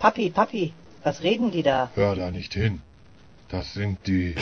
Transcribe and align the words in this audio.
Papi, 0.00 0.30
Papi, 0.30 0.72
was 1.04 1.22
reden 1.22 1.50
die 1.50 1.62
da? 1.62 1.90
Hör 1.94 2.16
da 2.16 2.30
nicht 2.30 2.54
hin. 2.54 2.80
Das 3.50 3.74
sind 3.74 4.06
die. 4.06 4.34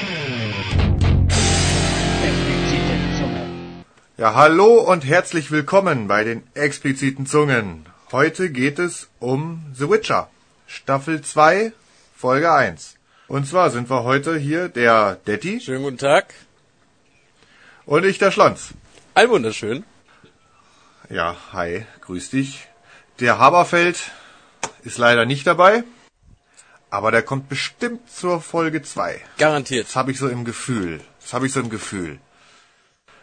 Explizite 2.28 2.94
Zunge. 3.18 3.42
Ja, 4.18 4.34
hallo 4.34 4.80
und 4.92 5.04
herzlich 5.04 5.50
willkommen 5.50 6.06
bei 6.06 6.22
den 6.22 6.44
expliziten 6.54 7.26
Zungen. 7.26 7.86
Heute 8.12 8.50
geht 8.50 8.78
es 8.78 9.08
um 9.18 9.64
The 9.74 9.90
Witcher, 9.90 10.30
Staffel 10.68 11.22
2, 11.22 11.72
Folge 12.14 12.52
1. 12.52 12.94
Und 13.26 13.48
zwar 13.48 13.70
sind 13.70 13.90
wir 13.90 14.04
heute 14.04 14.38
hier 14.38 14.68
der 14.68 15.16
Detti 15.26 15.60
Schönen 15.60 15.82
guten 15.82 15.98
Tag. 15.98 16.34
und 17.84 18.04
ich 18.04 18.18
der 18.18 18.30
Schlons. 18.30 18.74
Ein 19.14 19.28
wunderschön. 19.30 19.82
Ja, 21.10 21.34
hi, 21.52 21.84
grüß 22.02 22.30
dich. 22.30 22.68
Der 23.18 23.40
Haberfeld 23.40 24.12
ist 24.82 24.98
leider 24.98 25.24
nicht 25.24 25.46
dabei, 25.46 25.84
aber 26.90 27.10
der 27.10 27.22
kommt 27.22 27.48
bestimmt 27.48 28.10
zur 28.10 28.40
Folge 28.40 28.82
2. 28.82 29.20
Garantiert. 29.38 29.88
Das 29.88 29.96
habe 29.96 30.10
ich 30.12 30.18
so 30.18 30.28
im 30.28 30.44
Gefühl. 30.44 31.00
Das 31.20 31.32
habe 31.32 31.46
ich 31.46 31.52
so 31.52 31.60
im 31.60 31.70
Gefühl. 31.70 32.18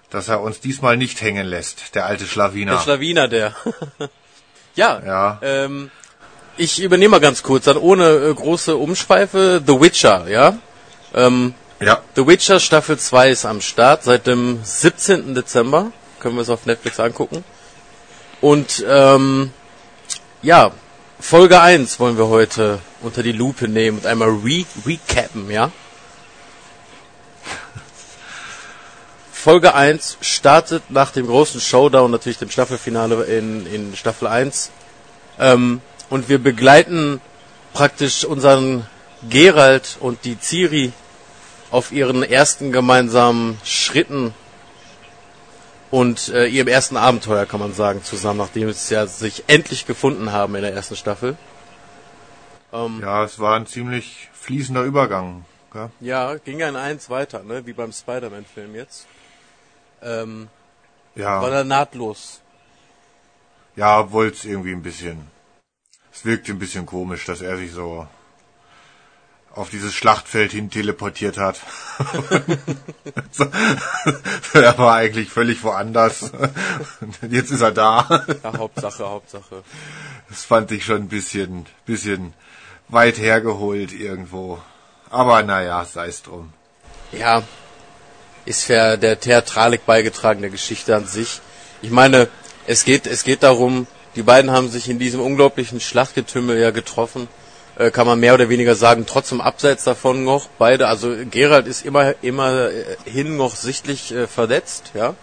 Dass 0.09 0.27
er 0.27 0.41
uns 0.41 0.59
diesmal 0.59 0.97
nicht 0.97 1.21
hängen 1.21 1.47
lässt, 1.47 1.95
der 1.95 2.05
alte 2.05 2.25
Schlawiner. 2.27 2.73
Der 2.73 2.79
Schlawiner, 2.79 3.27
der. 3.27 3.55
ja. 4.75 5.01
Ja. 5.03 5.39
Ähm, 5.41 5.89
ich 6.57 6.81
übernehme 6.81 7.11
mal 7.11 7.19
ganz 7.19 7.43
kurz, 7.43 7.65
dann 7.65 7.77
ohne 7.77 8.07
äh, 8.09 8.33
große 8.33 8.75
Umschweife. 8.75 9.61
The 9.65 9.81
Witcher, 9.81 10.27
ja? 10.29 10.57
Ähm, 11.13 11.53
ja, 11.79 12.01
The 12.15 12.25
Witcher 12.25 12.59
Staffel 12.59 12.97
2 12.97 13.31
ist 13.31 13.45
am 13.45 13.61
Start 13.61 14.03
seit 14.03 14.27
dem 14.27 14.59
17. 14.63 15.35
Dezember. 15.35 15.91
Können 16.19 16.35
wir 16.35 16.41
es 16.41 16.49
auf 16.49 16.65
Netflix 16.65 16.99
angucken. 16.99 17.43
Und 18.41 18.85
ähm, 18.87 19.51
ja, 20.41 20.71
Folge 21.19 21.61
1 21.61 21.99
wollen 21.99 22.17
wir 22.17 22.27
heute 22.27 22.79
unter 23.01 23.23
die 23.23 23.31
Lupe 23.31 23.67
nehmen 23.67 23.99
und 23.99 24.05
einmal 24.05 24.29
re 24.29 24.65
recappen, 24.85 25.49
ja? 25.49 25.71
Folge 29.31 29.73
1 29.73 30.17
startet 30.21 30.83
nach 30.89 31.11
dem 31.11 31.27
großen 31.27 31.61
Showdown, 31.61 32.11
natürlich 32.11 32.37
dem 32.37 32.49
Staffelfinale 32.49 33.23
in, 33.23 33.65
in 33.65 33.95
Staffel 33.95 34.27
1. 34.27 34.71
Ähm, 35.39 35.81
und 36.09 36.29
wir 36.29 36.37
begleiten 36.37 37.21
praktisch 37.73 38.25
unseren 38.25 38.85
Gerald 39.29 39.97
und 39.99 40.25
die 40.25 40.37
Ciri 40.39 40.91
auf 41.71 41.91
ihren 41.91 42.23
ersten 42.23 42.71
gemeinsamen 42.71 43.57
Schritten 43.63 44.33
und 45.95 46.27
äh, 46.27 46.47
ihrem 46.47 46.67
ersten 46.67 46.97
Abenteuer, 46.97 47.45
kann 47.45 47.61
man 47.61 47.71
sagen, 47.73 48.03
zusammen, 48.03 48.39
nachdem 48.39 48.69
sie 48.73 48.93
ja 48.93 49.07
sich 49.07 49.45
endlich 49.47 49.85
gefunden 49.85 50.33
haben 50.33 50.53
in 50.55 50.61
der 50.61 50.73
ersten 50.73 50.97
Staffel. 50.97 51.37
Ähm, 52.73 52.99
ja, 53.01 53.23
es 53.23 53.39
war 53.39 53.55
ein 53.55 53.65
ziemlich 53.65 54.29
fließender 54.33 54.83
Übergang. 54.83 55.45
Ja? 55.73 55.89
ja, 56.01 56.35
ging 56.35 56.59
ja 56.59 56.67
in 56.67 56.75
eins 56.75 57.09
weiter, 57.09 57.43
ne? 57.43 57.65
wie 57.65 57.71
beim 57.71 57.93
Spider-Man-Film 57.93 58.75
jetzt. 58.75 59.07
Ähm, 60.01 60.49
Ja, 61.15 61.41
war 61.41 61.49
da 61.49 61.63
nahtlos. 61.63 62.41
ja 63.77 64.01
obwohl 64.01 64.27
es 64.27 64.43
irgendwie 64.43 64.73
ein 64.73 64.83
bisschen, 64.83 65.29
es 66.11 66.25
wirkte 66.25 66.51
ein 66.51 66.59
bisschen 66.59 66.85
komisch, 66.85 67.23
dass 67.23 67.39
er 67.39 67.55
sich 67.55 67.71
so 67.71 68.05
auf 69.55 69.69
dieses 69.69 69.93
Schlachtfeld 69.93 70.51
hin 70.51 70.69
teleportiert 70.69 71.37
hat. 71.37 71.59
Er 74.53 74.77
war 74.77 74.95
eigentlich 74.95 75.29
völlig 75.29 75.63
woanders. 75.63 76.31
Jetzt 77.29 77.51
ist 77.51 77.61
er 77.61 77.71
da. 77.71 78.25
Ja, 78.43 78.57
Hauptsache, 78.57 79.09
Hauptsache. 79.09 79.63
Das 80.29 80.43
fand 80.43 80.71
ich 80.71 80.85
schon 80.85 81.03
ein 81.03 81.07
bisschen, 81.07 81.65
bisschen 81.85 82.33
weit 82.87 83.17
hergeholt 83.17 83.91
irgendwo. 83.93 84.59
Aber 85.09 85.43
naja, 85.43 85.85
sei 85.85 86.07
es 86.07 86.21
drum. 86.21 86.53
Ja, 87.11 87.43
ist 88.45 88.63
für 88.63 88.97
der 88.97 89.19
Theatralik 89.19 89.85
beigetragen, 89.85 90.41
der 90.41 90.49
Geschichte 90.49 90.95
an 90.95 91.05
sich. 91.05 91.41
Ich 91.81 91.91
meine, 91.91 92.27
es 92.67 92.85
geht, 92.85 93.07
es 93.07 93.23
geht 93.23 93.43
darum, 93.43 93.87
die 94.15 94.23
beiden 94.23 94.51
haben 94.51 94.69
sich 94.69 94.89
in 94.89 94.99
diesem 94.99 95.21
unglaublichen 95.21 95.79
Schlachtgetümmel 95.79 96.57
ja 96.57 96.71
getroffen, 96.71 97.27
äh, 97.77 97.91
kann 97.91 98.07
man 98.07 98.19
mehr 98.19 98.33
oder 98.33 98.49
weniger 98.49 98.75
sagen, 98.75 99.05
trotzdem 99.05 99.41
abseits 99.41 99.83
davon 99.83 100.23
noch 100.23 100.47
beide, 100.57 100.87
also 100.87 101.13
Gerald 101.29 101.67
ist 101.67 101.85
immer, 101.85 102.15
immer 102.23 102.69
äh, 102.69 103.23
noch 103.23 103.55
sichtlich 103.55 104.11
äh, 104.11 104.27
verletzt, 104.27 104.91
ja. 104.93 105.15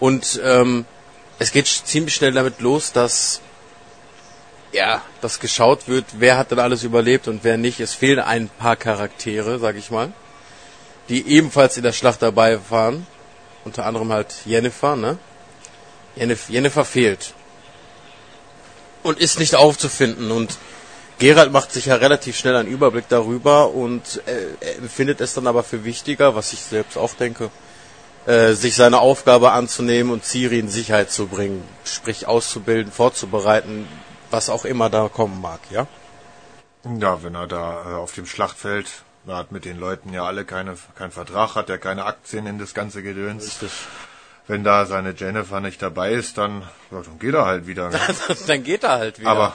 Und 0.00 0.40
ähm, 0.44 0.84
es 1.38 1.52
geht 1.52 1.66
ziemlich 1.66 2.14
schnell 2.14 2.32
damit 2.32 2.60
los, 2.60 2.92
dass 2.92 3.40
ja, 4.72 5.02
dass 5.20 5.38
geschaut 5.38 5.86
wird, 5.86 6.06
wer 6.18 6.38
hat 6.38 6.50
denn 6.50 6.58
alles 6.58 6.82
überlebt 6.82 7.28
und 7.28 7.44
wer 7.44 7.58
nicht. 7.58 7.78
Es 7.78 7.92
fehlen 7.92 8.20
ein 8.20 8.48
paar 8.48 8.74
Charaktere, 8.74 9.58
sag 9.58 9.76
ich 9.76 9.90
mal 9.90 10.12
die 11.08 11.26
ebenfalls 11.26 11.76
in 11.76 11.82
der 11.82 11.92
Schlacht 11.92 12.22
dabei 12.22 12.58
waren. 12.70 13.06
Unter 13.64 13.86
anderem 13.86 14.12
halt 14.12 14.34
Jennifer, 14.44 14.96
ne? 14.96 15.18
Jennif 16.16 16.48
Jennifer 16.48 16.84
fehlt. 16.84 17.34
Und 19.02 19.18
ist 19.18 19.38
nicht 19.38 19.54
aufzufinden. 19.54 20.30
Und 20.30 20.56
Gerald 21.22 21.52
macht 21.52 21.70
sich 21.70 21.86
ja 21.86 21.94
relativ 21.94 22.36
schnell 22.36 22.56
einen 22.56 22.68
Überblick 22.68 23.04
darüber 23.08 23.70
und 23.70 24.20
äh, 24.26 24.76
empfindet 24.78 25.20
es 25.20 25.34
dann 25.34 25.46
aber 25.46 25.62
für 25.62 25.84
wichtiger, 25.84 26.34
was 26.34 26.52
ich 26.52 26.58
selbst 26.58 26.98
auch 26.98 27.14
denke, 27.14 27.48
äh, 28.26 28.54
sich 28.54 28.74
seine 28.74 28.98
Aufgabe 28.98 29.52
anzunehmen 29.52 30.12
und 30.12 30.24
Ciri 30.24 30.58
in 30.58 30.68
Sicherheit 30.68 31.12
zu 31.12 31.28
bringen. 31.28 31.62
Sprich 31.84 32.26
auszubilden, 32.26 32.90
vorzubereiten, 32.90 33.86
was 34.32 34.50
auch 34.50 34.64
immer 34.64 34.90
da 34.90 35.08
kommen 35.08 35.40
mag, 35.40 35.60
ja? 35.70 35.86
Ja, 36.98 37.22
wenn 37.22 37.36
er 37.36 37.46
da 37.46 37.92
äh, 37.92 37.94
auf 37.94 38.12
dem 38.14 38.26
Schlachtfeld, 38.26 38.90
er 39.28 39.36
hat 39.36 39.52
mit 39.52 39.64
den 39.64 39.78
Leuten 39.78 40.12
ja 40.12 40.24
alle 40.24 40.44
keine, 40.44 40.74
keinen 40.96 41.12
Vertrag, 41.12 41.54
hat 41.54 41.70
er 41.70 41.78
keine 41.78 42.04
Aktien 42.04 42.48
in 42.48 42.58
das 42.58 42.74
ganze 42.74 43.00
Gedöns. 43.00 43.44
Richtig. 43.46 43.70
Wenn 44.48 44.64
da 44.64 44.86
seine 44.86 45.14
Jennifer 45.16 45.60
nicht 45.60 45.80
dabei 45.82 46.14
ist, 46.14 46.36
dann, 46.36 46.62
ja, 46.90 47.00
dann 47.00 47.20
geht 47.20 47.34
er 47.34 47.46
halt 47.46 47.68
wieder. 47.68 47.90
Ne? 47.90 48.00
dann 48.48 48.64
geht 48.64 48.82
er 48.82 48.98
halt 48.98 49.20
wieder. 49.20 49.30
Aber 49.30 49.54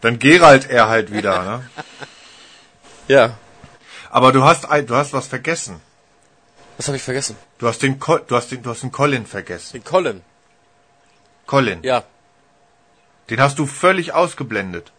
dann 0.00 0.18
Gerald 0.18 0.68
er 0.70 0.88
halt 0.88 1.12
wieder. 1.12 1.42
Ne? 1.44 1.70
ja. 3.08 3.36
Aber 4.10 4.32
du 4.32 4.44
hast 4.44 4.64
du 4.64 4.94
hast 4.94 5.12
was 5.12 5.26
vergessen. 5.26 5.80
Was 6.76 6.86
habe 6.86 6.96
ich 6.96 7.02
vergessen? 7.02 7.36
Du 7.58 7.66
hast 7.66 7.82
den, 7.82 7.98
Co 7.98 8.18
du 8.18 8.36
hast 8.36 8.52
den, 8.52 8.62
du 8.62 8.70
hast 8.70 8.82
den 8.82 8.92
Colin 8.92 9.26
vergessen. 9.26 9.72
Den 9.72 9.84
Colin. 9.84 10.22
Colin. 11.46 11.82
Ja. 11.82 12.04
Den 13.30 13.40
hast 13.40 13.58
du 13.58 13.66
völlig 13.66 14.12
ausgeblendet. 14.12 14.92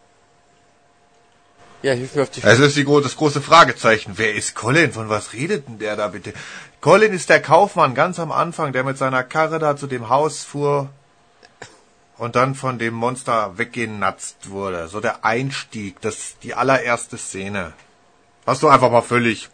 Ja, 1.82 1.94
hilf 1.94 2.14
mir 2.14 2.22
auf 2.22 2.30
die 2.30 2.42
Es 2.42 2.58
ist 2.58 2.76
die, 2.76 2.84
das 2.84 3.16
große 3.16 3.40
Fragezeichen. 3.40 4.12
Wer 4.16 4.34
ist 4.34 4.54
Colin? 4.54 4.92
Von 4.92 5.08
was 5.08 5.32
redet 5.32 5.66
denn 5.66 5.78
der 5.78 5.96
da 5.96 6.08
bitte? 6.08 6.34
Colin 6.82 7.12
ist 7.14 7.30
der 7.30 7.40
Kaufmann 7.40 7.94
ganz 7.94 8.18
am 8.18 8.30
Anfang, 8.30 8.72
der 8.72 8.84
mit 8.84 8.98
seiner 8.98 9.24
Karre 9.24 9.58
da 9.58 9.76
zu 9.76 9.86
dem 9.86 10.10
Haus 10.10 10.44
fuhr 10.44 10.90
und 12.20 12.36
dann 12.36 12.54
von 12.54 12.78
dem 12.78 12.92
Monster 12.92 13.56
weggenatzt 13.56 14.50
wurde. 14.50 14.88
So 14.88 15.00
der 15.00 15.24
Einstieg, 15.24 16.02
das 16.02 16.38
die 16.42 16.52
allererste 16.54 17.16
Szene. 17.16 17.72
Hast 18.46 18.62
du 18.62 18.68
einfach 18.68 18.90
mal 18.90 19.00
völlig. 19.00 19.48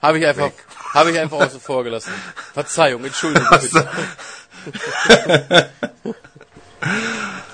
Habe 0.00 0.18
ich 0.20 0.26
einfach, 0.26 0.50
habe 0.94 1.10
ich 1.10 1.18
einfach 1.18 1.40
außen 1.40 1.60
vor 1.60 1.82
gelassen. 1.82 2.12
Verzeihung, 2.54 3.04
Entschuldigung 3.04 3.48
bitte. 3.50 3.88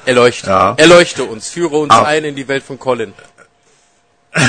Erleuchte. 0.04 0.48
Ja. 0.50 0.74
Erleuchte 0.76 1.24
uns, 1.24 1.48
führe 1.48 1.78
uns 1.78 1.92
Ah. 1.94 2.04
ein 2.04 2.24
in 2.24 2.36
die 2.36 2.46
Welt 2.48 2.62
von 2.62 2.78
Colin. 2.78 3.14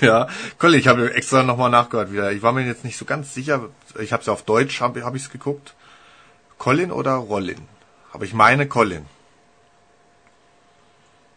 Ja, 0.00 0.28
Colin, 0.58 0.78
ich 0.80 0.88
habe 0.88 1.14
extra 1.14 1.42
nochmal 1.42 1.70
nachgehört 1.70 2.12
wieder. 2.12 2.32
Ich 2.32 2.42
war 2.42 2.52
mir 2.52 2.66
jetzt 2.66 2.84
nicht 2.84 2.96
so 2.98 3.04
ganz 3.06 3.32
sicher. 3.34 3.68
Ich 3.98 4.12
habe 4.12 4.22
es 4.22 4.28
auf 4.28 4.42
Deutsch, 4.42 4.80
habe 4.80 5.04
hab 5.04 5.14
ich 5.14 5.22
es 5.22 5.30
geguckt. 5.30 5.74
Colin 6.58 6.90
oder 6.92 7.14
Rollin? 7.14 7.66
Aber 8.12 8.24
ich 8.24 8.32
meine 8.34 8.68
Colin. 8.68 9.06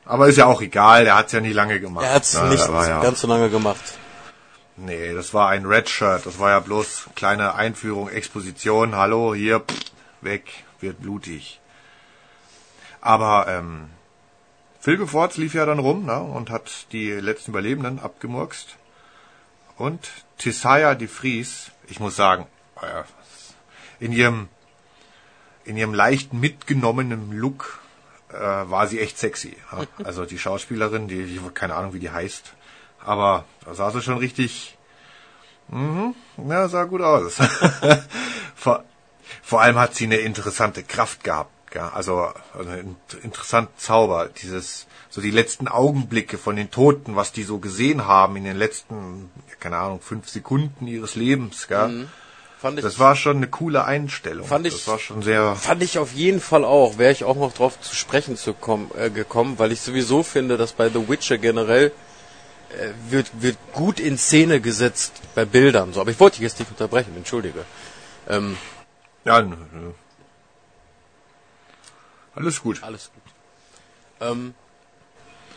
Aber 0.08 0.28
ist 0.28 0.38
ja 0.38 0.46
auch 0.46 0.62
egal, 0.62 1.04
der 1.04 1.16
hat's 1.16 1.34
ja 1.34 1.42
nie 1.42 1.52
lange 1.52 1.80
gemacht. 1.80 2.06
Er 2.06 2.14
hat's 2.16 2.34
Ja, 2.34 2.46
nicht 2.46 2.66
ja, 2.68 3.02
ganz 3.02 3.22
so 3.22 3.28
lange 3.28 3.50
gemacht. 3.50 3.82
Nee, 4.78 5.14
das 5.14 5.34
war 5.34 5.50
ein 5.50 5.66
Red 5.66 5.90
Shirt. 5.90 6.26
Das 6.26 6.40
war 6.40 6.52
ja 6.52 6.60
bloß 6.60 7.10
kleine 7.16 7.56
Einführung, 7.56 8.10
Exposition. 8.10 8.96
Hallo, 8.96 9.34
hier, 9.36 9.60
pff, 9.60 9.92
weg, 10.22 10.64
wird 10.80 11.02
blutig. 11.02 11.60
Aber 13.02 13.48
ähm, 13.50 13.90
Phil 14.80 14.98
Gefortz 14.98 15.38
lief 15.38 15.54
ja 15.54 15.66
dann 15.66 15.80
rum 15.80 16.06
ne, 16.06 16.20
und 16.20 16.50
hat 16.50 16.92
die 16.94 17.12
letzten 17.12 17.52
Überlebenden 17.52 18.00
abgemurkst. 18.00 18.78
Und 19.78 20.10
Tisaya 20.38 20.96
de 20.96 21.08
Vries, 21.08 21.72
ich 21.88 22.00
muss 22.00 22.16
sagen, 22.16 22.48
äh, 22.82 23.04
in 24.00 24.12
ihrem 24.12 24.48
in 25.66 25.76
ihrem 25.76 25.94
leicht 25.94 26.34
mitgenommenen 26.34 27.34
Look 27.34 27.82
äh, 28.38 28.70
war 28.70 28.88
sie 28.88 29.00
echt 29.00 29.18
sexy. 29.18 29.58
Ja. 29.72 29.86
Also 30.06 30.26
die 30.26 30.40
Schauspielerin, 30.40 31.08
die, 31.08 31.22
ich 31.22 31.54
keine 31.54 31.76
Ahnung, 31.76 31.94
wie 31.94 32.00
die 32.00 32.12
heißt, 32.12 32.54
aber 33.04 33.46
da 33.66 33.74
sah 33.74 33.92
sie 33.92 34.02
schon 34.02 34.18
richtig, 34.18 34.78
mhm, 35.70 36.16
ja, 36.48 36.68
sah 36.68 36.84
gut 36.86 37.02
aus. 37.02 37.38
vor, 38.56 38.84
vor 39.44 39.62
allem 39.62 39.78
hat 39.78 39.96
sie 39.96 40.06
eine 40.06 40.18
interessante 40.18 40.84
Kraft 40.84 41.24
gehabt. 41.24 41.52
Ja, 41.74 41.90
also, 41.90 42.32
also 42.54 42.70
ein 42.70 42.96
interessanter 43.24 43.76
Zauber, 43.78 44.30
dieses, 44.30 44.88
so 45.10 45.20
die 45.20 45.32
letzten 45.32 45.68
Augenblicke 45.68 46.38
von 46.38 46.56
den 46.56 46.72
Toten, 46.72 47.16
was 47.18 47.34
die 47.34 47.44
so 47.44 47.60
gesehen 47.60 48.08
haben 48.08 48.38
in 48.38 48.46
den 48.46 48.58
letzten, 48.58 49.30
keine 49.60 49.78
Ahnung, 49.78 50.00
fünf 50.02 50.30
Sekunden 50.30 50.88
ihres 50.88 51.16
Lebens, 51.16 51.68
gell? 51.68 51.88
Mhm. 51.90 52.10
Fand 52.60 52.80
ich, 52.80 52.84
Das 52.84 52.98
war 52.98 53.16
schon 53.16 53.38
eine 53.38 53.48
coole 53.48 53.86
Einstellung. 53.86 54.48
Fand 54.48 54.66
ich- 54.66 54.74
das 54.74 54.88
war 54.88 54.98
schon 54.98 55.22
sehr, 55.22 55.56
fand 55.56 55.84
ich 55.84 56.00
auf 56.00 56.14
jeden 56.14 56.42
Fall 56.42 56.66
auch. 56.66 56.98
Wäre 56.98 57.12
ich 57.12 57.24
auch 57.24 57.36
noch 57.36 57.54
drauf 57.54 57.80
zu 57.80 57.96
sprechen 57.96 58.36
zu 58.36 58.54
kommen, 58.54 58.90
äh, 58.98 59.12
gekommen, 59.12 59.60
weil 59.60 59.72
ich 59.72 59.82
sowieso 59.82 60.24
finde, 60.24 60.58
dass 60.58 60.74
bei 60.74 60.90
The 60.90 61.08
Witcher 61.08 61.38
generell 61.38 61.92
äh, 62.70 62.90
wird, 63.12 63.28
wird 63.42 63.58
gut 63.74 64.00
in 64.00 64.18
Szene 64.18 64.60
gesetzt 64.60 65.14
bei 65.36 65.46
Bildern. 65.46 65.94
So, 65.94 66.02
aber 66.02 66.12
ich 66.12 66.20
wollte 66.20 66.38
dich 66.38 66.44
jetzt 66.44 66.60
nicht 66.60 66.70
unterbrechen, 66.70 67.14
entschuldige. 67.16 67.64
Ähm, 68.28 68.58
ja, 69.24 69.40
n- 69.40 69.54
n- 69.54 69.94
alles 72.36 72.62
gut. 72.62 72.84
Alles 72.84 73.10
gut. 73.14 73.24
Ähm, 74.20 74.54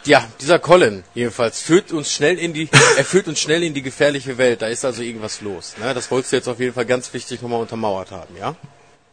ja, 0.04 0.26
dieser 0.40 0.58
Colin 0.58 1.04
jedenfalls 1.14 1.60
führt 1.60 1.92
uns 1.92 2.12
schnell 2.12 2.38
in 2.38 2.52
die, 2.52 2.68
er 2.96 3.04
führt 3.04 3.28
uns 3.28 3.40
schnell 3.40 3.62
in 3.62 3.74
die 3.74 3.82
gefährliche 3.82 4.38
Welt. 4.38 4.62
Da 4.62 4.66
ist 4.66 4.84
also 4.84 5.02
irgendwas 5.02 5.40
los. 5.40 5.76
Ne? 5.78 5.94
Das 5.94 6.10
wolltest 6.10 6.32
du 6.32 6.36
jetzt 6.36 6.48
auf 6.48 6.60
jeden 6.60 6.74
Fall 6.74 6.86
ganz 6.86 7.12
wichtig 7.12 7.42
nochmal 7.42 7.60
untermauert 7.60 8.10
haben, 8.10 8.36
ja? 8.36 8.56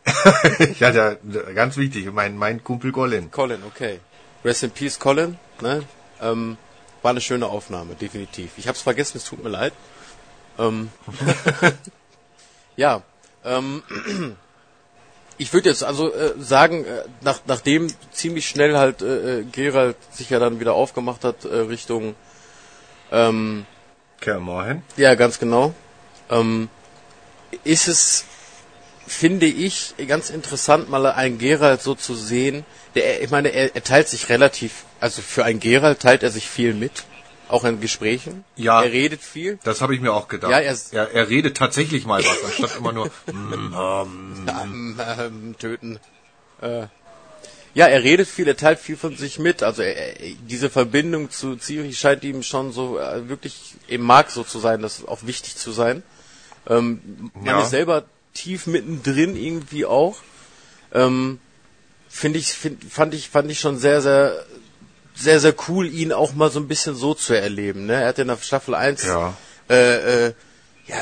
Ja, 0.80 0.92
der, 0.92 1.16
ganz 1.54 1.75
wichtig, 1.78 2.12
mein, 2.12 2.38
mein 2.38 2.63
Kumpel 2.63 2.92
Colin. 2.92 3.30
Colin, 3.31 3.63
okay. 3.63 4.00
Rest 4.45 4.63
in 4.63 4.72
Peace, 4.72 4.98
Colin. 5.00 5.38
Ne? 5.62 5.84
Ähm, 6.22 6.57
war 7.01 7.12
eine 7.12 7.22
schöne 7.22 7.48
Aufnahme, 7.48 7.95
definitiv. 7.95 8.51
Ich 8.57 8.68
habe 8.68 8.75
es 8.75 8.81
vergessen, 8.81 9.18
es 9.18 9.25
tut 9.25 9.44
mir 9.44 9.50
leid. 9.50 9.74
Ähm, 10.57 10.89
ja, 12.75 13.04
ähm, 13.44 13.84
ich 15.38 15.54
würde 15.54 15.69
jetzt 15.69 15.84
also 15.84 16.13
äh, 16.13 16.34
sagen, 16.39 16.86
äh, 16.86 17.04
nach, 17.22 17.42
nachdem 17.45 17.88
ziemlich 18.12 18.48
schnell 18.48 18.78
halt 18.78 19.01
äh, 19.01 19.39
äh, 19.39 19.44
Gerald 19.44 19.95
sich 20.12 20.30
ja 20.30 20.39
dann 20.39 20.60
wieder 20.60 20.74
aufgemacht 20.74 21.24
hat 21.24 21.45
äh, 21.45 21.56
Richtung, 21.56 22.16
ähm, 23.12 23.66
Kermorhen. 24.19 24.81
ja 24.95 25.16
ganz 25.16 25.39
genau, 25.39 25.74
ähm, 26.30 26.69
ist 27.63 27.88
es, 27.88 28.25
finde 29.06 29.45
ich, 29.45 29.94
ganz 30.07 30.30
interessant, 30.30 30.89
mal 30.89 31.06
einen 31.06 31.38
Gerald 31.38 31.81
so 31.81 31.95
zu 31.95 32.16
sehen. 32.16 32.66
Der, 32.95 33.22
ich 33.22 33.30
meine, 33.30 33.50
er, 33.50 33.75
er 33.75 33.84
teilt 33.84 34.10
sich 34.10 34.30
relativ, 34.30 34.86
also 35.00 35.22
für 35.22 35.45
einen 35.45 35.60
Gerald 35.60 36.00
teilt 36.00 36.24
er 36.24 36.31
sich 36.31 36.50
viel 36.50 36.74
mit, 36.74 37.04
auch 37.50 37.64
in 37.64 37.80
Gesprächen. 37.82 38.44
Ja. 38.56 38.84
Er 38.84 38.92
redet 38.92 39.22
viel. 39.22 39.58
Das 39.64 39.82
habe 39.82 39.96
ich 39.96 40.02
mir 40.02 40.14
auch 40.14 40.28
gedacht. 40.28 40.52
Ja, 40.52 40.60
er- 40.60 40.78
er, 40.92 41.12
er 41.12 41.30
redet 41.30 41.58
tatsächlich 41.58 42.06
mal 42.06 42.22
was, 42.24 42.44
anstatt 42.44 42.78
immer 42.78 42.92
nur 42.94 43.06
mm, 43.32 43.74
ähm, 43.74 44.46
ähm, 44.62 45.00
ähm, 45.20 45.56
töten. 45.58 46.00
Äh, 46.62 46.88
ja, 47.74 47.86
er 47.86 48.04
redet 48.04 48.28
viel, 48.28 48.48
er 48.48 48.58
teilt 48.58 48.80
viel 48.80 48.98
von 48.98 49.16
sich 49.16 49.38
mit. 49.40 49.62
Also 49.64 49.84
er, 49.84 50.14
diese 50.50 50.70
Verbindung 50.70 51.30
zu 51.30 51.58
Ciri 51.58 51.94
scheint 51.94 52.24
ihm 52.24 52.42
schon 52.44 52.72
so 52.72 52.98
äh, 53.00 53.30
wirklich 53.30 53.76
im 53.88 54.02
Mark 54.02 54.32
so 54.32 54.44
zu 54.44 54.60
sein, 54.60 54.82
das 54.82 55.00
ist 55.00 55.08
auch 55.08 55.20
wichtig 55.24 55.56
zu 55.56 55.72
sein. 55.72 56.02
Ähm, 56.68 57.32
man 57.36 57.46
Ja. 57.46 57.62
ist 57.62 57.70
selber 57.70 58.06
tief 58.34 58.68
mittendrin 58.68 59.36
irgendwie 59.36 59.86
auch. 59.86 60.18
Ähm, 60.94 61.40
Finde 62.10 62.40
ich, 62.40 62.48
find, 62.48 62.84
fand 62.92 63.14
ich, 63.14 63.30
fand 63.30 63.52
ich 63.52 63.60
schon 63.60 63.78
sehr, 63.78 64.02
sehr, 64.02 64.44
sehr, 65.18 65.40
sehr 65.40 65.56
cool, 65.68 65.88
ihn 65.88 66.14
auch 66.14 66.34
mal 66.34 66.50
so 66.52 66.60
ein 66.60 66.68
bisschen 66.68 66.96
so 66.96 67.14
zu 67.14 67.34
erleben. 67.34 67.86
Ne? 67.88 67.94
Er 68.02 68.08
hat 68.10 68.19
in 68.19 68.28
der 68.28 68.38
Staffel 68.38 68.75
1 68.75 69.04
Ja. 69.04 69.34
äh, 69.69 70.28
äh, 70.28 70.34
ja, 70.88 70.96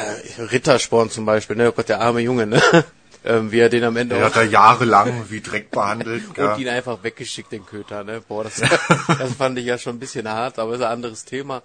Rittersporn 0.51 1.09
zum 1.11 1.25
Beispiel, 1.25 1.55
ne? 1.55 1.69
Oh 1.69 1.71
Gott, 1.71 1.89
der 1.89 2.01
arme 2.01 2.21
Junge, 2.21 2.47
ne? 2.47 2.61
ähm, 3.23 3.51
wie 3.51 3.59
er 3.59 3.69
den 3.69 3.83
am 3.83 3.95
Ende 3.97 4.15
er 4.17 4.25
hat 4.25 4.35
da 4.35 4.41
jahrelang 4.43 5.25
wie 5.29 5.41
Dreck 5.41 5.69
behandelt. 5.69 6.23
und 6.29 6.37
Ja. 6.37 6.57
ihn 6.57 6.69
einfach 6.69 7.03
weggeschickt, 7.03 7.51
den 7.51 7.65
Köter, 7.65 8.03
ne? 8.03 8.21
Boah, 8.27 8.43
das, 8.45 8.61
das 9.19 9.33
fand 9.37 9.59
ich 9.59 9.65
ja 9.65 9.77
schon 9.77 9.97
ein 9.97 9.99
bisschen 9.99 10.27
hart, 10.27 10.57
aber 10.57 10.73
ist 10.73 10.81
ein 10.81 10.91
anderes 10.91 11.25
Thema. 11.25 11.61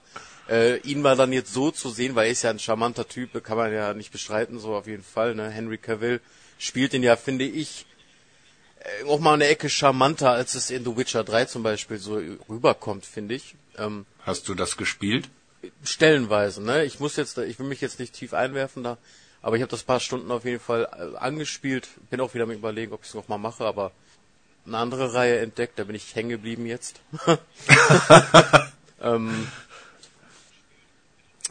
Äh, 0.50 0.78
ihn 0.78 1.00
mal 1.00 1.16
dann 1.16 1.32
jetzt 1.32 1.52
so 1.54 1.70
zu 1.70 1.90
sehen, 1.90 2.14
weil 2.14 2.26
er 2.26 2.32
ist 2.32 2.42
ja 2.42 2.50
ein 2.50 2.58
charmanter 2.58 3.06
Typ, 3.08 3.42
kann 3.44 3.56
man 3.56 3.72
ja 3.72 3.94
nicht 3.94 4.10
bestreiten, 4.10 4.58
so 4.58 4.74
auf 4.74 4.86
jeden 4.86 5.04
Fall, 5.04 5.34
ne? 5.34 5.48
Henry 5.48 5.78
Cavill 5.78 6.20
spielt 6.58 6.92
ihn 6.92 7.02
ja, 7.02 7.16
finde 7.16 7.44
ich, 7.44 7.86
auch 9.06 9.20
mal 9.20 9.34
eine 9.34 9.46
Ecke 9.46 9.68
charmanter, 9.68 10.30
als 10.30 10.54
es 10.54 10.70
in 10.70 10.84
The 10.84 10.96
Witcher 10.96 11.24
3 11.24 11.44
zum 11.46 11.62
Beispiel 11.62 11.98
so 11.98 12.20
rüberkommt, 12.48 13.04
finde 13.04 13.34
ich. 13.34 13.54
Ähm, 13.78 14.06
Hast 14.24 14.48
du 14.48 14.54
das 14.54 14.76
gespielt? 14.76 15.28
stellenweise, 15.84 16.62
ne? 16.62 16.84
Ich 16.84 17.00
muss 17.00 17.16
jetzt, 17.16 17.36
ich 17.38 17.58
will 17.58 17.66
mich 17.66 17.80
jetzt 17.80 17.98
nicht 17.98 18.14
tief 18.14 18.34
einwerfen 18.34 18.82
da, 18.82 18.98
aber 19.42 19.56
ich 19.56 19.62
habe 19.62 19.70
das 19.70 19.82
paar 19.82 20.00
Stunden 20.00 20.30
auf 20.30 20.44
jeden 20.44 20.60
Fall 20.60 20.88
äh, 20.92 21.16
angespielt. 21.16 21.88
Bin 22.10 22.20
auch 22.20 22.34
wieder 22.34 22.46
mit 22.46 22.58
überlegen, 22.58 22.92
ob 22.92 23.02
ich 23.02 23.08
es 23.08 23.14
noch 23.14 23.28
mal 23.28 23.38
mache, 23.38 23.64
aber 23.64 23.92
eine 24.66 24.78
andere 24.78 25.14
Reihe 25.14 25.38
entdeckt, 25.38 25.78
da 25.78 25.84
bin 25.84 25.96
ich 25.96 26.14
hängen 26.14 26.30
geblieben 26.30 26.66
jetzt. 26.66 27.00
ähm, 29.02 29.48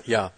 ja. 0.05 0.31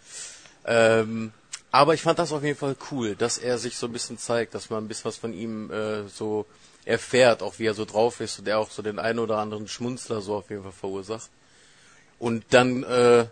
Ähm, 0.65 1.33
aber 1.71 1.93
ich 1.93 2.01
fand 2.01 2.19
das 2.19 2.31
auf 2.31 2.43
jeden 2.43 2.57
Fall 2.57 2.75
cool, 2.91 3.15
dass 3.15 3.37
er 3.37 3.57
sich 3.57 3.77
so 3.77 3.87
ein 3.87 3.93
bisschen 3.93 4.17
zeigt, 4.17 4.55
dass 4.55 4.69
man 4.69 4.83
ein 4.83 4.87
bisschen 4.87 5.05
was 5.05 5.17
von 5.17 5.33
ihm 5.33 5.71
äh, 5.71 6.07
so 6.07 6.45
erfährt, 6.85 7.43
auch 7.43 7.59
wie 7.59 7.65
er 7.65 7.73
so 7.73 7.85
drauf 7.85 8.19
ist 8.19 8.39
und 8.39 8.47
er 8.47 8.59
auch 8.59 8.71
so 8.71 8.81
den 8.81 8.99
einen 8.99 9.19
oder 9.19 9.37
anderen 9.37 9.67
Schmunzler 9.67 10.21
so 10.21 10.35
auf 10.35 10.49
jeden 10.49 10.63
Fall 10.63 10.71
verursacht. 10.71 11.29
Und 12.19 12.45
dann 12.51 12.83
äh, 12.83 13.25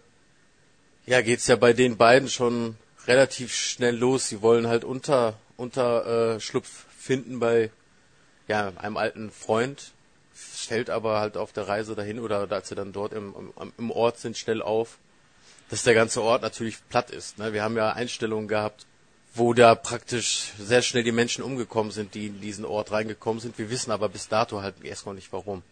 ja, 1.06 1.22
geht's 1.22 1.48
ja 1.48 1.56
bei 1.56 1.74
den 1.74 1.98
beiden 1.98 2.30
schon 2.30 2.78
relativ 3.08 3.54
schnell 3.54 3.96
los. 3.96 4.30
Sie 4.30 4.42
wollen 4.42 4.68
halt 4.68 4.84
unter 4.84 5.36
Unterschlupf 5.58 6.38
äh, 6.38 6.40
Schlupf 6.40 6.86
finden 6.98 7.40
bei 7.40 7.72
ja, 8.48 8.72
einem 8.76 8.98
alten 8.98 9.32
Freund, 9.32 9.92
fällt 10.34 10.90
aber 10.90 11.20
halt 11.20 11.38
auf 11.38 11.54
der 11.54 11.68
Reise 11.68 11.96
dahin 11.96 12.20
oder 12.20 12.52
als 12.52 12.70
sie 12.70 12.76
dann 12.76 12.94
dort 12.94 13.14
im, 13.14 13.34
im, 13.60 13.74
im 13.78 13.92
Ort 13.92 14.20
sind, 14.20 14.38
schnell 14.38 14.62
auf, 14.62 14.98
dass 15.70 15.84
der 15.84 15.94
ganze 15.94 16.22
Ort 16.22 16.42
natürlich 16.42 16.78
platt 16.90 17.12
ist. 17.12 17.38
Ne? 17.38 17.54
Wir 17.54 17.64
haben 17.64 17.78
ja 17.78 17.92
Einstellungen 17.92 18.48
gehabt, 18.48 18.86
wo 19.34 19.54
da 19.54 19.76
praktisch 19.76 20.52
sehr 20.60 20.82
schnell 20.82 21.04
die 21.04 21.12
Menschen 21.12 21.44
umgekommen 21.44 21.92
sind, 21.92 22.16
die 22.16 22.28
in 22.28 22.42
diesen 22.42 22.66
Ort 22.66 22.92
reingekommen 22.92 23.40
sind. 23.40 23.58
Wir 23.58 23.70
wissen 23.70 23.92
aber 23.92 24.10
bis 24.10 24.28
dato 24.28 24.62
halt 24.62 24.84
erstmal 24.84 25.16
nicht 25.16 25.32
warum. 25.32 25.64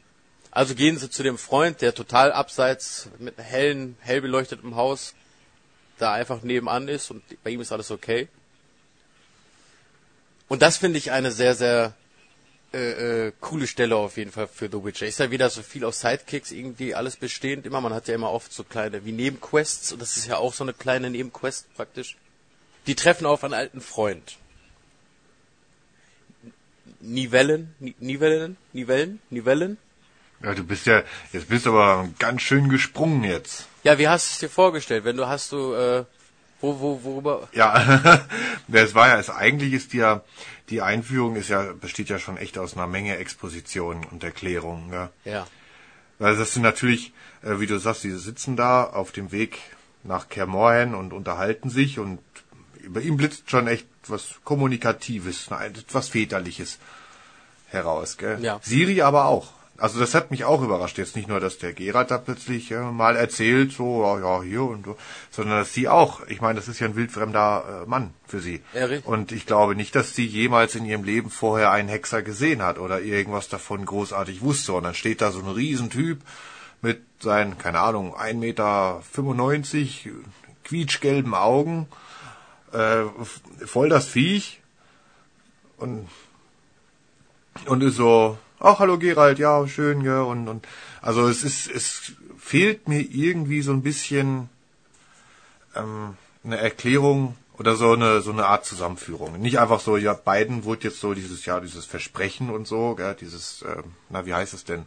Also 0.51 0.75
gehen 0.75 0.97
sie 0.97 1.09
zu 1.09 1.23
dem 1.23 1.37
Freund, 1.37 1.81
der 1.81 1.93
total 1.93 2.31
abseits 2.31 3.09
mit 3.19 3.37
hellen, 3.37 3.97
hell 3.99 4.21
beleuchteten 4.21 4.75
Haus 4.75 5.13
da 5.97 6.13
einfach 6.13 6.43
nebenan 6.43 6.87
ist 6.87 7.11
und 7.11 7.23
bei 7.43 7.49
ihm 7.49 7.61
ist 7.61 7.71
alles 7.71 7.91
okay. 7.91 8.27
Und 10.47 10.61
das 10.61 10.77
finde 10.77 10.97
ich 10.97 11.11
eine 11.11 11.31
sehr, 11.31 11.55
sehr 11.55 11.93
äh, 12.73 13.27
äh, 13.27 13.31
coole 13.41 13.67
Stelle 13.67 13.95
auf 13.95 14.17
jeden 14.17 14.31
Fall 14.31 14.47
für 14.47 14.69
The 14.69 14.83
Witcher. 14.83 15.07
Ist 15.07 15.19
ja 15.19 15.31
wieder 15.31 15.49
so 15.49 15.61
viel 15.61 15.83
aus 15.83 15.99
Sidekicks 15.99 16.51
irgendwie 16.51 16.95
alles 16.95 17.17
bestehend 17.17 17.65
immer. 17.65 17.81
Man 17.81 17.93
hat 17.93 18.07
ja 18.07 18.15
immer 18.15 18.31
oft 18.31 18.53
so 18.53 18.63
kleine 18.63 19.03
wie 19.05 19.11
Nebenquests 19.11 19.91
und 19.91 20.01
das 20.01 20.15
ist 20.15 20.27
ja 20.27 20.37
auch 20.37 20.53
so 20.53 20.63
eine 20.63 20.73
kleine 20.73 21.09
Nebenquest 21.09 21.73
praktisch. 21.75 22.17
Die 22.87 22.95
treffen 22.95 23.25
auf 23.25 23.43
einen 23.43 23.53
alten 23.53 23.81
Freund. 23.81 24.37
Nivellen, 26.99 27.73
Ni- 27.79 27.95
Nivellen, 27.99 28.57
Nivellen, 28.73 29.19
Nivellen. 29.29 29.77
Ja, 30.41 30.53
du 30.53 30.63
bist 30.63 30.85
ja, 30.85 31.03
jetzt 31.33 31.49
bist 31.49 31.65
du 31.65 31.71
aber 31.77 32.07
ganz 32.19 32.41
schön 32.41 32.69
gesprungen 32.69 33.23
jetzt. 33.23 33.67
Ja, 33.83 33.97
wie 33.97 34.07
hast 34.07 34.29
du 34.29 34.33
es 34.33 34.39
dir 34.39 34.49
vorgestellt? 34.49 35.03
Wenn 35.03 35.17
du 35.17 35.27
hast 35.27 35.51
du, 35.51 35.73
äh, 35.73 36.05
wo, 36.61 36.79
wo, 36.79 37.03
worüber? 37.03 37.49
Ja, 37.53 38.25
das 38.67 38.93
war 38.95 39.07
ja, 39.09 39.19
es, 39.19 39.29
eigentlich 39.29 39.73
ist 39.73 39.93
die 39.93 39.97
ja, 39.97 40.23
die 40.69 40.81
Einführung 40.81 41.35
ist 41.35 41.49
ja, 41.49 41.73
besteht 41.73 42.09
ja 42.09 42.19
schon 42.19 42.37
echt 42.37 42.57
aus 42.57 42.75
einer 42.75 42.87
Menge 42.87 43.17
Expositionen 43.17 44.03
und 44.05 44.23
Erklärungen. 44.23 44.91
Ja. 44.93 45.09
Ja. 45.25 45.47
Weil 46.19 46.35
das 46.35 46.53
sind 46.53 46.63
natürlich, 46.63 47.13
äh, 47.43 47.59
wie 47.59 47.67
du 47.67 47.79
sagst, 47.79 48.03
die 48.03 48.11
sitzen 48.11 48.55
da 48.55 48.83
auf 48.83 49.11
dem 49.11 49.31
Weg 49.31 49.59
nach 50.03 50.29
Kermorhen 50.29 50.93
und 50.95 51.13
unterhalten 51.13 51.69
sich 51.69 51.99
und 51.99 52.19
über 52.87 53.01
ihm 53.01 53.17
blitzt 53.17 53.49
schon 53.51 53.67
echt 53.67 53.87
was 54.07 54.35
Kommunikatives, 54.43 55.49
etwas 55.51 56.09
Väterliches 56.09 56.79
heraus. 57.67 58.17
Gell? 58.17 58.39
Ja. 58.41 58.59
Siri 58.63 59.01
aber 59.01 59.25
auch. 59.25 59.53
Also 59.79 59.99
das 59.99 60.15
hat 60.15 60.31
mich 60.31 60.43
auch 60.43 60.63
überrascht. 60.63 60.97
Jetzt 60.97 61.15
nicht 61.15 61.27
nur, 61.27 61.39
dass 61.39 61.59
der 61.59 61.73
Gerard 61.73 62.09
da 62.09 62.17
plötzlich 62.17 62.71
äh, 62.71 62.79
mal 62.79 63.15
erzählt, 63.15 63.71
so, 63.71 64.01
ja, 64.01 64.19
ja, 64.19 64.41
hier 64.41 64.63
und 64.63 64.85
so, 64.85 64.97
sondern 65.29 65.59
dass 65.59 65.73
sie 65.73 65.87
auch, 65.87 66.25
ich 66.27 66.41
meine, 66.41 66.55
das 66.55 66.67
ist 66.67 66.79
ja 66.79 66.87
ein 66.87 66.95
wildfremder 66.95 67.83
äh, 67.83 67.89
Mann 67.89 68.11
für 68.25 68.39
sie. 68.39 68.63
Ja. 68.73 68.87
Und 69.03 69.31
ich 69.31 69.45
glaube 69.45 69.75
nicht, 69.75 69.95
dass 69.95 70.15
sie 70.15 70.25
jemals 70.25 70.73
in 70.73 70.85
ihrem 70.85 71.03
Leben 71.03 71.29
vorher 71.29 71.71
einen 71.71 71.89
Hexer 71.89 72.23
gesehen 72.23 72.63
hat 72.63 72.79
oder 72.79 73.01
irgendwas 73.01 73.49
davon 73.49 73.85
großartig 73.85 74.41
wusste. 74.41 74.73
Und 74.73 74.83
dann 74.83 74.95
steht 74.95 75.21
da 75.21 75.31
so 75.31 75.39
ein 75.39 75.47
Riesentyp 75.47 76.21
mit 76.81 77.01
seinen, 77.19 77.59
keine 77.59 77.79
Ahnung, 77.79 78.15
1,95 78.15 78.33
Meter, 78.33 79.01
quietschgelben 80.63 81.35
Augen, 81.35 81.87
äh, 82.77 83.65
voll 83.65 83.89
das 83.89 84.07
Viech 84.07 84.61
und, 85.77 86.07
und 87.65 87.83
ist 87.83 87.95
so, 87.95 88.37
ach, 88.59 88.79
hallo 88.79 88.97
Gerald, 88.97 89.39
ja, 89.39 89.67
schön, 89.67 90.01
ja, 90.01 90.21
und, 90.21 90.47
und, 90.47 90.67
also 91.01 91.27
es 91.27 91.43
ist, 91.43 91.69
es 91.69 92.13
fehlt 92.37 92.87
mir 92.87 93.01
irgendwie 93.01 93.61
so 93.61 93.71
ein 93.71 93.81
bisschen, 93.81 94.49
ähm, 95.75 96.17
eine 96.43 96.57
Erklärung 96.57 97.35
Oder 97.59 97.75
so 97.75 97.93
eine 97.93 98.21
so 98.21 98.31
eine 98.31 98.45
Art 98.45 98.65
Zusammenführung. 98.65 99.39
Nicht 99.41 99.57
einfach 99.57 99.79
so, 99.79 99.97
ja, 99.97 100.13
beiden 100.13 100.63
wurde 100.63 100.83
jetzt 100.83 100.99
so 100.99 101.15
dieses 101.15 101.45
ja 101.45 101.59
dieses 101.59 101.85
Versprechen 101.85 102.51
und 102.51 102.67
so, 102.67 102.93
gell, 102.93 103.15
dieses, 103.15 103.63
äh, 103.63 103.81
na 104.09 104.25
wie 104.27 104.33
heißt 104.33 104.53
es 104.53 104.63
denn? 104.63 104.85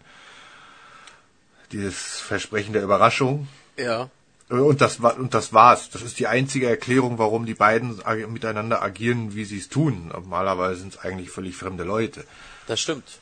Dieses 1.73 2.21
Versprechen 2.21 2.73
der 2.73 2.83
Überraschung. 2.85 3.49
Ja. 3.77 4.09
Und 4.51 4.81
das 4.81 5.01
war 5.01 5.17
und 5.17 5.33
das 5.33 5.53
war's. 5.53 5.91
Das 5.91 6.03
ist 6.03 6.19
die 6.19 6.27
einzige 6.27 6.69
Erklärung, 6.69 7.19
warum 7.19 7.47
die 7.47 7.55
beiden 7.55 8.01
miteinander 8.29 8.83
agieren, 8.83 9.35
wie 9.35 9.45
sie 9.45 9.59
es 9.59 9.69
tun. 9.69 10.09
Normalerweise 10.09 10.81
sind 10.81 10.95
es 10.95 11.01
eigentlich 11.01 11.31
völlig 11.31 11.57
fremde 11.57 11.85
Leute. 11.85 12.25
Das 12.67 12.81
stimmt. 12.81 13.21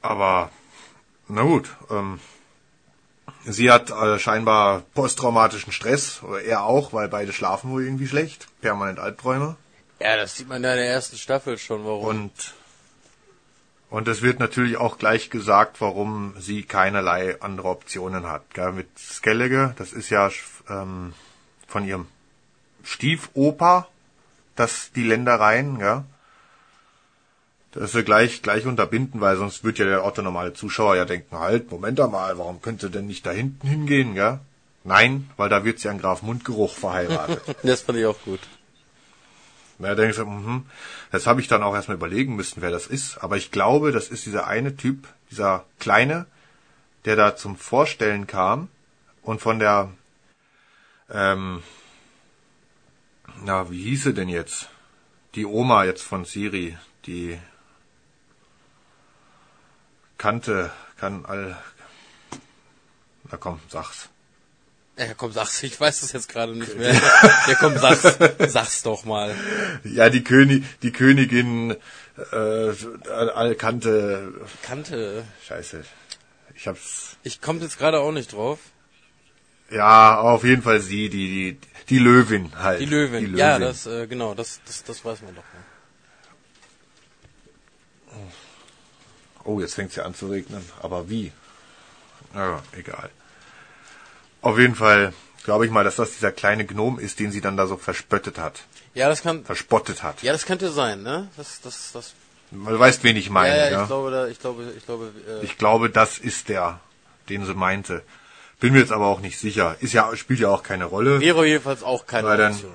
Aber 0.00 0.50
na 1.28 1.42
gut, 1.42 1.68
ähm, 1.90 2.18
sie 3.44 3.70
hat 3.70 3.90
äh, 3.90 4.18
scheinbar 4.18 4.82
posttraumatischen 4.94 5.72
Stress, 5.72 6.22
oder 6.22 6.42
er 6.42 6.64
auch, 6.64 6.94
weil 6.94 7.08
beide 7.08 7.32
schlafen 7.32 7.70
wohl 7.70 7.84
irgendwie 7.84 8.08
schlecht, 8.08 8.48
permanent 8.62 8.98
Albträume. 8.98 9.56
Ja, 10.00 10.16
das 10.16 10.36
sieht 10.36 10.48
man 10.48 10.64
ja 10.64 10.70
in 10.70 10.78
der 10.78 10.88
ersten 10.88 11.18
Staffel 11.18 11.58
schon, 11.58 11.84
warum. 11.84 12.04
Und 12.06 12.54
und 13.90 14.06
es 14.06 14.22
wird 14.22 14.38
natürlich 14.38 14.76
auch 14.76 14.98
gleich 14.98 15.30
gesagt, 15.30 15.80
warum 15.80 16.34
sie 16.38 16.62
keinerlei 16.62 17.40
andere 17.40 17.68
Optionen 17.68 18.26
hat. 18.26 18.42
Gell? 18.54 18.72
Mit 18.72 18.98
Skellige, 18.98 19.74
das 19.78 19.92
ist 19.92 20.10
ja 20.10 20.30
ähm, 20.68 21.12
von 21.66 21.84
ihrem 21.84 22.06
Stiefoper, 22.84 23.88
das 24.54 24.92
die 24.92 25.02
Ländereien, 25.02 25.80
ja. 25.80 26.04
Das 27.72 27.94
wir 27.94 28.02
gleich, 28.02 28.42
gleich 28.42 28.66
unterbinden, 28.66 29.20
weil 29.20 29.36
sonst 29.36 29.62
wird 29.62 29.78
ja 29.78 29.84
der 29.84 30.02
orthonormale 30.02 30.54
Zuschauer 30.54 30.96
ja 30.96 31.04
denken, 31.04 31.38
halt, 31.38 31.70
Moment 31.70 32.00
einmal, 32.00 32.36
warum 32.38 32.60
könnte 32.62 32.90
denn 32.90 33.06
nicht 33.06 33.26
da 33.26 33.30
hinten 33.30 33.66
hingehen, 33.66 34.14
gell? 34.14 34.40
Nein, 34.82 35.30
weil 35.36 35.48
da 35.48 35.64
wird 35.64 35.78
sie 35.78 35.88
an 35.88 35.98
Graf 35.98 36.22
Mundgeruch 36.22 36.74
verheiratet. 36.74 37.42
das 37.62 37.82
fand 37.82 37.98
ich 37.98 38.06
auch 38.06 38.20
gut. 38.24 38.40
Na, 39.80 39.94
denkst 39.94 40.18
du, 40.18 40.26
mhm. 40.26 40.66
Das 41.10 41.26
habe 41.26 41.40
ich 41.40 41.48
dann 41.48 41.62
auch 41.62 41.74
erstmal 41.74 41.96
überlegen 41.96 42.36
müssen, 42.36 42.60
wer 42.60 42.70
das 42.70 42.86
ist. 42.86 43.16
Aber 43.16 43.38
ich 43.38 43.50
glaube, 43.50 43.92
das 43.92 44.08
ist 44.08 44.26
dieser 44.26 44.46
eine 44.46 44.76
Typ, 44.76 45.08
dieser 45.30 45.64
Kleine, 45.78 46.26
der 47.06 47.16
da 47.16 47.34
zum 47.34 47.56
Vorstellen 47.56 48.26
kam 48.26 48.68
und 49.22 49.40
von 49.40 49.58
der, 49.58 49.90
ähm, 51.10 51.62
na, 53.42 53.70
wie 53.70 53.82
hieße 53.82 54.12
denn 54.12 54.28
jetzt? 54.28 54.68
Die 55.34 55.46
Oma 55.46 55.84
jetzt 55.84 56.02
von 56.02 56.26
Siri, 56.26 56.76
die 57.06 57.38
kannte, 60.18 60.70
kann 60.98 61.24
all, 61.24 61.56
na 63.30 63.38
komm, 63.38 63.60
sag's. 63.68 64.10
Ja, 65.00 65.14
komm, 65.16 65.32
sag's. 65.32 65.62
Ich 65.62 65.80
weiß 65.80 66.02
es 66.02 66.12
jetzt 66.12 66.28
gerade 66.28 66.54
nicht 66.54 66.76
mehr. 66.76 66.92
Ja, 67.48 67.54
komm, 67.58 67.78
sag's. 67.78 68.18
Sag's 68.52 68.82
doch 68.82 69.04
mal. 69.06 69.34
Ja, 69.82 70.10
die 70.10 70.22
König, 70.22 70.62
die 70.82 70.92
Königin, 70.92 71.74
äh, 72.32 72.72
Alkante, 73.08 74.34
Kante. 74.62 75.24
Scheiße. 75.48 75.84
Ich 76.54 76.68
hab's. 76.68 77.16
Ich 77.22 77.40
komme 77.40 77.60
jetzt 77.60 77.78
gerade 77.78 78.00
auch 78.00 78.12
nicht 78.12 78.34
drauf. 78.34 78.58
Ja, 79.70 80.20
auf 80.20 80.44
jeden 80.44 80.62
Fall 80.62 80.80
sie, 80.80 81.08
die, 81.08 81.56
die, 81.56 81.58
die 81.88 81.98
Löwin 81.98 82.52
halt. 82.58 82.80
Die 82.80 82.84
Löwin. 82.84 83.34
Ja, 83.38 83.58
das, 83.58 83.86
äh, 83.86 84.06
genau, 84.06 84.34
das, 84.34 84.60
das, 84.66 84.84
das 84.84 85.02
weiß 85.02 85.22
man 85.22 85.34
doch. 85.34 85.44
Ja. 88.12 88.18
Oh, 89.44 89.60
jetzt 89.60 89.74
fängt's 89.74 89.96
ja 89.96 90.04
an 90.04 90.14
zu 90.14 90.26
regnen. 90.26 90.62
Aber 90.82 91.08
wie? 91.08 91.32
Ja, 92.34 92.62
egal. 92.76 93.08
Auf 94.42 94.58
jeden 94.58 94.74
Fall 94.74 95.12
glaube 95.44 95.66
ich 95.66 95.70
mal, 95.72 95.84
dass 95.84 95.96
das 95.96 96.12
dieser 96.14 96.32
kleine 96.32 96.64
Gnom 96.66 96.98
ist, 96.98 97.18
den 97.18 97.30
sie 97.32 97.40
dann 97.40 97.56
da 97.56 97.66
so 97.66 97.76
verspöttet 97.76 98.38
hat. 98.38 98.62
Ja, 98.94 99.08
das 99.08 99.22
kann. 99.22 99.44
Verspottet 99.44 100.02
hat. 100.02 100.22
Ja, 100.22 100.32
das 100.32 100.46
könnte 100.46 100.70
sein, 100.70 101.02
ne? 101.02 101.28
Das, 101.36 101.60
das, 101.60 101.92
das. 101.92 102.14
Du 102.50 102.78
weißt, 102.78 103.04
wen 103.04 103.16
ich 103.16 103.30
meine, 103.30 103.56
ja, 103.56 103.64
ja, 103.66 103.70
ja? 103.70 103.82
ich 103.82 103.86
glaube, 103.88 104.10
da, 104.10 104.26
ich 104.26 104.40
glaube, 104.40 104.72
ich 104.76 104.84
glaube. 104.84 105.12
Äh, 105.28 105.44
Ich 105.44 105.56
glaube, 105.58 105.90
das 105.90 106.18
ist 106.18 106.48
der, 106.48 106.80
den 107.28 107.44
sie 107.46 107.54
meinte. 107.54 108.02
Bin 108.58 108.72
mir 108.72 108.80
jetzt 108.80 108.92
aber 108.92 109.06
auch 109.06 109.20
nicht 109.20 109.38
sicher. 109.38 109.76
Ist 109.80 109.92
ja, 109.94 110.14
spielt 110.16 110.40
ja 110.40 110.48
auch 110.48 110.62
keine 110.62 110.84
Rolle. 110.86 111.20
wäre 111.20 111.46
jedenfalls 111.46 111.82
auch 111.82 112.06
keine 112.06 112.28
Weil 112.28 112.36
dann- 112.38 112.52
Option. 112.52 112.74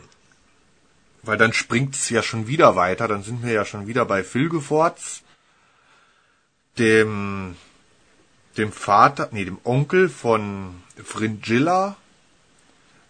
Weil 1.24 1.38
dann 1.38 1.54
springt's 1.54 2.10
ja 2.10 2.22
schon 2.24 2.48
wieder 2.48 2.76
weiter. 2.76 3.08
Dann 3.08 3.24
sind 3.24 3.44
wir 3.44 3.52
ja 3.52 3.66
schon 3.66 3.88
wieder 3.88 4.06
bei 4.06 4.24
Filgeforts, 4.24 5.22
dem, 6.78 7.56
dem 8.58 8.72
Vater, 8.72 9.30
nee, 9.32 9.46
dem 9.46 9.58
Onkel 9.64 10.10
von 10.10 10.82
Fringilla 11.04 11.96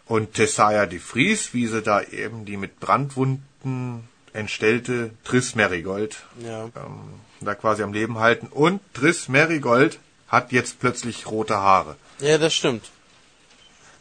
und 0.08 0.34
Tessaya 0.34 0.86
de 0.86 1.00
Vries, 1.00 1.54
wie 1.54 1.68
sie 1.68 1.82
da 1.82 2.02
eben 2.02 2.46
die 2.46 2.58
mit 2.58 2.80
Brandwunden 2.80 4.08
entstellte 4.34 5.12
Triss 5.24 5.56
Merigold 5.56 6.24
Ja. 6.40 6.66
ähm, 6.66 7.20
da 7.42 7.56
quasi 7.56 7.84
am 7.84 7.94
Leben 7.94 8.20
halten. 8.20 8.48
Und 8.48 8.82
Triss 8.94 9.30
Merigold 9.30 10.00
hat 10.28 10.52
jetzt 10.52 10.80
plötzlich 10.80 11.28
rote 11.28 11.58
Haare. 11.58 11.96
Ja, 12.20 12.38
das 12.38 12.54
stimmt. 12.54 12.92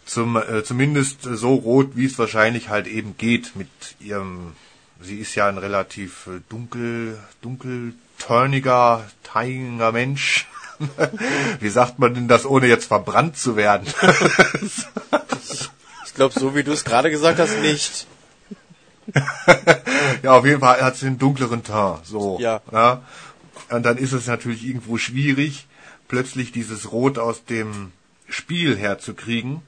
Zum, 0.06 0.36
äh, 0.36 0.62
zumindest 0.64 1.22
so 1.22 1.54
rot, 1.54 1.92
wie 1.94 2.04
es 2.06 2.18
wahrscheinlich 2.18 2.68
halt 2.68 2.86
eben 2.86 3.16
geht 3.16 3.56
mit 3.56 3.68
ihrem. 4.00 4.52
Sie 5.00 5.18
ist 5.18 5.34
ja 5.34 5.48
ein 5.48 5.58
relativ 5.58 6.26
äh, 6.26 6.40
dunkel, 6.48 7.18
dunkelturniger, 7.42 9.04
teigiger 9.22 9.92
Mensch. 9.92 10.46
wie 11.60 11.68
sagt 11.68 11.98
man 11.98 12.14
denn 12.14 12.28
das, 12.28 12.46
ohne 12.46 12.66
jetzt 12.66 12.86
verbrannt 12.86 13.36
zu 13.36 13.56
werden? 13.56 13.86
Ich 16.06 16.16
glaube, 16.16 16.38
so 16.38 16.54
wie 16.54 16.62
du 16.62 16.70
es 16.70 16.84
gerade 16.84 17.10
gesagt 17.10 17.40
hast, 17.40 17.58
nicht. 17.58 18.06
ja, 20.22 20.30
auf 20.30 20.46
jeden 20.46 20.60
Fall 20.60 20.80
hat 20.80 20.96
sie 20.96 21.08
einen 21.08 21.18
dunkleren 21.18 21.64
Teint. 21.64 22.06
So. 22.06 22.38
Ja. 22.40 22.60
ja. 22.70 23.02
Und 23.70 23.84
dann 23.84 23.98
ist 23.98 24.12
es 24.12 24.28
natürlich 24.28 24.64
irgendwo 24.64 24.96
schwierig, 24.96 25.66
plötzlich 26.06 26.52
dieses 26.52 26.92
Rot 26.92 27.18
aus 27.18 27.44
dem 27.46 27.90
Spiel 28.28 28.76
herzukriegen, 28.76 29.62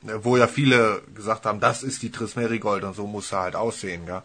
wo 0.00 0.38
ja 0.38 0.46
viele 0.46 1.02
gesagt 1.14 1.44
haben, 1.44 1.60
das 1.60 1.82
ist 1.82 2.02
die 2.02 2.10
Triss 2.10 2.36
Merigold 2.36 2.84
und 2.84 2.96
so 2.96 3.06
muss 3.06 3.32
er 3.32 3.40
halt 3.40 3.56
aussehen, 3.56 4.06
ja. 4.06 4.22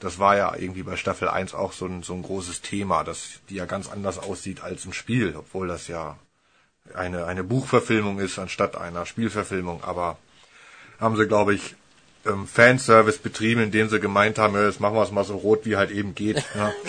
Das 0.00 0.18
war 0.18 0.36
ja 0.36 0.54
irgendwie 0.56 0.82
bei 0.82 0.96
Staffel 0.96 1.28
1 1.28 1.54
auch 1.54 1.72
so 1.72 1.86
ein, 1.86 2.02
so 2.02 2.14
ein 2.14 2.22
großes 2.22 2.62
Thema, 2.62 3.04
dass 3.04 3.40
die 3.48 3.56
ja 3.56 3.66
ganz 3.66 3.90
anders 3.90 4.18
aussieht 4.18 4.62
als 4.62 4.84
im 4.84 4.92
Spiel, 4.92 5.36
obwohl 5.36 5.68
das 5.68 5.88
ja 5.88 6.18
eine, 6.94 7.26
eine 7.26 7.44
Buchverfilmung 7.44 8.18
ist 8.18 8.38
anstatt 8.38 8.76
einer 8.76 9.06
Spielverfilmung, 9.06 9.84
aber 9.84 10.18
haben 10.98 11.16
sie, 11.16 11.26
glaube 11.26 11.54
ich, 11.54 11.76
ähm, 12.26 12.46
Fanservice 12.46 13.18
betrieben, 13.18 13.62
indem 13.62 13.88
sie 13.88 14.00
gemeint 14.00 14.38
haben, 14.38 14.54
ja, 14.54 14.66
jetzt 14.66 14.80
machen 14.80 14.94
wir 14.94 15.02
es 15.02 15.10
mal 15.10 15.24
so 15.24 15.36
rot, 15.36 15.64
wie 15.64 15.76
halt 15.76 15.90
eben 15.90 16.14
geht. 16.14 16.44
Ja. 16.54 16.72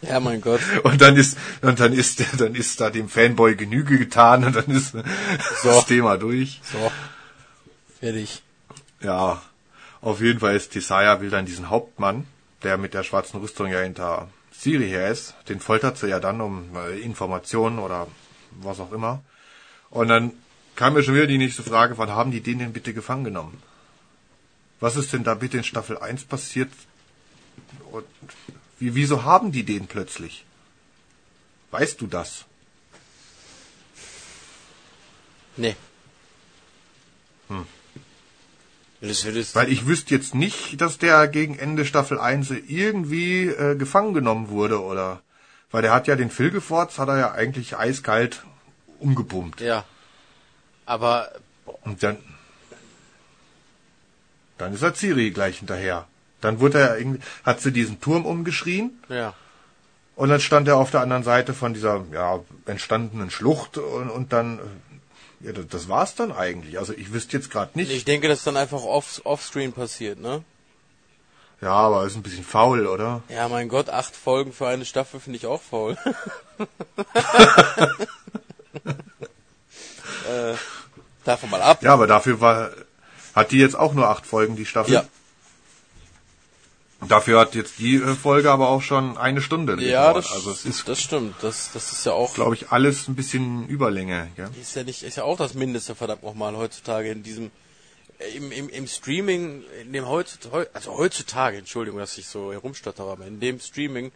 Ja, 0.00 0.20
mein 0.20 0.40
Gott. 0.40 0.60
Und 0.84 1.00
dann 1.00 1.16
ist, 1.16 1.36
und 1.60 1.80
dann 1.80 1.92
ist, 1.92 2.22
dann 2.40 2.54
ist 2.54 2.80
da 2.80 2.90
dem 2.90 3.08
Fanboy 3.08 3.56
Genüge 3.56 3.98
getan 3.98 4.44
und 4.44 4.54
dann 4.54 4.66
ist 4.70 4.94
das 5.64 5.86
Thema 5.86 6.16
durch. 6.16 6.60
So. 6.62 6.92
Fertig. 7.98 8.42
Ja, 9.00 9.42
auf 10.00 10.20
jeden 10.20 10.40
Fall 10.40 10.54
ist 10.56 10.72
Tisaya 10.72 11.20
will 11.20 11.30
dann 11.30 11.46
diesen 11.46 11.70
Hauptmann, 11.70 12.26
der 12.62 12.78
mit 12.78 12.94
der 12.94 13.04
schwarzen 13.04 13.40
Rüstung 13.40 13.68
ja 13.68 13.80
hinter 13.80 14.28
Siri 14.52 14.88
her 14.88 15.10
ist, 15.10 15.34
den 15.48 15.60
foltert 15.60 15.98
sie 15.98 16.08
ja 16.08 16.20
dann 16.20 16.40
um 16.40 16.76
äh, 16.76 16.98
Informationen 17.00 17.78
oder 17.78 18.08
was 18.50 18.80
auch 18.80 18.92
immer. 18.92 19.22
Und 19.90 20.08
dann 20.08 20.32
kam 20.74 20.94
mir 20.94 21.02
schon 21.02 21.14
wieder 21.14 21.26
die 21.26 21.38
nächste 21.38 21.62
Frage, 21.62 21.98
wann 21.98 22.10
haben 22.10 22.30
die 22.30 22.40
den 22.40 22.58
denn 22.58 22.72
bitte 22.72 22.92
gefangen 22.92 23.24
genommen? 23.24 23.62
Was 24.80 24.96
ist 24.96 25.12
denn 25.12 25.24
da 25.24 25.34
bitte 25.34 25.58
in 25.58 25.64
Staffel 25.64 25.98
1 25.98 26.24
passiert? 26.24 26.70
Und 27.90 28.04
wie, 28.78 28.94
wieso 28.94 29.24
haben 29.24 29.52
die 29.52 29.64
den 29.64 29.86
plötzlich? 29.86 30.44
Weißt 31.70 32.00
du 32.00 32.06
das? 32.06 32.44
Nee. 35.56 35.76
Hm. 37.48 37.66
Weil 39.54 39.70
ich 39.70 39.86
wüsste 39.86 40.14
jetzt 40.14 40.34
nicht, 40.34 40.80
dass 40.80 40.98
der 40.98 41.28
gegen 41.28 41.58
Ende 41.58 41.84
Staffel 41.84 42.18
1 42.18 42.50
irgendwie 42.50 43.46
äh, 43.46 43.76
gefangen 43.76 44.14
genommen 44.14 44.48
wurde 44.48 44.82
oder. 44.82 45.22
Weil 45.70 45.82
der 45.82 45.92
hat 45.92 46.06
ja 46.06 46.16
den 46.16 46.30
Filgeforts, 46.30 46.98
hat 46.98 47.08
er 47.08 47.18
ja 47.18 47.32
eigentlich 47.32 47.76
eiskalt 47.76 48.42
umgepumpt. 48.98 49.60
ja. 49.60 49.84
Aber 50.86 51.30
Und 51.82 52.02
dann. 52.02 52.16
Dann 54.56 54.72
ist 54.72 54.82
er 54.82 54.94
Ciri 54.94 55.30
gleich 55.30 55.58
hinterher. 55.58 56.08
Dann 56.40 56.60
wurde 56.60 56.80
er 56.80 56.98
irgendwie, 56.98 57.20
hat 57.44 57.60
sie 57.60 57.72
diesen 57.72 58.00
Turm 58.00 58.24
umgeschrien 58.24 58.90
ja. 59.08 59.34
und 60.16 60.28
dann 60.28 60.40
stand 60.40 60.66
er 60.68 60.76
auf 60.76 60.90
der 60.90 61.00
anderen 61.00 61.24
Seite 61.24 61.52
von 61.52 61.74
dieser 61.74 62.04
ja, 62.12 62.40
entstandenen 62.66 63.30
Schlucht 63.30 63.78
und, 63.78 64.10
und 64.10 64.32
dann. 64.32 64.60
Ja, 65.40 65.52
das, 65.52 65.66
das 65.68 65.88
war's 65.88 66.14
dann 66.14 66.32
eigentlich. 66.32 66.78
Also 66.78 66.92
ich 66.92 67.12
wüsste 67.12 67.36
jetzt 67.36 67.50
gerade 67.50 67.70
nicht. 67.78 67.90
Ich 67.90 68.04
denke, 68.04 68.28
das 68.28 68.38
ist 68.38 68.46
dann 68.46 68.56
einfach 68.56 68.82
off, 68.82 69.20
offscreen 69.24 69.72
passiert, 69.72 70.18
ne? 70.18 70.42
Ja, 71.60 71.72
aber 71.72 72.06
ist 72.06 72.14
ein 72.14 72.22
bisschen 72.22 72.44
faul, 72.44 72.86
oder? 72.86 73.22
Ja, 73.28 73.48
mein 73.48 73.68
Gott, 73.68 73.88
acht 73.90 74.14
Folgen 74.14 74.52
für 74.52 74.68
eine 74.68 74.84
Staffel 74.84 75.18
finde 75.18 75.38
ich 75.38 75.46
auch 75.46 75.60
faul. 75.60 75.96
äh, 80.28 80.54
davon 81.24 81.50
mal 81.50 81.62
ab. 81.62 81.82
Ja, 81.82 81.94
aber 81.94 82.06
dafür 82.06 82.40
war, 82.40 82.70
Hat 83.34 83.50
die 83.50 83.58
jetzt 83.58 83.76
auch 83.76 83.94
nur 83.94 84.08
acht 84.08 84.26
Folgen, 84.26 84.56
die 84.56 84.66
Staffel? 84.66 84.94
Ja. 84.94 85.04
Dafür 87.06 87.38
hat 87.38 87.54
jetzt 87.54 87.78
die 87.78 87.96
äh, 87.96 88.14
Folge 88.14 88.50
aber 88.50 88.68
auch 88.70 88.82
schon 88.82 89.16
eine 89.16 89.40
Stunde 89.40 89.80
Ja, 89.80 90.12
das, 90.12 90.32
Also 90.32 90.50
es 90.50 90.64
ist, 90.64 90.88
das 90.88 91.00
stimmt. 91.00 91.36
Das, 91.42 91.70
das 91.72 91.92
ist 91.92 92.04
ja 92.04 92.12
auch, 92.12 92.34
glaube 92.34 92.56
ich, 92.56 92.70
alles 92.70 93.06
ein 93.06 93.14
bisschen 93.14 93.68
Überlänge. 93.68 94.30
Ja? 94.36 94.50
ist 94.60 94.74
ja 94.74 94.82
nicht, 94.82 95.04
ist 95.04 95.16
ja 95.16 95.22
auch 95.22 95.36
das 95.36 95.54
Mindeste, 95.54 95.94
verdammt 95.94 96.24
nochmal, 96.24 96.56
heutzutage 96.56 97.10
in 97.10 97.22
diesem, 97.22 97.52
äh, 98.18 98.36
im, 98.36 98.50
im, 98.50 98.68
im 98.68 98.86
Streaming, 98.88 99.62
in 99.80 99.92
dem 99.92 100.08
heutzutage, 100.08 100.68
also 100.74 100.98
heutzutage, 100.98 101.58
Entschuldigung, 101.58 102.00
dass 102.00 102.18
ich 102.18 102.26
so 102.26 102.52
herumstottere, 102.52 103.12
aber 103.12 103.26
in 103.26 103.38
dem 103.38 103.60
Streaming, 103.60 104.10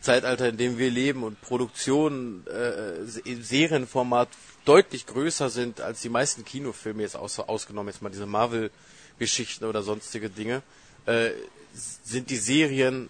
Zeitalter, 0.00 0.48
in 0.48 0.56
dem 0.56 0.78
wir 0.78 0.90
leben 0.90 1.24
und 1.24 1.40
Produktionen 1.40 2.44
äh, 2.46 3.28
im 3.28 3.42
Serienformat 3.42 4.28
deutlich 4.64 5.06
größer 5.06 5.50
sind 5.50 5.80
als 5.80 6.02
die 6.02 6.08
meisten 6.08 6.44
Kinofilme, 6.44 7.02
jetzt 7.02 7.16
aus, 7.16 7.38
ausgenommen 7.40 7.88
jetzt 7.88 8.02
mal 8.02 8.10
diese 8.10 8.26
Marvel-Geschichten 8.26 9.64
oder 9.64 9.82
sonstige 9.82 10.28
Dinge, 10.28 10.62
äh, 11.06 11.30
sind 11.72 12.30
die 12.30 12.36
Serien 12.36 13.08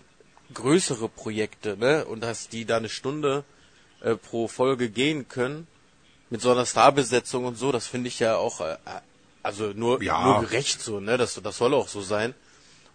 größere 0.55 1.09
Projekte, 1.09 1.77
ne? 1.77 2.05
Und 2.05 2.21
dass 2.23 2.49
die 2.49 2.65
da 2.65 2.77
eine 2.77 2.89
Stunde 2.89 3.45
äh, 4.01 4.17
pro 4.17 4.49
Folge 4.49 4.91
gehen 4.91 5.29
können, 5.29 5.67
mit 6.31 6.41
so 6.41 6.51
einer 6.51 6.67
Starbesetzung 6.67 7.45
und 7.45 7.57
so, 7.57 7.73
das 7.73 7.87
finde 7.87 8.09
ich 8.09 8.19
ja 8.19 8.37
auch, 8.37 8.61
äh, 8.61 8.77
also 9.43 9.73
nur, 9.75 10.03
Ja. 10.03 10.25
nur 10.25 10.41
gerecht 10.41 10.81
so, 10.81 11.01
ne? 11.01 11.19
Das, 11.19 11.41
das 11.43 11.57
soll 11.57 11.75
auch 11.75 11.89
so 11.89 12.01
sein. 12.03 12.35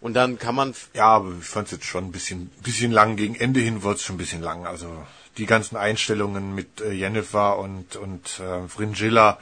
Und 0.00 0.14
dann 0.14 0.38
kann 0.38 0.54
man 0.54 0.74
Ja, 0.94 1.06
aber 1.06 1.34
ich 1.40 1.44
fand 1.46 1.66
es 1.66 1.72
jetzt 1.72 1.84
schon 1.84 2.04
ein 2.04 2.12
bisschen, 2.12 2.46
bisschen 2.62 2.92
lang. 2.92 3.16
Gegen 3.16 3.34
Ende 3.34 3.60
hin 3.60 3.82
wurde 3.82 3.96
es 3.96 4.02
schon 4.02 4.14
ein 4.14 4.18
bisschen 4.18 4.42
lang. 4.42 4.64
Also 4.64 5.04
die 5.38 5.46
ganzen 5.46 5.76
Einstellungen 5.76 6.54
mit 6.54 6.80
äh, 6.80 6.92
Jennifer 6.92 7.58
und, 7.58 7.96
und 7.96 8.38
äh, 8.38 8.68
Fringilla, 8.68 9.38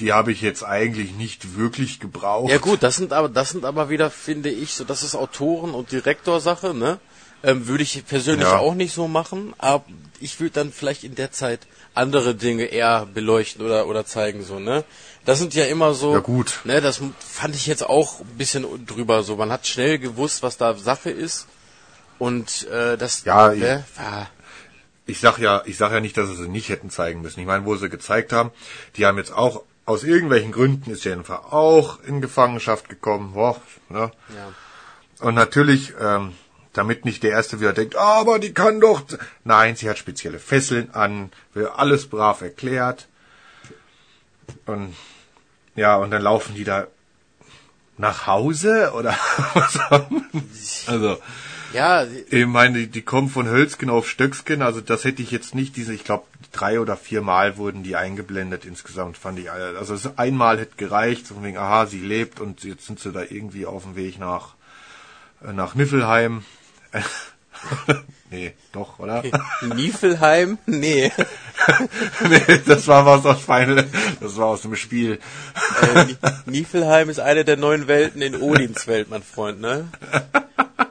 die 0.00 0.12
habe 0.12 0.32
ich 0.32 0.40
jetzt 0.42 0.62
eigentlich 0.64 1.12
nicht 1.12 1.56
wirklich 1.56 2.00
gebraucht. 2.00 2.50
Ja 2.50 2.58
gut, 2.58 2.82
das 2.82 2.96
sind 2.96 3.12
aber 3.12 3.28
das 3.28 3.50
sind 3.50 3.64
aber 3.64 3.88
wieder, 3.90 4.10
finde 4.10 4.50
ich, 4.50 4.74
so 4.74 4.84
das 4.84 5.02
ist 5.02 5.14
Autoren- 5.14 5.74
und 5.74 5.92
Direktorsache, 5.92 6.74
ne? 6.74 6.98
Ähm, 7.44 7.68
würde 7.68 7.84
ich 7.84 8.04
persönlich 8.06 8.48
Ja. 8.48 8.58
auch 8.58 8.74
nicht 8.74 8.92
so 8.92 9.06
machen, 9.06 9.54
aber 9.58 9.84
ich 10.18 10.40
würde 10.40 10.54
dann 10.54 10.72
vielleicht 10.72 11.04
in 11.04 11.14
der 11.14 11.30
Zeit 11.30 11.60
andere 11.94 12.34
Dinge 12.34 12.64
eher 12.64 13.06
beleuchten 13.06 13.64
oder 13.64 13.86
oder 13.86 14.04
zeigen 14.04 14.42
so, 14.44 14.58
ne? 14.58 14.84
Das 15.24 15.38
sind 15.38 15.54
ja 15.54 15.64
immer 15.66 15.94
so, 15.94 16.14
Ja, 16.14 16.20
gut. 16.20 16.60
ne? 16.64 16.80
Das 16.80 17.00
fand 17.20 17.54
ich 17.54 17.66
jetzt 17.66 17.84
auch 17.86 18.20
ein 18.20 18.38
bisschen 18.38 18.64
drüber 18.86 19.22
so. 19.22 19.36
Man 19.36 19.52
hat 19.52 19.66
schnell 19.66 19.98
gewusst, 19.98 20.42
was 20.42 20.56
da 20.56 20.74
Sache 20.74 21.10
ist 21.10 21.46
und 22.18 22.66
äh, 22.68 22.96
das 22.96 23.24
Ja, 23.24 23.48
ne? 23.52 23.84
Ah, 23.96 24.26
Ich 25.06 25.20
sag 25.20 25.38
ja, 25.38 25.62
ich 25.64 25.76
sag 25.76 25.92
ja 25.92 26.00
nicht, 26.00 26.16
dass 26.16 26.28
sie 26.28 26.36
sie 26.36 26.48
nicht 26.48 26.68
hätten 26.70 26.90
zeigen 26.90 27.22
müssen. 27.22 27.40
Ich 27.40 27.46
meine, 27.46 27.64
wo 27.64 27.76
sie 27.76 27.88
gezeigt 27.88 28.32
haben, 28.32 28.50
die 28.96 29.06
haben 29.06 29.16
jetzt 29.18 29.32
auch 29.32 29.62
aus 29.88 30.04
irgendwelchen 30.04 30.52
Gründen 30.52 30.90
ist 30.90 31.04
Jennifer 31.04 31.50
auch 31.52 32.02
in 32.02 32.20
Gefangenschaft 32.20 32.90
gekommen. 32.90 33.32
Boah, 33.32 33.58
ne? 33.88 34.10
ja. 34.36 35.26
Und 35.26 35.34
natürlich, 35.34 35.94
ähm, 35.98 36.34
damit 36.74 37.06
nicht 37.06 37.22
der 37.22 37.30
Erste 37.30 37.58
wieder 37.58 37.72
denkt, 37.72 37.96
aber 37.96 38.38
die 38.38 38.52
kann 38.52 38.80
doch. 38.80 39.02
Nein, 39.44 39.76
sie 39.76 39.88
hat 39.88 39.96
spezielle 39.96 40.38
Fesseln 40.38 40.90
an, 40.92 41.32
wird 41.54 41.72
alles 41.74 42.06
brav 42.06 42.42
erklärt. 42.42 43.08
Und 44.66 44.94
ja, 45.74 45.96
und 45.96 46.10
dann 46.10 46.22
laufen 46.22 46.54
die 46.54 46.64
da 46.64 46.86
nach 47.96 48.26
Hause 48.26 48.92
oder 48.94 49.16
was 49.54 49.78
haben 49.88 50.26
Also, 50.86 51.16
Ja, 51.72 52.04
ich 52.04 52.46
meine, 52.46 52.80
die, 52.80 52.86
die 52.88 53.02
kommen 53.02 53.30
von 53.30 53.48
Hölzgen 53.48 53.88
auf 53.88 54.06
Stöcksken, 54.08 54.60
also 54.60 54.82
das 54.82 55.04
hätte 55.04 55.22
ich 55.22 55.30
jetzt 55.30 55.54
nicht 55.54 55.76
diese, 55.76 55.94
ich 55.94 56.04
glaube, 56.04 56.26
drei 56.52 56.80
oder 56.80 56.96
vier 56.96 57.20
Mal 57.22 57.56
wurden 57.56 57.82
die 57.82 57.96
eingeblendet 57.96 58.64
insgesamt, 58.64 59.18
fand 59.18 59.38
ich. 59.38 59.50
Also 59.50 59.96
einmal 60.16 60.58
hätte 60.58 60.76
gereicht, 60.76 61.26
so 61.26 61.34
von 61.34 61.44
wegen, 61.44 61.58
aha, 61.58 61.86
sie 61.86 62.00
lebt 62.00 62.40
und 62.40 62.64
jetzt 62.64 62.86
sind 62.86 63.00
sie 63.00 63.12
da 63.12 63.22
irgendwie 63.22 63.66
auf 63.66 63.82
dem 63.84 63.96
Weg 63.96 64.18
nach, 64.18 64.54
äh, 65.46 65.52
nach 65.52 65.74
Niffelheim. 65.74 66.44
nee, 68.30 68.54
doch, 68.72 68.98
oder? 68.98 69.22
Niefelheim? 69.74 70.58
Nee. 70.66 71.12
nee, 72.28 72.60
das 72.66 72.86
war 72.88 73.04
was 73.04 73.26
aus 73.26 73.40
Final, 73.42 73.86
das 74.20 74.36
war 74.36 74.46
aus 74.46 74.62
dem 74.62 74.76
Spiel. 74.76 75.18
Äh, 75.94 76.04
Ni- 76.04 76.16
Niefelheim 76.46 77.08
ist 77.10 77.20
eine 77.20 77.44
der 77.44 77.56
neun 77.56 77.88
Welten 77.88 78.22
in 78.22 78.40
Odins 78.40 78.86
Welt, 78.86 79.10
mein 79.10 79.22
Freund, 79.22 79.60
ne? 79.60 79.88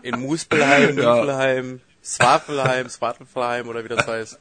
In 0.04 0.20
Muspelheim, 0.20 0.98
Ja. 0.98 1.16
Niefelheim, 1.16 1.82
Swafelheim, 2.04 2.90
Swafelheim 2.90 3.68
oder 3.68 3.84
wie 3.84 3.90
das 3.90 4.06
heißt. 4.08 4.40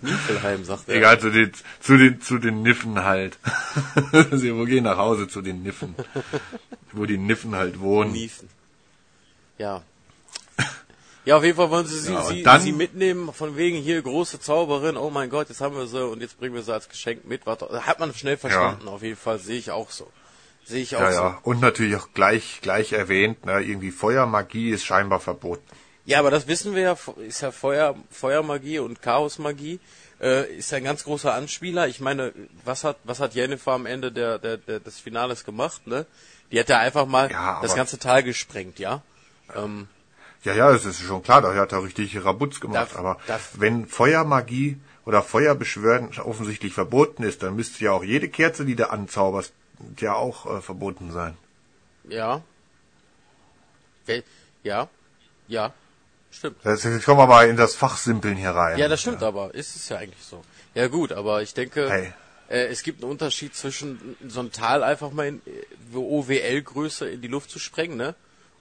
Niefelheim, 0.00 0.64
sagt 0.64 0.88
er. 0.88 0.96
Egal, 0.96 1.20
zu 1.20 1.30
den, 1.30 1.52
zu 1.80 1.96
den, 1.96 2.20
zu 2.20 2.38
den 2.38 2.62
Niffen 2.62 3.02
halt. 3.04 3.38
sie 4.32 4.54
wo 4.54 4.64
gehen 4.64 4.84
nach 4.84 4.96
Hause 4.98 5.28
zu 5.28 5.42
den 5.42 5.62
Niffen. 5.62 5.94
wo 6.92 7.06
die 7.06 7.18
Niffen 7.18 7.54
halt 7.54 7.80
wohnen. 7.80 8.12
Niefen. 8.12 8.48
Ja. 9.58 9.82
Ja, 11.24 11.36
auf 11.36 11.44
jeden 11.44 11.56
Fall 11.56 11.70
wollen 11.70 11.86
sie 11.86 11.98
sie, 12.00 12.12
Ja, 12.12 12.22
sie, 12.58 12.64
sie 12.64 12.72
mitnehmen, 12.72 13.32
von 13.32 13.56
wegen 13.56 13.76
hier 13.76 14.02
große 14.02 14.40
Zauberin, 14.40 14.96
oh 14.96 15.08
mein 15.10 15.30
Gott, 15.30 15.48
jetzt 15.50 15.60
haben 15.60 15.76
wir 15.76 15.86
sie 15.86 16.04
und 16.04 16.20
jetzt 16.20 16.38
bringen 16.40 16.54
wir 16.54 16.62
sie 16.62 16.72
als 16.74 16.88
Geschenk 16.88 17.24
mit. 17.26 17.46
Warte, 17.46 17.86
hat 17.86 18.00
man 18.00 18.12
schnell 18.12 18.36
verstanden, 18.36 18.88
auf 18.88 19.02
jeden 19.04 19.16
Fall, 19.16 19.38
sehe 19.38 19.56
ich 19.58 19.70
auch 19.70 19.90
so. 19.90 20.10
Sehe 20.64 20.82
ich 20.82 20.96
auch 20.96 21.00
Ja, 21.00 21.12
so. 21.12 21.20
ja. 21.20 21.38
Und 21.44 21.60
natürlich 21.60 21.94
auch 21.96 22.08
gleich, 22.12 22.58
gleich 22.60 22.92
erwähnt, 22.92 23.46
ne, 23.46 23.60
irgendwie 23.60 23.92
Feuermagie 23.92 24.70
ist 24.70 24.84
scheinbar 24.84 25.20
verboten. 25.20 25.62
Ja, 26.04 26.18
aber 26.18 26.30
das 26.30 26.46
wissen 26.48 26.74
wir 26.74 26.82
ja, 26.82 26.96
ist 27.26 27.40
ja 27.42 27.52
Feuer, 27.52 27.94
Feuermagie 28.10 28.80
und 28.80 29.02
Chaosmagie, 29.02 29.78
äh, 30.20 30.52
ist 30.56 30.70
ja 30.72 30.78
ein 30.78 30.84
ganz 30.84 31.04
großer 31.04 31.32
Anspieler. 31.32 31.86
Ich 31.86 32.00
meine, 32.00 32.32
was 32.64 32.82
hat, 32.84 32.96
was 33.04 33.20
hat 33.20 33.34
Jennifer 33.34 33.72
am 33.72 33.86
Ende 33.86 34.10
der, 34.10 34.38
der, 34.38 34.56
der, 34.56 34.80
des 34.80 34.98
Finales 34.98 35.44
gemacht, 35.44 35.86
ne? 35.86 36.06
Die 36.50 36.58
hat 36.58 36.68
ja 36.68 36.78
einfach 36.80 37.06
mal 37.06 37.30
Ja, 37.30 37.60
das 37.62 37.74
ganze 37.74 37.98
Tal 37.98 38.22
gesprengt, 38.22 38.78
ja? 38.78 39.02
Ähm, 39.54 39.86
Ja, 40.44 40.54
ja, 40.54 40.70
es 40.72 40.84
ist 40.84 41.00
schon 41.00 41.22
klar, 41.22 41.40
da 41.40 41.54
hat 41.54 41.72
er 41.72 41.84
richtig 41.84 42.22
Rabutz 42.24 42.58
gemacht. 42.60 42.92
Darf- 42.92 42.96
aber 42.98 43.18
darf- 43.28 43.50
wenn 43.54 43.86
Feuermagie 43.86 44.78
oder 45.06 45.22
Feuerbeschwören 45.22 46.10
offensichtlich 46.18 46.72
verboten 46.74 47.22
ist, 47.22 47.42
dann 47.44 47.54
müsste 47.56 47.84
ja 47.84 47.92
auch 47.92 48.04
jede 48.04 48.28
Kerze, 48.28 48.64
die 48.64 48.74
du 48.74 48.90
anzauberst, 48.90 49.52
ja 49.98 50.14
auch 50.14 50.46
äh, 50.58 50.60
verboten 50.60 51.12
sein. 51.12 51.36
ja. 52.08 52.42
Ja, 54.64 54.88
ja, 55.48 55.72
stimmt. 56.36 56.56
Das, 56.64 56.82
jetzt 56.84 57.04
kommen 57.04 57.18
wir 57.20 57.26
mal 57.26 57.48
in 57.48 57.56
das 57.56 57.74
Fachsimpeln 57.74 58.36
hier 58.36 58.50
rein. 58.50 58.78
Ja, 58.78 58.88
das 58.88 59.00
stimmt 59.00 59.22
aber. 59.22 59.54
Ist 59.54 59.76
es 59.76 59.88
ja 59.88 59.98
eigentlich 59.98 60.22
so. 60.22 60.42
Ja 60.74 60.88
gut, 60.88 61.12
aber 61.12 61.42
ich 61.42 61.54
denke, 61.54 61.88
Hey. 61.90 62.12
äh, 62.48 62.66
es 62.66 62.82
gibt 62.82 63.02
einen 63.02 63.10
Unterschied 63.10 63.54
zwischen 63.54 64.16
so 64.28 64.40
ein 64.40 64.52
Tal 64.52 64.82
einfach 64.82 65.10
mal 65.12 65.26
in 65.28 65.42
äh, 65.46 65.96
OWL-Größe 65.96 67.08
in 67.08 67.20
die 67.20 67.28
Luft 67.28 67.50
zu 67.50 67.58
sprengen, 67.58 67.96
ne? 67.96 68.14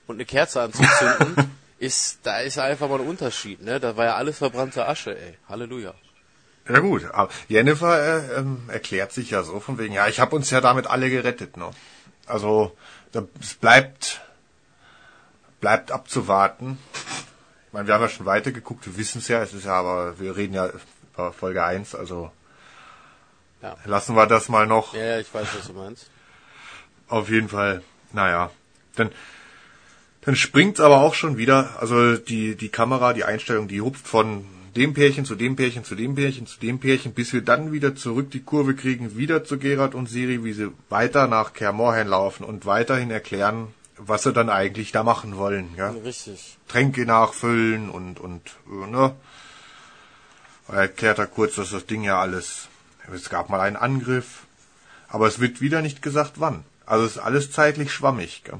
Und 0.08 0.16
eine 0.16 0.26
Kerze 0.26 0.62
anzuzünden, 0.62 1.52
ist, 1.80 2.20
da 2.24 2.40
ist 2.40 2.58
einfach 2.60 2.90
mal 2.90 3.00
ein 3.00 3.08
Unterschied, 3.08 3.62
ne? 3.62 3.80
Da 3.80 3.96
war 3.98 4.06
ja 4.06 4.16
alles 4.16 4.40
verbrannte 4.40 4.88
Asche, 4.88 5.18
ey. 5.18 5.38
Halleluja. 5.48 5.94
Ja 6.70 6.80
gut, 6.80 7.06
aber 7.12 7.32
Jennifer 7.48 8.00
äh, 8.00 8.40
ähm, 8.40 8.64
erklärt 8.68 9.12
sich 9.14 9.32
ja 9.32 9.44
so 9.44 9.60
von 9.60 9.78
wegen, 9.80 9.94
ja, 9.94 10.08
ich 10.08 10.20
habe 10.20 10.36
uns 10.36 10.50
ja 10.52 10.62
damit 10.62 10.88
alle 10.88 11.10
gerettet, 11.10 11.58
ne? 11.58 11.72
Also 12.28 12.76
es 13.40 13.56
bleibt 13.56 14.22
bleibt 15.60 15.92
abzuwarten. 15.92 16.78
Ich 17.72 17.74
meine, 17.74 17.88
wir 17.88 17.94
haben 17.94 18.02
ja 18.02 18.10
schon 18.10 18.26
weitergeguckt, 18.26 18.86
wir 18.86 18.98
wissen 18.98 19.20
es 19.20 19.30
ja, 19.30 19.42
es 19.42 19.54
ist 19.54 19.64
ja 19.64 19.76
aber, 19.76 20.20
wir 20.20 20.36
reden 20.36 20.54
ja 20.56 20.70
über 21.14 21.32
Folge 21.32 21.64
1, 21.64 21.96
also 21.96 22.30
Ja. 23.62 23.78
lassen 23.86 24.14
wir 24.14 24.28
das 24.28 24.50
mal 24.50 24.68
noch. 24.68 24.94
Ja, 24.94 25.06
ja, 25.06 25.20
ich 25.20 25.34
weiß, 25.34 25.48
was 25.58 25.68
du 25.68 25.74
meinst. 25.74 26.10
Auf 27.08 27.30
jeden 27.30 27.48
Fall, 27.48 27.82
naja. 28.12 28.52
Dann, 28.98 29.10
dann 30.20 30.36
springt's 30.36 30.82
aber 30.82 31.00
auch 31.00 31.14
schon 31.14 31.38
wieder, 31.38 31.80
also 31.80 32.18
die, 32.18 32.58
die 32.58 32.68
Kamera, 32.68 33.14
die 33.14 33.24
Einstellung, 33.24 33.70
die 33.70 33.80
hupft 33.80 34.06
von 34.06 34.44
dem 34.76 34.94
Pärchen 34.94 35.24
zu 35.24 35.36
dem 35.36 35.56
Pärchen 35.56 35.86
zu 35.86 35.96
dem 35.96 36.16
Pärchen 36.16 36.48
zu 36.48 36.60
dem 36.60 36.78
Pärchen, 36.78 37.14
bis 37.14 37.32
wir 37.32 37.42
dann 37.42 37.72
wieder 37.72 37.96
zurück 37.96 38.32
die 38.32 38.44
Kurve 38.44 38.76
kriegen, 38.76 39.16
wieder 39.16 39.46
zu 39.46 39.58
Gerard 39.58 39.96
und 39.96 40.08
Siri, 40.10 40.44
wie 40.44 40.52
sie 40.52 40.74
weiter 40.90 41.28
nach 41.28 41.54
Kermorhen 41.54 42.10
laufen 42.10 42.44
und 42.44 42.66
weiterhin 42.66 43.12
erklären, 43.12 43.74
was 44.08 44.24
sie 44.24 44.34
dann 44.34 44.50
eigentlich 44.50 44.92
da 44.92 45.04
machen 45.04 45.38
wollen. 45.38 45.74
Ja? 45.78 45.92
Richtig. 45.92 46.58
Tränke 46.68 47.06
nachfüllen 47.06 47.90
und, 47.90 48.20
und 48.20 48.42
äh, 48.68 48.88
ne? 48.90 49.16
Er 50.68 50.76
erklärt 50.76 51.20
er 51.20 51.28
kurz, 51.28 51.56
dass 51.56 51.72
das 51.72 51.86
Ding 51.86 52.04
ja 52.04 52.20
alles. 52.20 52.68
Es 53.14 53.30
gab 53.30 53.50
mal 53.50 53.60
einen 53.60 53.76
Angriff, 53.76 54.44
aber 55.10 55.28
es 55.28 55.40
wird 55.40 55.60
wieder 55.60 55.82
nicht 55.82 56.02
gesagt, 56.02 56.40
wann. 56.40 56.64
Also 56.86 57.06
es 57.06 57.12
ist 57.14 57.18
alles 57.18 57.52
zeitlich 57.52 57.92
schwammig. 57.92 58.44
Gell? 58.44 58.60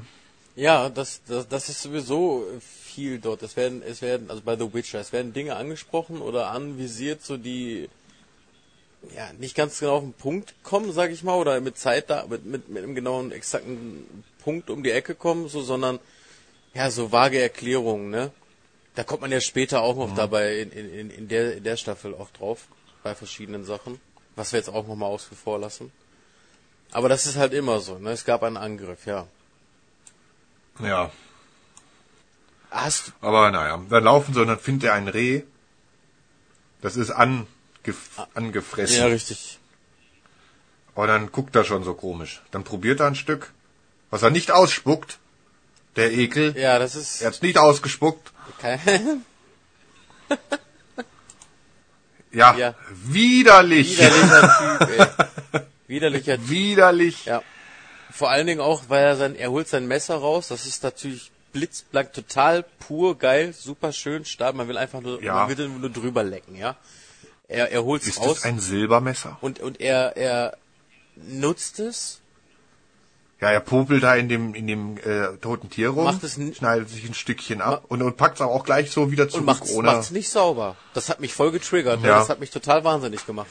Ja, 0.54 0.90
das, 0.90 1.22
das, 1.26 1.48
das 1.48 1.68
ist 1.68 1.82
sowieso 1.82 2.46
viel 2.60 3.18
dort. 3.18 3.42
Es 3.42 3.56
werden, 3.56 3.82
es 3.82 4.02
werden, 4.02 4.30
also 4.30 4.42
bei 4.42 4.56
The 4.56 4.74
Witcher, 4.74 5.00
es 5.00 5.12
werden 5.12 5.32
Dinge 5.32 5.56
angesprochen 5.56 6.20
oder 6.20 6.50
anvisiert, 6.50 7.24
so 7.24 7.36
die 7.36 7.88
ja 9.16 9.32
nicht 9.38 9.56
ganz 9.56 9.80
genau 9.80 9.96
auf 9.96 10.02
den 10.02 10.12
Punkt 10.12 10.54
kommen, 10.62 10.92
sag 10.92 11.10
ich 11.10 11.22
mal, 11.24 11.36
oder 11.36 11.60
mit 11.60 11.78
Zeit 11.78 12.10
da, 12.10 12.26
mit, 12.28 12.44
mit, 12.44 12.68
mit 12.68 12.82
einem 12.82 12.94
genauen, 12.94 13.32
exakten 13.32 14.24
Punkt 14.42 14.70
um 14.70 14.82
die 14.82 14.90
Ecke 14.90 15.14
kommen, 15.14 15.48
so, 15.48 15.62
sondern 15.62 15.98
ja, 16.74 16.90
so 16.90 17.12
vage 17.12 17.40
Erklärungen, 17.40 18.10
ne? 18.10 18.30
Da 18.94 19.04
kommt 19.04 19.22
man 19.22 19.32
ja 19.32 19.40
später 19.40 19.80
auch 19.80 19.96
noch 19.96 20.14
dabei 20.14 20.58
in, 20.58 20.70
in, 20.70 21.10
in, 21.10 21.28
der, 21.28 21.56
in 21.56 21.64
der 21.64 21.76
Staffel 21.76 22.14
auch 22.14 22.30
drauf, 22.30 22.66
bei 23.02 23.14
verschiedenen 23.14 23.64
Sachen, 23.64 24.00
was 24.36 24.52
wir 24.52 24.58
jetzt 24.58 24.68
auch 24.68 24.86
nochmal 24.86 25.08
außen 25.10 25.36
vor 25.36 25.58
lassen. 25.58 25.90
Aber 26.90 27.08
das 27.08 27.24
ist 27.26 27.36
halt 27.36 27.54
immer 27.54 27.80
so, 27.80 27.98
ne? 27.98 28.10
Es 28.10 28.24
gab 28.24 28.42
einen 28.42 28.58
Angriff, 28.58 29.06
ja. 29.06 29.26
Ja. 30.78 31.10
Hast 32.70 33.12
Aber 33.20 33.50
naja, 33.50 33.82
dann 33.88 34.04
laufen 34.04 34.34
sie 34.34 34.40
und 34.40 34.48
dann 34.48 34.58
findet 34.58 34.88
er 34.88 34.94
ein 34.94 35.08
Reh. 35.08 35.42
Das 36.80 36.96
ist 36.96 37.10
angef 37.10 37.48
angefressen. 38.34 38.96
ja 38.96 39.06
richtig. 39.06 39.58
Und 40.94 41.06
dann 41.06 41.30
guckt 41.32 41.54
er 41.56 41.64
schon 41.64 41.84
so 41.84 41.94
komisch. 41.94 42.42
Dann 42.50 42.64
probiert 42.64 43.00
er 43.00 43.06
ein 43.06 43.14
Stück, 43.14 43.52
was 44.12 44.22
er 44.22 44.30
nicht 44.30 44.52
ausspuckt. 44.52 45.18
Der 45.96 46.12
Ekel. 46.12 46.56
Ja, 46.56 46.78
das 46.78 46.94
ist 46.94 47.20
Er 47.22 47.28
hat's 47.28 47.42
nicht 47.42 47.58
ausgespuckt. 47.58 48.30
kein 48.60 49.24
Ja, 52.32 52.54
Ja. 52.56 52.74
widerlich. 52.90 53.98
widerlicher 53.98 54.78
Typ, 54.78 54.88
ey. 55.52 55.60
Widerlicher 55.86 56.36
Typ. 56.38 56.48
Widerlich. 56.48 57.24
Ja. 57.26 57.42
Vor 58.10 58.30
allen 58.30 58.46
Dingen 58.46 58.60
auch, 58.60 58.84
weil 58.88 59.04
er 59.04 59.16
sein, 59.16 59.34
er 59.36 59.50
holt 59.50 59.68
sein 59.68 59.86
Messer 59.86 60.16
raus. 60.16 60.48
Das 60.48 60.64
ist 60.66 60.82
natürlich 60.82 61.30
blitzblank, 61.52 62.12
total 62.14 62.62
pur, 62.80 63.18
geil, 63.18 63.52
super 63.52 63.92
schön, 63.92 64.24
stark. 64.24 64.54
Man 64.54 64.68
will 64.68 64.78
einfach 64.78 65.00
nur, 65.02 65.22
Ja. 65.22 65.34
man 65.46 65.56
will 65.58 65.68
nur 65.68 65.90
drüber 65.90 66.24
lecken, 66.24 66.56
ja. 66.56 66.76
Er, 67.48 67.70
er 67.70 67.84
holt's 67.84 68.06
Ist 68.06 68.18
raus 68.20 68.36
das 68.36 68.44
ein 68.44 68.60
Silbermesser? 68.60 69.36
und, 69.42 69.60
und 69.60 69.78
er, 69.80 70.16
er 70.16 70.56
nutzt 71.16 71.80
es, 71.80 72.21
Ja, 73.42 73.50
er 73.50 73.58
popelt 73.58 74.04
da 74.04 74.14
in 74.14 74.28
dem, 74.28 74.54
in 74.54 74.68
dem 74.68 74.96
äh, 74.98 75.36
toten 75.40 75.68
Tier 75.68 75.88
rum, 75.88 76.04
Macht 76.04 76.22
es 76.22 76.34
schneidet 76.34 76.88
sich 76.88 77.04
ein 77.04 77.12
Stückchen 77.12 77.60
ab 77.60 77.82
und, 77.88 78.00
und 78.00 78.16
packt 78.16 78.36
es 78.36 78.40
auch 78.40 78.64
gleich 78.64 78.92
so 78.92 79.10
wieder 79.10 79.24
und 79.24 79.30
zurück, 79.32 79.46
macht's, 79.46 79.72
ohne. 79.72 79.86
macht's 79.90 80.12
nicht 80.12 80.28
sauber. 80.28 80.76
Das 80.94 81.08
hat 81.08 81.18
mich 81.18 81.34
voll 81.34 81.50
getriggert, 81.50 82.02
ne? 82.02 82.06
Ja. 82.06 82.18
das 82.20 82.28
hat 82.28 82.38
mich 82.38 82.52
total 82.52 82.84
wahnsinnig 82.84 83.26
gemacht. 83.26 83.50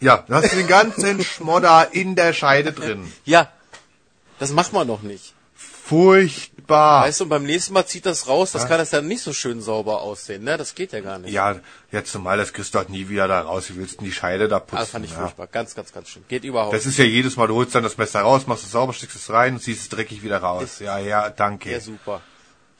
Ja, 0.00 0.24
du 0.26 0.34
hast 0.34 0.54
den 0.54 0.66
ganzen 0.66 1.22
Schmodder 1.22 1.88
in 1.92 2.16
der 2.16 2.32
Scheide 2.32 2.72
drin. 2.72 3.12
Ja, 3.26 3.52
das 4.38 4.50
macht 4.52 4.72
man 4.72 4.88
doch 4.88 5.02
nicht. 5.02 5.34
Furchtbar. 5.90 7.02
Weißt 7.02 7.18
du, 7.18 7.24
und 7.24 7.30
beim 7.30 7.42
nächsten 7.42 7.72
Mal 7.74 7.84
zieht 7.84 8.06
das 8.06 8.28
raus, 8.28 8.52
das 8.52 8.68
kann 8.68 8.78
das 8.78 8.90
dann 8.90 9.08
nicht 9.08 9.22
so 9.22 9.32
schön 9.32 9.60
sauber 9.60 10.02
aussehen, 10.02 10.44
ne? 10.44 10.56
Das 10.56 10.76
geht 10.76 10.92
ja 10.92 11.00
gar 11.00 11.18
nicht. 11.18 11.32
Ja, 11.32 11.56
jetzt 11.90 12.12
zumal, 12.12 12.38
das 12.38 12.52
kriegst 12.52 12.72
du 12.74 12.78
halt 12.78 12.90
nie 12.90 13.08
wieder 13.08 13.26
da 13.26 13.40
raus. 13.40 13.68
Wie 13.70 13.76
willst 13.76 13.94
du 13.94 13.96
denn 13.98 14.04
die 14.06 14.12
Scheide 14.12 14.46
da 14.46 14.60
putzen? 14.60 14.76
Ah, 14.76 14.80
das 14.80 14.90
fand 14.90 15.04
ich 15.04 15.10
ja. 15.10 15.18
furchtbar. 15.18 15.48
Ganz, 15.48 15.74
ganz, 15.74 15.92
ganz 15.92 16.08
schön. 16.08 16.24
Geht 16.28 16.44
überhaupt 16.44 16.72
Das 16.72 16.86
ist 16.86 16.96
ja 16.96 17.04
jedes 17.04 17.36
Mal, 17.36 17.48
du 17.48 17.56
holst 17.56 17.74
dann 17.74 17.82
das 17.82 17.98
Messer 17.98 18.20
raus, 18.20 18.46
machst 18.46 18.64
es 18.64 18.70
sauber, 18.70 18.92
steckst 18.92 19.16
es 19.16 19.30
rein 19.30 19.54
und 19.54 19.60
ziehst 19.60 19.82
es 19.82 19.88
dreckig 19.88 20.22
wieder 20.22 20.38
raus. 20.38 20.62
Ist- 20.62 20.80
Ja, 20.80 20.98
ja, 20.98 21.28
danke. 21.30 21.72
Ja, 21.72 21.80
super. 21.80 22.20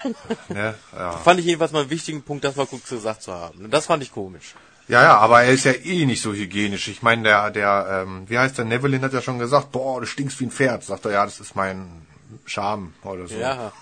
Ne? 0.49 0.75
Ja. 0.97 1.13
Fand 1.13 1.41
ich 1.41 1.47
jedenfalls 1.47 1.73
mal 1.73 1.81
einen 1.81 1.91
wichtigen 1.91 2.23
Punkt, 2.23 2.45
das 2.45 2.55
mal 2.57 2.67
kurz 2.67 2.89
gesagt 2.89 3.23
zu 3.23 3.35
haben. 3.35 3.71
Das 3.71 3.87
fand 3.87 4.03
ich 4.05 4.13
komisch. 4.13 4.55
ja, 4.89 5.03
ja, 5.03 5.19
aber 5.19 5.43
er 5.43 5.51
ist 5.53 5.65
ja 5.65 5.73
eh 5.73 6.07
nicht 6.07 6.23
so 6.23 6.33
hygienisch. 6.33 6.89
Ich 6.89 7.03
meine, 7.03 7.25
der, 7.25 7.51
der, 7.51 8.05
ähm, 8.07 8.25
wie 8.29 8.39
heißt 8.39 8.57
der, 8.57 8.65
Nevelin 8.65 9.03
hat 9.03 9.13
ja 9.13 9.21
schon 9.21 9.39
gesagt, 9.39 9.73
boah, 9.73 10.01
du 10.01 10.07
stinkst 10.07 10.39
wie 10.41 10.45
ein 10.47 10.51
Pferd. 10.53 10.85
Sagt 10.85 11.05
er, 11.07 11.11
ja, 11.13 11.25
das 11.25 11.41
ist 11.41 11.55
mein 11.55 12.00
Charme 12.47 12.93
oder 13.05 13.27
so. 13.29 13.35
Ja. 13.37 13.73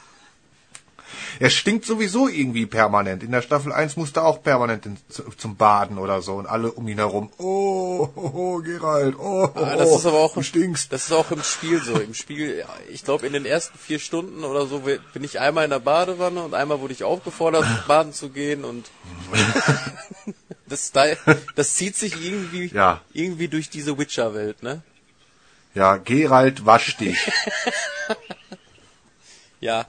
Er 1.41 1.49
stinkt 1.49 1.87
sowieso 1.87 2.29
irgendwie 2.29 2.67
permanent. 2.67 3.23
In 3.23 3.31
der 3.33 3.41
Staffel 3.41 3.73
1 3.73 3.97
musste 3.97 4.21
er 4.21 4.27
auch 4.27 4.43
permanent 4.43 4.85
in, 4.85 4.99
zu, 5.09 5.23
zum 5.39 5.57
Baden 5.57 5.97
oder 5.97 6.21
so 6.21 6.35
und 6.35 6.47
alle 6.47 6.71
um 6.71 6.87
ihn 6.87 6.99
herum. 6.99 7.31
Oh, 7.39 8.11
oh, 8.15 8.31
oh 8.35 8.59
Gerald, 8.59 9.17
oh, 9.19 9.49
Ah, 9.55 9.75
das 9.77 9.91
ist 9.91 10.05
aber 10.05 10.19
auch, 10.19 10.35
du 10.35 10.43
stinkst. 10.43 10.93
das 10.93 11.07
ist 11.07 11.13
auch 11.13 11.31
im 11.31 11.43
Spiel 11.43 11.81
so. 11.83 11.99
Im 11.99 12.13
Spiel, 12.13 12.63
ich 12.91 13.05
glaube, 13.05 13.27
in 13.27 13.33
den 13.33 13.47
ersten 13.47 13.79
vier 13.79 14.01
Stunden 14.01 14.45
oder 14.45 14.67
so 14.67 14.81
bin 14.81 15.25
ich 15.25 15.41
einmal 15.41 15.65
in 15.65 15.71
der 15.71 15.79
Badewanne 15.79 16.43
und 16.43 16.53
einmal 16.53 16.81
wurde 16.81 16.93
ich 16.93 17.05
aufgefordert, 17.05 17.65
baden 17.89 18.13
zu 18.13 18.29
gehen 18.29 18.65
und 18.67 18.91
das, 20.69 20.93
da- 20.93 21.07
das 21.57 21.75
zieht 21.75 21.97
sich 21.97 22.23
irgendwie, 22.23 22.67
Ja. 22.67 23.01
irgendwie 23.15 23.49
durch 23.49 23.71
diese 23.71 23.97
Witcher-Welt, 23.97 24.63
ne? 24.63 24.83
Ja, 25.75 25.97
Gerald, 25.97 26.67
wasch 26.67 26.99
dich. 26.99 27.19
Ja. 29.61 29.87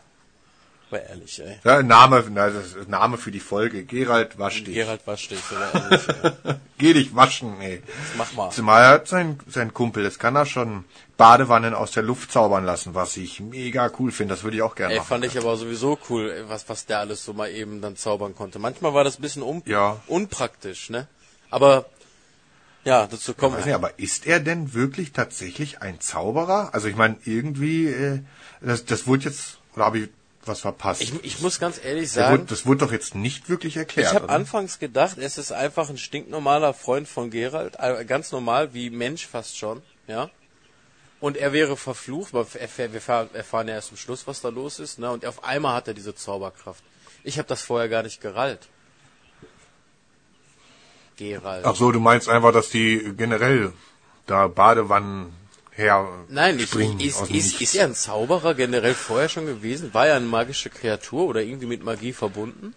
War 0.90 1.02
ehrlich, 1.02 1.40
ey. 1.40 1.60
Ja, 1.64 1.84
Name, 1.84 2.26
na, 2.32 2.50
das 2.50 2.74
ist 2.74 2.90
Name 2.90 3.20
für 3.20 3.30
die 3.30 3.40
Folge. 3.40 3.84
Gerald, 3.84 4.40
wasch 4.40 4.64
dich. 4.64 4.74
Gerald 4.74 5.06
wasch 5.06 5.28
dich, 5.28 5.40
ehrlich, 5.74 6.02
ey. 6.24 6.56
Geh 6.80 6.94
dich 6.94 7.16
waschen, 7.16 7.62
ey. 7.62 7.84
Mach 8.18 8.34
mal. 8.34 8.50
Zumal 8.50 8.88
hat 8.88 9.08
sein, 9.08 9.40
sein 9.48 9.72
Kumpel, 9.72 10.04
das 10.04 10.18
kann 10.18 10.36
er 10.36 10.48
schon 10.48 10.86
Badewannen 11.18 11.76
aus 11.76 11.92
der 11.92 12.02
Luft 12.02 12.32
zaubern 12.32 12.66
lassen, 12.66 12.96
was 12.96 13.16
ich 13.18 13.40
mega 13.40 13.92
cool 14.00 14.12
finde. 14.12 14.34
Das 14.34 14.42
würde 14.44 14.58
ich 14.58 14.64
auch 14.64 14.74
gerne 14.74 14.94
Ey, 14.94 15.00
machen. 15.00 15.10
fand 15.10 15.26
ich 15.26 15.38
aber 15.38 15.56
sowieso 15.58 16.00
cool, 16.10 16.46
was, 16.48 16.68
was 16.68 16.88
der 16.88 16.98
alles 17.00 17.24
so 17.24 17.34
mal 17.34 17.52
eben 17.52 17.82
dann 17.84 17.96
zaubern 17.96 18.34
konnte. 18.36 18.58
Manchmal 18.58 18.96
war 18.96 19.04
das 19.04 19.20
ein 19.20 19.22
bisschen 19.22 19.44
un 19.44 19.62
Ja. 19.68 20.02
unpraktisch, 20.08 20.90
ne? 20.90 21.06
Aber, 21.52 21.86
ja, 22.86 23.08
dazu 23.08 23.34
kommen 23.34 23.56
Weiß 23.58 23.65
nicht, 23.65 23.76
aber 23.76 24.00
ist 24.00 24.26
er 24.26 24.39
denn 24.39 24.74
wirklich 24.74 25.12
tatsächlich 25.12 25.82
ein 25.82 26.00
Zauberer? 26.00 26.74
Also 26.74 26.88
ich 26.88 26.96
meine, 26.96 27.18
irgendwie, 27.26 27.88
äh, 27.88 28.20
das, 28.62 28.86
das 28.86 29.06
wurde 29.08 29.26
jetzt, 29.26 29.60
oder 29.76 29.86
habe 29.86 30.00
ich 30.00 30.10
was 30.46 30.62
verpasst? 30.62 31.02
Ich, 31.02 31.13
ich 31.24 31.42
muss 31.42 31.60
ganz 31.60 31.80
ehrlich 31.84 32.12
Der 32.13 32.24
wurde, 32.24 32.38
sagen, 32.38 32.48
das 32.48 32.65
wurde 32.65 32.80
doch 32.86 32.92
jetzt 32.92 33.13
nicht 33.13 33.50
wirklich 33.50 33.78
erklärt. 33.78 34.08
ich 34.13 34.15
habe 34.15 34.30
anfangs 34.30 34.80
gedacht, 34.80 35.18
es 35.18 35.38
ist 35.38 35.52
einfach 35.52 35.89
ein 35.89 35.98
stinknormaler 35.98 36.74
Freund 36.74 37.08
von 37.08 37.30
Gerald, 37.30 37.76
äh, 37.80 38.04
ganz 38.06 38.32
normal, 38.32 38.74
wie 38.74 38.89
Mensch 38.89 39.28
fast 39.28 39.58
schon, 39.58 39.82
ja. 40.08 40.30
Und 41.20 41.36
er 41.36 41.52
wäre 41.52 41.76
verflucht, 41.76 42.34
aber 42.34 42.48
wir 42.54 43.02
fahr- 43.02 43.28
erfahren 43.34 43.68
ja 43.68 43.74
erst 43.76 43.89
zum 43.89 43.98
Schluss, 43.98 44.26
was 44.26 44.39
da 44.39 44.48
los 44.48 44.80
ist, 44.80 45.00
ne? 45.00 45.12
Und 45.12 45.26
auf 45.26 45.44
einmal 45.44 45.76
hat 45.76 45.89
er 45.89 45.94
diese 45.94 46.15
Zauberkraft. 46.15 46.82
Ich 47.26 47.38
habe 47.38 47.48
das 47.50 47.62
vorher 47.62 47.89
gar 47.89 48.04
nicht 48.04 48.22
gerallt. 48.22 48.70
Gerald. 51.20 51.66
Ach 51.66 51.76
so, 51.76 51.92
du 51.92 52.00
meinst 52.00 52.30
einfach, 52.30 52.54
dass 52.54 52.70
die 52.70 53.14
generell 53.18 53.74
da 54.26 54.48
Badewannen 54.48 55.34
her 55.72 56.08
Nein, 56.30 56.60
ich, 56.60 56.74
ist, 56.76 57.30
ist, 57.30 57.62
ist 57.62 57.76
er 57.76 57.86
ein 57.86 57.96
Zauberer 57.96 58.54
generell 58.54 58.94
vorher 58.94 59.30
schon 59.30 59.46
gewesen? 59.46 59.94
War 59.94 60.08
er 60.08 60.16
eine 60.16 60.26
magische 60.26 60.70
Kreatur 60.70 61.26
oder 61.26 61.42
irgendwie 61.42 61.68
mit 61.68 61.84
Magie 61.84 62.14
verbunden? 62.14 62.74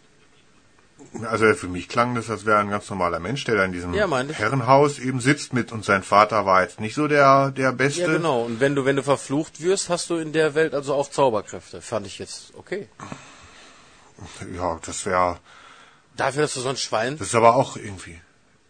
Also 1.25 1.53
für 1.55 1.69
mich 1.69 1.89
klang 1.89 2.15
das, 2.15 2.31
als 2.31 2.47
wäre 2.47 2.59
ein 2.59 2.71
ganz 2.71 2.89
normaler 2.89 3.19
Mensch, 3.19 3.45
der 3.45 3.57
da 3.57 3.65
in 3.65 3.73
diesem 3.73 3.93
Ja. 3.93 4.09
Herrenhaus 4.09 4.99
eben 4.99 5.21
sitzt 5.21 5.53
mit 5.53 5.73
und 5.73 5.85
sein 5.85 6.03
Vater 6.03 6.47
war 6.47 6.63
jetzt 6.63 6.81
nicht 6.81 6.95
so 6.95 7.07
der 7.07 7.51
der 7.51 7.73
Beste. 7.73 8.03
Ja, 8.03 8.07
genau. 8.09 8.43
Und 8.43 8.61
wenn 8.61 8.75
du, 8.75 8.85
wenn 8.85 8.97
du 8.97 9.03
verflucht 9.03 9.61
wirst, 9.61 9.89
hast 9.89 10.11
du 10.11 10.17
in 10.17 10.33
der 10.33 10.55
Welt 10.55 10.75
also 10.75 10.95
auch 10.95 11.11
Zauberkräfte. 11.11 11.83
Fand 11.83 12.07
ich 12.07 12.19
jetzt 12.19 12.55
okay. 12.57 12.89
Ja, 14.57 14.79
das 14.87 15.05
wäre, 15.05 15.39
Dafür, 16.17 16.43
dass 16.43 16.55
du 16.55 16.61
so 16.61 16.69
ein 16.69 16.77
Schwein. 16.77 17.19
das 17.19 17.29
ist 17.29 17.35
aber 17.35 17.57
auch 17.57 17.77
irgendwie. 17.77 18.21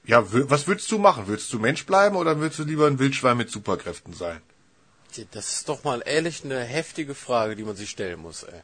Ja, 0.05 0.25
was 0.27 0.67
würdest 0.67 0.91
du 0.91 0.99
machen? 0.99 1.29
Würdest 1.29 1.53
du 1.53 1.59
Mensch 1.59 1.87
bleiben 1.87 2.17
oder 2.17 2.38
würdest 2.38 2.59
du 2.59 2.65
lieber 2.65 2.87
ein 2.87 2.99
Wildschwein 2.99 3.37
mit 3.37 3.51
Superkräften 3.51 4.15
sein? 4.15 4.41
Das 5.31 5.55
ist 5.55 5.69
doch 5.69 5.85
mal 5.85 6.03
ehrlich 6.05 6.45
eine 6.45 6.61
heftige 6.61 7.15
Frage, 7.15 7.55
die 7.55 7.65
man 7.65 7.77
sich 7.77 7.91
stellen 7.91 8.21
muss, 8.21 8.45
ey. 8.45 8.62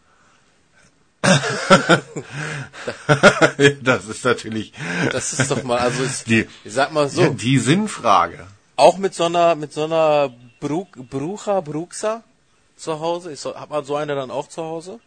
das 3.82 4.06
ist 4.06 4.24
natürlich 4.24 4.72
Das 5.12 5.32
ist 5.32 5.50
doch 5.50 5.64
mal, 5.64 5.78
also 5.78 6.04
ist, 6.04 6.28
die, 6.28 6.48
ich 6.64 6.72
sag 6.72 6.92
mal 6.92 7.08
so, 7.08 7.30
die 7.30 7.58
Sinnfrage. 7.58 8.46
auch 8.76 8.98
mit 8.98 9.14
so 9.14 9.24
einer, 9.24 9.56
mit 9.56 9.72
so 9.72 9.84
einer 9.84 10.32
Bruk, 10.60 10.92
Brucha, 11.10 11.60
Bruxa 11.60 12.22
zu 12.76 13.00
Hause, 13.00 13.32
ist, 13.32 13.44
hat 13.44 13.70
man 13.70 13.84
so 13.84 13.96
eine 13.96 14.14
dann 14.14 14.30
auch 14.30 14.48
zu 14.48 14.62
Hause? 14.62 15.00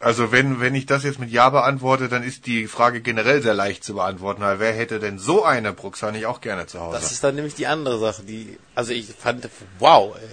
Also 0.00 0.30
wenn, 0.30 0.60
wenn 0.60 0.76
ich 0.76 0.86
das 0.86 1.02
jetzt 1.02 1.18
mit 1.18 1.30
Ja 1.30 1.50
beantworte, 1.50 2.08
dann 2.08 2.22
ist 2.22 2.46
die 2.46 2.68
Frage 2.68 3.00
generell 3.00 3.42
sehr 3.42 3.54
leicht 3.54 3.82
zu 3.82 3.94
beantworten, 3.94 4.42
weil 4.42 4.60
wer 4.60 4.72
hätte 4.72 5.00
denn 5.00 5.18
so 5.18 5.44
eine 5.44 5.72
Bruxa 5.72 6.12
nicht 6.12 6.26
auch 6.26 6.40
gerne 6.40 6.66
zu 6.66 6.78
Hause? 6.80 6.98
Das 7.00 7.10
ist 7.10 7.24
dann 7.24 7.34
nämlich 7.34 7.54
die 7.56 7.66
andere 7.66 7.98
Sache, 7.98 8.22
die, 8.22 8.58
also 8.76 8.92
ich 8.92 9.06
fand, 9.12 9.48
wow, 9.80 10.14
ey. 10.16 10.28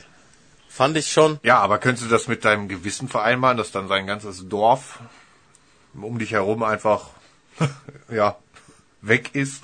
Fand 0.70 0.98
ich 0.98 1.10
schon, 1.12 1.40
ja, 1.42 1.58
aber 1.60 1.78
könntest 1.78 2.06
du 2.06 2.10
das 2.12 2.28
mit 2.28 2.44
deinem 2.44 2.68
Gewissen 2.68 3.08
vereinbaren, 3.08 3.56
dass 3.58 3.72
dann 3.72 3.88
sein 3.88 4.06
ganzes 4.06 4.48
Dorf 4.50 5.00
um 6.00 6.20
dich 6.20 6.32
herum 6.34 6.62
einfach, 6.64 7.12
ja, 8.12 8.36
weg 9.02 9.34
ist? 9.34 9.64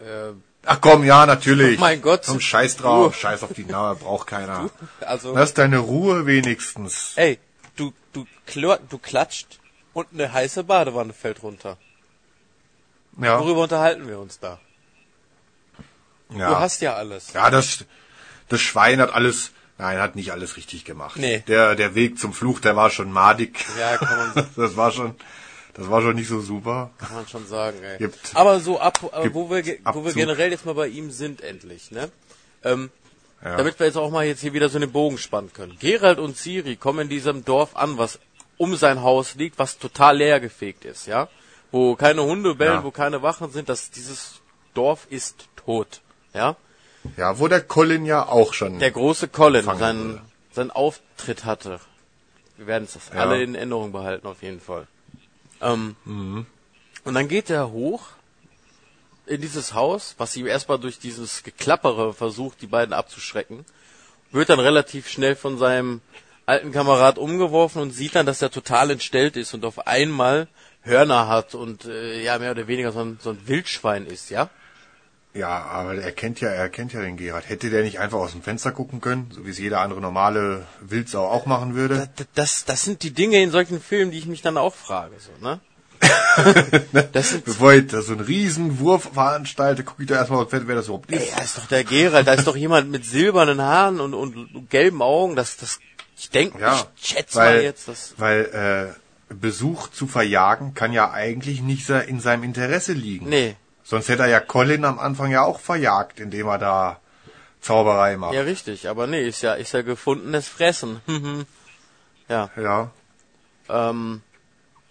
äh, 0.00 0.32
Ach 0.64 0.80
komm, 0.80 1.04
ja, 1.04 1.26
natürlich. 1.26 1.76
Oh 1.78 1.80
mein 1.80 2.00
Gott. 2.00 2.22
Komm, 2.26 2.40
scheiß 2.40 2.76
drauf, 2.78 3.12
Du. 3.14 3.20
scheiß 3.20 3.42
auf 3.42 3.52
die 3.52 3.64
Nahe, 3.64 3.94
braucht 3.96 4.26
keiner. 4.28 4.70
also, 5.00 5.34
Lass 5.34 5.54
deine 5.54 5.78
Ruhe 5.78 6.24
wenigstens. 6.26 7.12
ey, 7.16 7.38
du, 8.12 8.26
du, 8.88 8.98
klatscht 8.98 9.58
und 9.92 10.08
eine 10.12 10.32
heiße 10.32 10.64
Badewanne 10.64 11.12
fällt 11.12 11.42
runter. 11.42 11.76
Ja, 13.20 13.38
Worüber 13.40 13.62
unterhalten 13.62 14.08
wir 14.08 14.18
uns 14.18 14.38
da? 14.38 14.58
ja. 16.34 16.48
Du 16.48 16.58
hast 16.58 16.80
ja 16.80 16.94
alles. 16.94 17.32
Ja, 17.32 17.50
das, 17.50 17.84
das 18.48 18.60
Schwein 18.60 19.00
hat 19.00 19.12
alles, 19.12 19.52
nein, 19.78 19.98
hat 19.98 20.16
nicht 20.16 20.32
alles 20.32 20.56
richtig 20.56 20.84
gemacht. 20.84 21.16
Nee. 21.16 21.40
Der, 21.46 21.74
der 21.74 21.94
Weg 21.94 22.18
zum 22.18 22.32
Fluch, 22.32 22.60
der 22.60 22.74
war 22.76 22.90
schon 22.90 23.12
madig. 23.12 23.64
Ja, 23.78 23.96
kann 23.98 24.32
man, 24.34 24.48
Das 24.56 24.76
war 24.76 24.92
schon, 24.92 25.14
das 25.74 25.90
war 25.90 26.00
schon 26.00 26.14
nicht 26.16 26.28
so 26.28 26.40
super. 26.40 26.90
kann 26.98 27.14
man 27.14 27.28
schon 27.28 27.46
sagen, 27.46 27.82
ey. 27.82 27.98
Gibt- 27.98 28.34
Aber 28.34 28.60
so 28.60 28.80
ab, 28.80 29.00
äh, 29.12 29.28
wo 29.34 29.50
wir, 29.50 29.78
wo 29.92 30.04
wir 30.04 30.12
generell 30.14 30.50
jetzt 30.50 30.64
mal 30.64 30.74
bei 30.74 30.88
ihm 30.88 31.10
sind 31.10 31.42
endlich, 31.42 31.90
ne? 31.90 32.10
Ähm, 32.64 32.90
Ja. 33.44 33.56
Damit 33.56 33.78
wir 33.80 33.86
jetzt 33.86 33.96
auch 33.96 34.10
mal 34.10 34.24
jetzt 34.24 34.40
hier 34.40 34.52
wieder 34.52 34.68
so 34.68 34.76
einen 34.78 34.92
Bogen 34.92 35.18
spannen 35.18 35.52
können. 35.52 35.76
Gerald 35.80 36.18
und 36.18 36.36
Siri 36.36 36.76
kommen 36.76 37.00
in 37.00 37.08
diesem 37.08 37.44
Dorf 37.44 37.74
an, 37.76 37.98
was 37.98 38.18
um 38.56 38.76
sein 38.76 39.02
Haus 39.02 39.34
liegt, 39.34 39.58
was 39.58 39.78
total 39.78 40.18
leergefegt 40.18 40.84
ist, 40.84 41.06
ja? 41.06 41.28
Wo 41.72 41.96
keine 41.96 42.22
Hunde 42.22 42.54
bellen, 42.54 42.74
Ja. 42.74 42.84
wo 42.84 42.90
keine 42.92 43.22
Wachen 43.22 43.50
sind, 43.50 43.68
das, 43.68 43.90
dieses 43.90 44.40
Dorf 44.74 45.06
ist 45.10 45.48
tot. 45.56 46.00
Ja, 46.34 46.56
Ja, 47.16 47.38
wo 47.40 47.48
der 47.48 47.60
Colin 47.62 48.04
ja 48.06 48.28
auch 48.28 48.52
schon. 48.54 48.78
der 48.78 48.92
große 48.92 49.26
Colin 49.26 49.64
seinen, 49.64 50.20
seinen 50.52 50.70
Auftritt 50.70 51.44
hatte. 51.44 51.80
Wir 52.56 52.68
werden 52.68 52.84
es 52.84 52.96
Ja. 53.12 53.20
alle 53.22 53.42
in 53.42 53.56
Erinnerung 53.56 53.90
behalten, 53.90 54.26
auf 54.28 54.42
jeden 54.42 54.60
Fall. 54.60 54.86
Ähm, 55.60 55.96
Und 57.04 57.14
dann 57.14 57.26
geht 57.26 57.50
er 57.50 57.72
hoch 57.72 58.02
in 59.26 59.40
dieses 59.40 59.74
Haus, 59.74 60.14
was 60.18 60.36
ihm 60.36 60.46
erstmal 60.46 60.78
durch 60.78 60.98
dieses 60.98 61.42
Geklappere 61.42 62.12
versucht, 62.12 62.60
die 62.60 62.66
beiden 62.66 62.92
abzuschrecken, 62.92 63.64
wird 64.30 64.48
dann 64.48 64.60
relativ 64.60 65.08
schnell 65.08 65.36
von 65.36 65.58
seinem 65.58 66.00
alten 66.46 66.72
Kamerad 66.72 67.18
umgeworfen 67.18 67.82
und 67.82 67.92
sieht 67.92 68.14
dann, 68.14 68.26
dass 68.26 68.42
er 68.42 68.50
total 68.50 68.90
entstellt 68.90 69.36
ist 69.36 69.54
und 69.54 69.64
auf 69.64 69.86
einmal 69.86 70.48
Hörner 70.82 71.28
hat 71.28 71.54
und 71.54 71.84
äh, 71.84 72.22
ja 72.22 72.38
mehr 72.38 72.50
oder 72.50 72.66
weniger 72.66 72.92
so 72.92 73.00
ein, 73.00 73.18
so 73.22 73.30
ein 73.30 73.46
Wildschwein 73.46 74.06
ist, 74.06 74.30
ja? 74.30 74.50
ja, 75.34 75.62
aber 75.62 75.94
er 75.94 76.12
kennt 76.12 76.40
ja, 76.40 76.48
er 76.48 76.68
kennt 76.68 76.92
ja 76.92 77.00
den 77.00 77.16
Gerard. 77.16 77.48
Hätte 77.48 77.70
der 77.70 77.82
nicht 77.82 78.00
einfach 78.00 78.18
aus 78.18 78.32
dem 78.32 78.42
Fenster 78.42 78.72
gucken 78.72 79.00
können, 79.00 79.30
so 79.32 79.46
wie 79.46 79.50
es 79.50 79.58
jeder 79.58 79.80
andere 79.80 80.00
normale 80.00 80.66
Wildsau 80.80 81.26
auch 81.26 81.46
machen 81.46 81.74
würde? 81.74 82.08
Das, 82.16 82.26
das, 82.34 82.64
das 82.64 82.84
sind 82.84 83.02
die 83.02 83.12
Dinge 83.12 83.40
in 83.40 83.50
solchen 83.50 83.80
Filmen, 83.80 84.10
die 84.10 84.18
ich 84.18 84.26
mich 84.26 84.42
dann 84.42 84.56
auch 84.56 84.74
frage, 84.74 85.14
so, 85.18 85.30
ne? 85.44 85.60
Das 87.12 87.38
Bevor 87.40 87.72
ich 87.74 87.86
da 87.88 88.02
so 88.02 88.12
einen 88.12 88.20
riesen 88.22 88.78
Wurf 88.78 89.10
veranstalte, 89.12 89.84
gucke 89.84 90.02
ich 90.02 90.08
da 90.08 90.16
erstmal, 90.16 90.46
wer 90.50 90.74
das 90.74 90.86
überhaupt 90.86 91.10
ey, 91.12 91.18
ist. 91.18 91.36
da 91.36 91.42
ist 91.42 91.58
doch 91.58 91.66
der 91.66 91.84
Gerald, 91.84 92.26
da 92.26 92.32
ist 92.34 92.46
doch 92.46 92.56
jemand 92.56 92.90
mit 92.90 93.04
silbernen 93.04 93.60
Haaren 93.60 94.00
und, 94.00 94.14
und 94.14 94.70
gelben 94.70 95.02
Augen, 95.02 95.36
das, 95.36 95.56
das, 95.56 95.78
ich 96.16 96.30
denke, 96.30 96.60
Ja, 96.60 96.86
ich 96.96 97.06
schätze 97.08 97.36
weil, 97.36 97.56
mal 97.56 97.62
jetzt, 97.62 97.88
das, 97.88 98.14
weil 98.18 98.94
äh, 99.30 99.34
Besuch 99.34 99.88
zu 99.88 100.06
verjagen 100.06 100.74
kann 100.74 100.92
ja 100.92 101.10
eigentlich 101.10 101.62
nicht 101.62 101.88
in 101.88 102.20
seinem 102.20 102.42
Interesse 102.44 102.92
liegen. 102.92 103.28
nee, 103.28 103.56
Sonst 103.84 104.08
hätte 104.08 104.22
er 104.22 104.28
ja 104.28 104.40
Colin 104.40 104.84
am 104.84 104.98
Anfang 104.98 105.30
ja 105.30 105.42
auch 105.42 105.58
verjagt, 105.60 106.20
indem 106.20 106.46
er 106.46 106.58
da 106.58 107.00
Zauberei 107.60 108.16
macht. 108.16 108.32
ja 108.34 108.42
richtig, 108.42 108.88
aber 108.88 109.06
nee, 109.06 109.26
ist 109.26 109.42
ja, 109.42 109.54
ist 109.54 109.72
ja 109.72 109.82
gefundenes 109.82 110.48
Fressen. 110.48 111.00
Ja, 112.28 112.48
Ja. 112.56 112.90
ähm, 113.68 114.22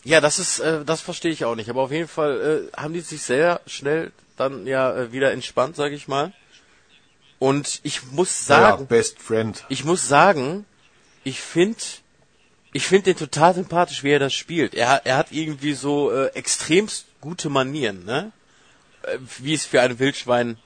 ja, 0.04 0.20
das 0.22 0.40
ist, 0.40 0.60
äh, 0.60 0.84
das 0.86 1.02
verstehe 1.02 1.32
ich 1.32 1.46
auch 1.46 1.56
nicht, 1.56 1.70
aber 1.70 1.82
auf 1.82 1.92
jeden 1.92 2.08
Fall 2.08 2.70
äh, 2.74 2.78
haben 2.78 2.94
die 2.94 3.02
sich 3.02 3.22
sehr 3.22 3.62
schnell 3.68 4.12
dann 4.38 4.66
ja 4.68 4.96
äh, 4.96 5.12
wieder 5.12 5.32
entspannt, 5.32 5.76
sag 5.76 5.92
ich 5.92 6.08
mal. 6.08 6.34
Und 7.40 7.80
ich 7.84 8.04
muss 8.12 8.48
ja, 8.48 8.56
sagen, 8.62 8.88
Best 8.88 9.20
Friend. 9.20 9.64
ich 9.70 9.84
muss 9.84 10.08
sagen, 10.08 10.66
ich 11.24 11.40
finde 11.42 11.78
ich 12.74 12.88
finde 12.88 13.06
den 13.14 13.18
total 13.18 13.54
sympathisch, 13.56 14.04
wie 14.04 14.12
er 14.12 14.20
das 14.20 14.34
spielt. 14.34 14.74
Er, 14.76 14.90
hat- 14.90 15.06
er 15.06 15.18
hat 15.18 15.32
irgendwie 15.32 15.74
so 15.74 16.12
äh, 16.12 16.28
extremst 16.28 17.06
gute 17.20 17.50
Manieren, 17.50 18.06
ne? 18.06 18.32
Äh, 19.04 19.18
Wie 19.40 19.54
es 19.54 19.66
für 19.66 19.82
ein 19.82 20.00
Wildschwein 20.00 20.58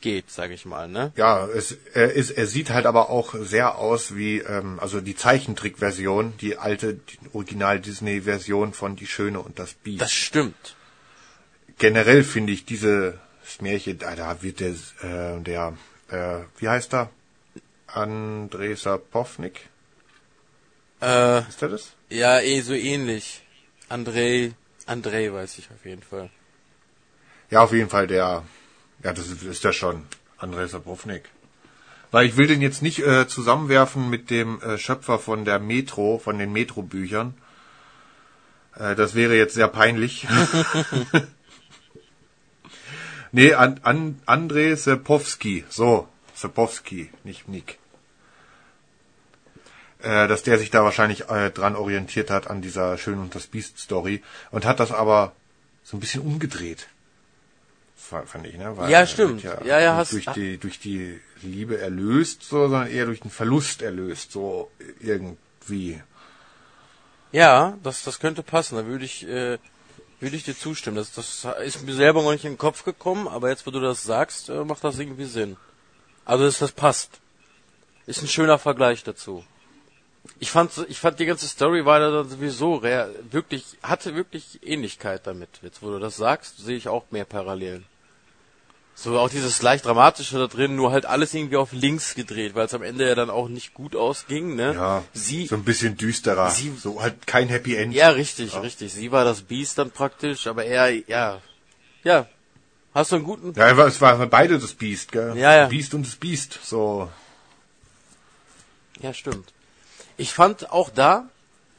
geht, 0.00 0.30
sage 0.30 0.54
ich 0.54 0.64
mal, 0.64 0.88
ne? 0.88 1.12
Ja, 1.16 1.46
es, 1.46 1.76
er, 1.94 2.12
ist, 2.12 2.30
er 2.30 2.46
sieht 2.46 2.70
halt 2.70 2.86
aber 2.86 3.10
auch 3.10 3.34
sehr 3.34 3.78
aus 3.78 4.14
wie, 4.16 4.38
ähm, 4.38 4.78
also 4.80 5.00
die 5.00 5.16
Zeichentrickversion, 5.16 6.36
die 6.38 6.56
alte, 6.56 6.94
die 6.94 7.18
Original-Disney-Version 7.32 8.72
von 8.72 8.96
Die 8.96 9.06
Schöne 9.06 9.40
und 9.40 9.58
das 9.58 9.74
Biest. 9.74 10.00
Das 10.00 10.12
stimmt. 10.12 10.76
Generell 11.78 12.24
finde 12.24 12.52
ich 12.52 12.64
dieses 12.64 13.14
Märchen, 13.60 13.98
da, 13.98 14.14
da 14.14 14.42
wird 14.42 14.60
der, 14.60 14.70
äh, 15.02 15.40
der, 15.42 15.76
äh, 16.10 16.40
wie 16.58 16.68
heißt 16.68 16.94
er? 16.94 17.10
Andrei 17.86 18.74
Sapownik, 18.74 19.68
Äh, 21.00 21.40
ist 21.48 21.62
er 21.62 21.68
das? 21.68 21.92
ja, 22.10 22.40
eh 22.40 22.60
so 22.60 22.74
ähnlich. 22.74 23.42
Andrei, 23.88 24.52
Andrei 24.86 25.32
weiß 25.32 25.58
ich 25.58 25.68
auf 25.70 25.84
jeden 25.84 26.02
Fall. 26.02 26.28
Ja, 27.50 27.62
auf 27.62 27.72
jeden 27.72 27.88
Fall 27.88 28.06
der, 28.06 28.44
ja, 29.02 29.12
das 29.12 29.28
ist, 29.28 29.42
ist 29.42 29.64
der 29.64 29.72
schon, 29.72 30.04
Andrei 30.38 30.66
Sapownik. 30.66 31.24
Weil 32.10 32.26
ich 32.26 32.36
will 32.36 32.46
den 32.46 32.62
jetzt 32.62 32.82
nicht 32.82 33.00
äh, 33.00 33.28
zusammenwerfen 33.28 34.08
mit 34.08 34.30
dem 34.30 34.60
äh, 34.62 34.78
Schöpfer 34.78 35.18
von 35.18 35.44
der 35.44 35.58
Metro, 35.58 36.18
von 36.18 36.38
den 36.38 36.52
Metro-Büchern. 36.52 37.34
Äh, 38.74 38.94
das 38.94 39.14
wäre 39.14 39.36
jetzt 39.36 39.54
sehr 39.54 39.68
peinlich. 39.68 40.26
nee, 43.32 43.52
an, 43.52 43.80
an, 43.82 44.20
Andrei 44.24 44.74
Sapowski, 44.74 45.64
so, 45.68 46.08
Sapowski, 46.34 47.10
nicht 47.24 47.46
Nick. 47.48 47.78
Äh, 50.00 50.28
dass 50.28 50.44
der 50.44 50.58
sich 50.58 50.70
da 50.70 50.84
wahrscheinlich 50.84 51.28
äh, 51.28 51.50
dran 51.50 51.76
orientiert 51.76 52.30
hat 52.30 52.48
an 52.48 52.62
dieser 52.62 52.96
Schön 52.96 53.18
und 53.18 53.34
das 53.34 53.48
Biest 53.48 53.78
Story 53.78 54.22
und 54.50 54.64
hat 54.64 54.80
das 54.80 54.92
aber 54.92 55.32
so 55.82 55.96
ein 55.96 56.00
bisschen 56.00 56.22
umgedreht. 56.22 56.88
Fand 58.08 58.46
ich, 58.46 58.56
ne? 58.56 58.76
Weil 58.76 58.90
Ja, 58.90 59.06
stimmt. 59.06 59.42
Ja, 59.42 59.62
ja, 59.64 59.78
nicht 59.92 59.98
hast- 59.98 60.12
durch 60.12 60.26
die 60.34 60.56
durch 60.56 60.78
die 60.78 61.20
Liebe 61.42 61.78
erlöst, 61.78 62.42
so, 62.42 62.62
sondern 62.62 62.88
eher 62.88 63.04
durch 63.06 63.20
den 63.20 63.30
Verlust 63.30 63.82
erlöst, 63.82 64.32
so 64.32 64.70
irgendwie. 65.00 66.00
Ja, 67.32 67.76
das, 67.82 68.04
das 68.04 68.18
könnte 68.20 68.42
passen. 68.42 68.76
Da 68.76 68.86
würde 68.86 69.04
ich, 69.04 69.26
äh, 69.28 69.58
würde 70.20 70.36
ich 70.36 70.44
dir 70.44 70.56
zustimmen. 70.56 70.96
Das, 70.96 71.12
das 71.12 71.46
ist 71.62 71.82
mir 71.84 71.94
selber 71.94 72.22
noch 72.22 72.32
nicht 72.32 72.44
in 72.44 72.52
den 72.52 72.58
Kopf 72.58 72.84
gekommen, 72.84 73.28
aber 73.28 73.50
jetzt, 73.50 73.66
wo 73.66 73.70
du 73.70 73.80
das 73.80 74.02
sagst, 74.02 74.48
äh, 74.48 74.64
macht 74.64 74.82
das 74.84 74.98
irgendwie 74.98 75.26
Sinn. 75.26 75.56
Also 76.24 76.44
das, 76.44 76.58
das 76.58 76.72
passt. 76.72 77.20
Ist 78.06 78.22
ein 78.22 78.28
schöner 78.28 78.58
Vergleich 78.58 79.04
dazu. 79.04 79.44
Ich 80.40 80.50
fand, 80.50 80.70
ich 80.88 80.98
fand 80.98 81.20
die 81.20 81.26
ganze 81.26 81.46
Story 81.46 81.84
war 81.84 82.00
da 82.00 82.24
sowieso 82.24 82.82
wirklich, 82.82 83.76
hatte 83.82 84.14
wirklich 84.14 84.60
Ähnlichkeit 84.62 85.26
damit. 85.26 85.48
Jetzt, 85.62 85.82
wo 85.82 85.90
du 85.90 85.98
das 85.98 86.16
sagst, 86.16 86.58
sehe 86.58 86.76
ich 86.76 86.88
auch 86.88 87.04
mehr 87.10 87.24
Parallelen. 87.24 87.84
So 89.00 89.16
auch 89.16 89.30
dieses 89.30 89.62
leicht 89.62 89.84
dramatische 89.84 90.38
da 90.38 90.48
drin, 90.48 90.74
nur 90.74 90.90
halt 90.90 91.06
alles 91.06 91.32
irgendwie 91.32 91.56
auf 91.56 91.72
links 91.72 92.16
gedreht, 92.16 92.56
weil 92.56 92.66
es 92.66 92.74
am 92.74 92.82
Ende 92.82 93.06
ja 93.06 93.14
dann 93.14 93.30
auch 93.30 93.48
nicht 93.48 93.72
gut 93.72 93.94
ausging, 93.94 94.56
ne? 94.56 94.74
Ja, 94.74 95.04
Sie, 95.12 95.46
so 95.46 95.54
ein 95.54 95.62
bisschen 95.62 95.96
düsterer. 95.96 96.50
Sie- 96.50 96.74
so 96.76 97.00
halt 97.00 97.24
kein 97.24 97.46
Happy 97.48 97.76
End. 97.76 97.94
ja, 97.94 98.08
richtig, 98.10 98.56
richtig. 98.60 98.92
Sie 98.92 99.12
war 99.12 99.24
das 99.24 99.42
Biest 99.42 99.78
dann 99.78 99.92
praktisch, 99.92 100.48
aber 100.48 100.64
er, 100.64 100.90
ja, 101.08 101.40
ja. 102.02 102.26
Hast 102.92 103.12
du 103.12 103.16
einen 103.16 103.24
guten? 103.24 103.52
Ja, 103.54 103.70
es 103.86 104.00
war 104.00 104.26
beide 104.26 104.58
das 104.58 104.74
Biest, 104.74 105.12
gell? 105.12 105.36
Ja, 105.36 105.54
ja. 105.54 105.66
Biest 105.68 105.94
und 105.94 106.04
das 106.04 106.16
Biest, 106.16 106.58
so. 106.64 107.08
Ja, 109.00 109.14
stimmt. 109.14 109.52
Ich 110.16 110.32
fand 110.32 110.72
auch 110.72 110.90
da, 110.90 111.28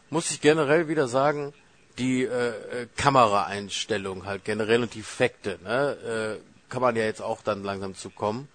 muss 0.09 0.31
ich 0.31 0.39
generell 0.39 0.87
wieder 0.87 1.09
sagen, 1.09 1.53
die 1.97 2.23
äh, 2.23 2.47
äh, 2.47 2.87
Kameraeinstellung 2.95 4.25
halt 4.25 4.45
generell 4.45 4.83
und 4.83 4.93
die 4.93 5.01
Effekte, 5.01 5.59
ne, 5.65 6.37
äh, 6.39 6.48
kann 6.69 6.81
man 6.81 6.95
ja 6.95 7.03
jetzt 7.03 7.21
auch 7.21 7.41
dann 7.41 7.63
langsam 7.63 7.95
zu 7.95 8.09
kommen. 8.09 8.47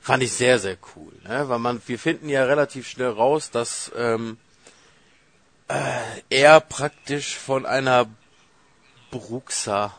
Fand 0.00 0.22
ich 0.22 0.32
sehr, 0.32 0.58
sehr 0.58 0.76
cool, 0.94 1.12
ne? 1.24 1.48
Weil 1.48 1.58
man, 1.58 1.82
wir 1.86 1.98
finden 1.98 2.28
ja 2.28 2.44
relativ 2.44 2.86
schnell 2.88 3.10
raus, 3.10 3.50
dass 3.50 3.90
ähm, 3.96 4.38
äh, 5.68 6.00
er 6.30 6.60
praktisch 6.60 7.36
von 7.36 7.66
einer 7.66 8.06
Bruxa, 9.10 9.94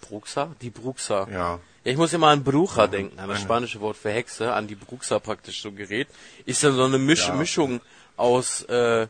Bruxa? 0.00 0.54
Die 0.60 0.70
Bruxa. 0.70 1.26
Ja. 1.30 1.58
Ja, 1.84 1.90
ich 1.90 1.96
muss 1.96 2.12
immer 2.12 2.28
an 2.28 2.44
Brucha 2.44 2.86
denken, 2.86 3.18
an 3.18 3.28
das 3.28 3.40
spanische 3.40 3.80
Wort 3.80 3.96
für 3.96 4.12
Hexe, 4.12 4.52
an 4.52 4.68
die 4.68 4.76
Bruxa 4.76 5.18
praktisch 5.18 5.62
so 5.62 5.72
gerät. 5.72 6.06
Ist 6.46 6.62
dann 6.62 6.76
so 6.76 6.84
eine 6.84 6.98
Misch 6.98 7.26
Ja. 7.26 7.34
Mischung 7.34 7.80
aus, 8.16 8.62
äh, 8.62 9.08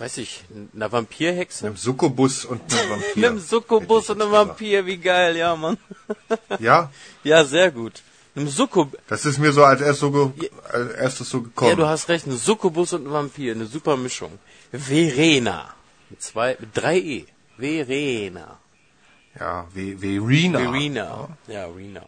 weiß 0.00 0.18
ich, 0.18 0.44
einer 0.74 0.90
Vampirhexe? 0.90 1.66
Einem 1.66 1.76
Succubus 1.76 2.44
und 2.44 2.60
einem 2.72 2.90
Vampir. 2.94 3.26
Einem 3.28 3.38
Succubus 3.38 4.10
und 4.10 4.22
einem 4.22 4.32
Vampir, 4.32 4.86
wie 4.86 4.96
geil, 4.98 5.36
ja, 5.36 5.54
Mann. 5.56 5.78
Ja, 6.58 6.90
Ja, 7.24 7.44
sehr 7.44 7.70
gut. 7.70 8.02
Einem 8.36 8.48
Succub, 8.48 8.96
das 9.08 9.24
ist 9.24 9.38
mir 9.38 9.52
so 9.52 9.64
als, 9.64 9.80
erst 9.80 10.00
so 10.00 10.10
ge 10.12 10.50
als 10.70 10.92
erstes 10.92 11.28
so 11.30 11.42
gekommen. 11.42 11.70
ja, 11.70 11.76
du 11.76 11.86
hast 11.86 12.08
recht, 12.08 12.26
ein 12.26 12.36
Succubus 12.36 12.92
und 12.92 13.06
ein 13.06 13.12
Vampir, 13.12 13.52
eine 13.52 13.66
super 13.66 13.96
Mischung. 13.96 14.38
Verena. 14.70 15.74
Mit 16.08 16.22
zwei, 16.22 16.56
mit 16.60 16.70
drei 16.76 16.98
E. 16.98 17.24
Verena. 17.58 18.58
ja, 19.40 19.66
wie, 19.74 20.00
wie 20.00 20.18
Rena. 20.18 20.60
Verena. 20.60 21.28
Ja, 21.48 21.66
Rena. 21.66 22.02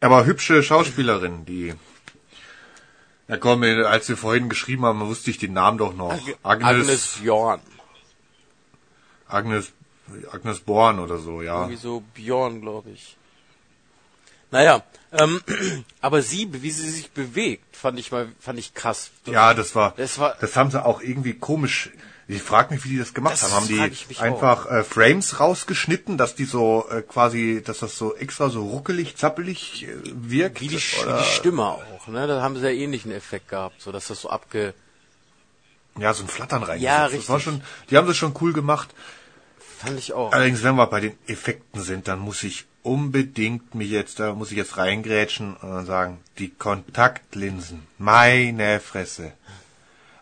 Aber 0.00 0.26
hübsche 0.26 0.62
Schauspielerin, 0.62 1.44
die. 1.46 1.74
Ja 3.30 3.36
komm, 3.36 3.62
als 3.62 4.08
wir 4.08 4.16
vorhin 4.16 4.48
geschrieben 4.48 4.84
haben, 4.84 5.00
wusste 5.06 5.30
ich 5.30 5.38
den 5.38 5.52
Namen 5.52 5.78
doch 5.78 5.94
noch. 5.94 6.10
Agnes, 6.42 6.66
Agnes 6.82 7.06
Bjorn. 7.22 7.60
Agnes, 9.28 9.72
Agnes 10.32 10.58
Born 10.60 10.98
oder 10.98 11.18
so, 11.18 11.40
ja. 11.40 11.60
Irgendwie 11.60 11.76
so 11.76 12.00
Bjorn, 12.14 12.60
glaube 12.60 12.90
ich. 12.90 13.16
Naja, 14.50 14.82
ähm, 15.12 15.40
aber 16.00 16.22
sie, 16.22 16.48
wie 16.60 16.72
sie 16.72 16.90
sich 16.90 17.12
bewegt, 17.12 17.76
fand 17.76 18.00
ich 18.00 18.10
mal, 18.10 18.32
fand 18.40 18.58
ich 18.58 18.74
krass. 18.74 19.12
Ja, 19.26 19.54
das 19.54 19.76
war, 19.76 19.94
Das 19.96 20.18
war- 20.18 20.36
das 20.40 20.56
haben 20.56 20.72
sie 20.72 20.84
auch 20.84 21.00
irgendwie 21.00 21.34
komisch. 21.34 21.90
Ich 22.32 22.42
frage 22.42 22.72
mich, 22.74 22.84
wie 22.84 22.90
die 22.90 22.98
das 22.98 23.12
gemacht 23.12 23.34
Das 23.34 23.42
haben. 23.42 23.52
Haben 23.52 23.68
die 23.68 24.18
einfach 24.18 24.70
äh, 24.70 24.84
Frames 24.84 25.40
rausgeschnitten, 25.40 26.16
dass 26.16 26.34
die 26.34 26.44
so 26.44 26.86
äh, 26.90 27.02
quasi, 27.02 27.62
dass 27.64 27.78
das 27.80 27.96
so 27.98 28.14
extra 28.14 28.50
so 28.50 28.62
ruckelig, 28.68 29.16
zappelig 29.16 29.84
äh, 29.84 29.96
wirkt? 30.04 30.60
Wie 30.60 30.68
die, 30.68 30.80
oder, 31.02 31.18
die 31.18 31.24
Stimme 31.24 31.64
auch, 31.64 32.06
ne? 32.06 32.26
Da 32.26 32.40
haben 32.40 32.56
sie 32.56 32.62
ja 32.62 32.70
ähnlichen 32.70 33.10
Effekt 33.10 33.48
gehabt, 33.48 33.82
so 33.82 33.90
dass 33.90 34.08
das 34.08 34.20
so 34.20 34.30
abge... 34.30 34.74
Ja, 35.98 36.14
so 36.14 36.22
ein 36.22 36.28
Flattern 36.28 36.62
rein. 36.62 36.80
Ja, 36.80 37.08
Das 37.08 37.28
war 37.28 37.36
richtig. 37.38 37.52
schon, 37.52 37.62
die 37.90 37.96
haben 37.96 38.06
das 38.06 38.16
schon 38.16 38.34
cool 38.40 38.52
gemacht. 38.52 38.94
Fand 39.78 39.98
ich 39.98 40.12
auch. 40.12 40.32
Allerdings, 40.32 40.62
wenn 40.62 40.76
wir 40.76 40.86
bei 40.86 41.00
den 41.00 41.18
Effekten 41.26 41.82
sind, 41.82 42.06
dann 42.06 42.20
muss 42.20 42.44
ich 42.44 42.66
unbedingt 42.82 43.74
mich 43.74 43.90
jetzt, 43.90 44.20
da 44.20 44.34
muss 44.34 44.50
ich 44.50 44.56
jetzt 44.56 44.76
reingrätschen 44.76 45.56
und 45.56 45.86
sagen, 45.86 46.18
die 46.38 46.50
Kontaktlinsen, 46.50 47.86
meine 47.98 48.78
Fresse. 48.78 49.32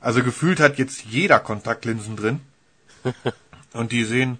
Also 0.01 0.23
gefühlt 0.23 0.61
hat 0.61 0.79
jetzt 0.79 1.05
jeder 1.05 1.41
Kontaktlinsen 1.41 2.17
drin. 2.17 2.41
und 3.73 3.93
die 3.93 4.05
sehen 4.05 4.39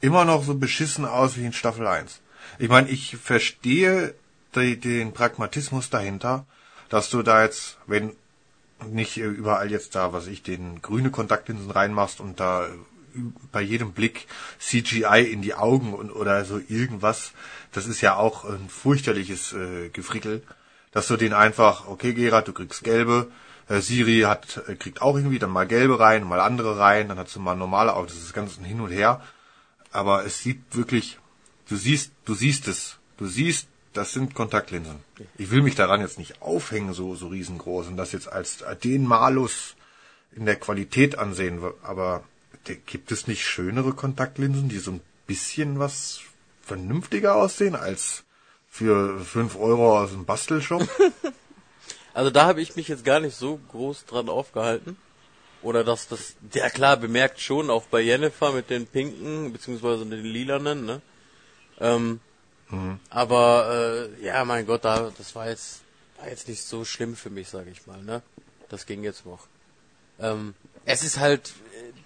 immer 0.00 0.24
noch 0.24 0.44
so 0.44 0.54
beschissen 0.54 1.04
aus 1.04 1.36
wie 1.36 1.46
in 1.46 1.52
Staffel 1.52 1.86
1. 1.86 2.20
Ich 2.58 2.68
meine, 2.68 2.88
ich 2.88 3.16
verstehe 3.16 4.14
die, 4.54 4.78
den 4.78 5.12
Pragmatismus 5.12 5.90
dahinter, 5.90 6.46
dass 6.88 7.10
du 7.10 7.22
da 7.22 7.42
jetzt, 7.42 7.78
wenn 7.86 8.12
nicht 8.86 9.16
überall 9.16 9.70
jetzt 9.70 9.94
da, 9.94 10.12
was 10.12 10.26
ich, 10.26 10.42
den 10.42 10.82
grüne 10.82 11.10
Kontaktlinsen 11.10 11.70
reinmachst 11.70 12.20
und 12.20 12.40
da 12.40 12.68
bei 13.52 13.62
jedem 13.62 13.92
Blick 13.92 14.26
CGI 14.58 15.22
in 15.30 15.40
die 15.40 15.54
Augen 15.54 15.94
und 15.94 16.10
oder 16.10 16.44
so 16.44 16.60
irgendwas, 16.68 17.32
das 17.72 17.86
ist 17.86 18.00
ja 18.00 18.16
auch 18.16 18.44
ein 18.44 18.68
fürchterliches 18.68 19.52
äh, 19.52 19.88
Gefrickel, 19.90 20.42
dass 20.90 21.06
du 21.06 21.16
den 21.16 21.32
einfach, 21.32 21.86
okay 21.86 22.12
Gerard, 22.12 22.48
du 22.48 22.52
kriegst 22.52 22.82
gelbe, 22.82 23.30
Siri 23.68 24.20
hat 24.20 24.62
äh, 24.68 24.74
kriegt 24.74 25.02
auch 25.02 25.16
irgendwie 25.16 25.38
dann 25.38 25.50
mal 25.50 25.66
gelbe 25.66 25.98
rein, 25.98 26.24
mal 26.24 26.40
andere 26.40 26.78
rein, 26.78 27.08
dann 27.08 27.18
hast 27.18 27.34
du 27.34 27.40
mal 27.40 27.54
normale 27.54 27.94
Augen, 27.94 28.08
das 28.08 28.16
ist 28.16 28.34
ganz 28.34 28.58
ein 28.58 28.64
hin 28.64 28.80
und 28.80 28.90
her, 28.90 29.22
aber 29.90 30.24
es 30.24 30.40
sieht 30.40 30.62
wirklich, 30.72 31.18
du 31.68 31.76
siehst, 31.76 32.12
du 32.24 32.34
siehst 32.34 32.68
es, 32.68 32.98
du 33.16 33.26
siehst, 33.26 33.68
das 33.92 34.12
sind 34.12 34.34
Kontaktlinsen. 34.34 34.96
Ich 35.38 35.50
will 35.50 35.62
mich 35.62 35.76
daran 35.76 36.00
jetzt 36.00 36.18
nicht 36.18 36.42
aufhängen, 36.42 36.94
so 36.94 37.14
so 37.14 37.28
riesengroß 37.28 37.88
und 37.88 37.96
das 37.96 38.12
jetzt 38.12 38.30
als 38.30 38.64
den 38.82 39.06
Malus 39.06 39.76
in 40.32 40.46
der 40.46 40.56
Qualität 40.56 41.16
ansehen, 41.16 41.60
aber 41.82 42.24
gibt 42.86 43.12
es 43.12 43.26
nicht 43.26 43.46
schönere 43.46 43.92
Kontaktlinsen, 43.92 44.68
die 44.68 44.78
so 44.78 44.92
ein 44.92 45.00
bisschen 45.26 45.78
was 45.78 46.20
vernünftiger 46.62 47.36
aussehen 47.36 47.76
als 47.76 48.24
für 48.68 49.20
fünf 49.20 49.56
Euro 49.56 50.00
aus 50.00 50.10
dem 50.10 50.24
Bastelshop? 50.24 50.88
Also 52.14 52.30
da 52.30 52.46
habe 52.46 52.62
ich 52.62 52.76
mich 52.76 52.88
jetzt 52.88 53.04
gar 53.04 53.20
nicht 53.20 53.36
so 53.36 53.60
groß 53.70 54.06
dran 54.06 54.28
aufgehalten. 54.28 54.96
Oder 55.62 55.82
dass 55.82 56.08
das, 56.08 56.36
ja 56.52 56.68
klar, 56.68 56.96
bemerkt 56.96 57.40
schon, 57.40 57.70
auch 57.70 57.84
bei 57.84 58.00
Jennifer 58.00 58.52
mit 58.52 58.70
den 58.70 58.86
pinken, 58.86 59.52
beziehungsweise 59.52 60.04
den 60.04 60.22
lilanen, 60.22 60.84
ne? 60.84 61.00
Ähm, 61.80 62.20
mhm. 62.68 63.00
Aber 63.08 64.10
äh, 64.20 64.24
ja, 64.24 64.44
mein 64.44 64.66
Gott, 64.66 64.84
da, 64.84 65.10
das 65.16 65.34
war 65.34 65.48
jetzt, 65.48 65.80
war 66.18 66.28
jetzt 66.28 66.48
nicht 66.48 66.62
so 66.62 66.84
schlimm 66.84 67.16
für 67.16 67.30
mich, 67.30 67.48
sage 67.48 67.70
ich 67.70 67.86
mal, 67.86 68.02
ne? 68.02 68.22
Das 68.68 68.84
ging 68.84 69.02
jetzt 69.02 69.24
noch. 69.24 69.46
Ähm, 70.20 70.54
es 70.84 71.02
ist 71.02 71.18
halt, 71.18 71.54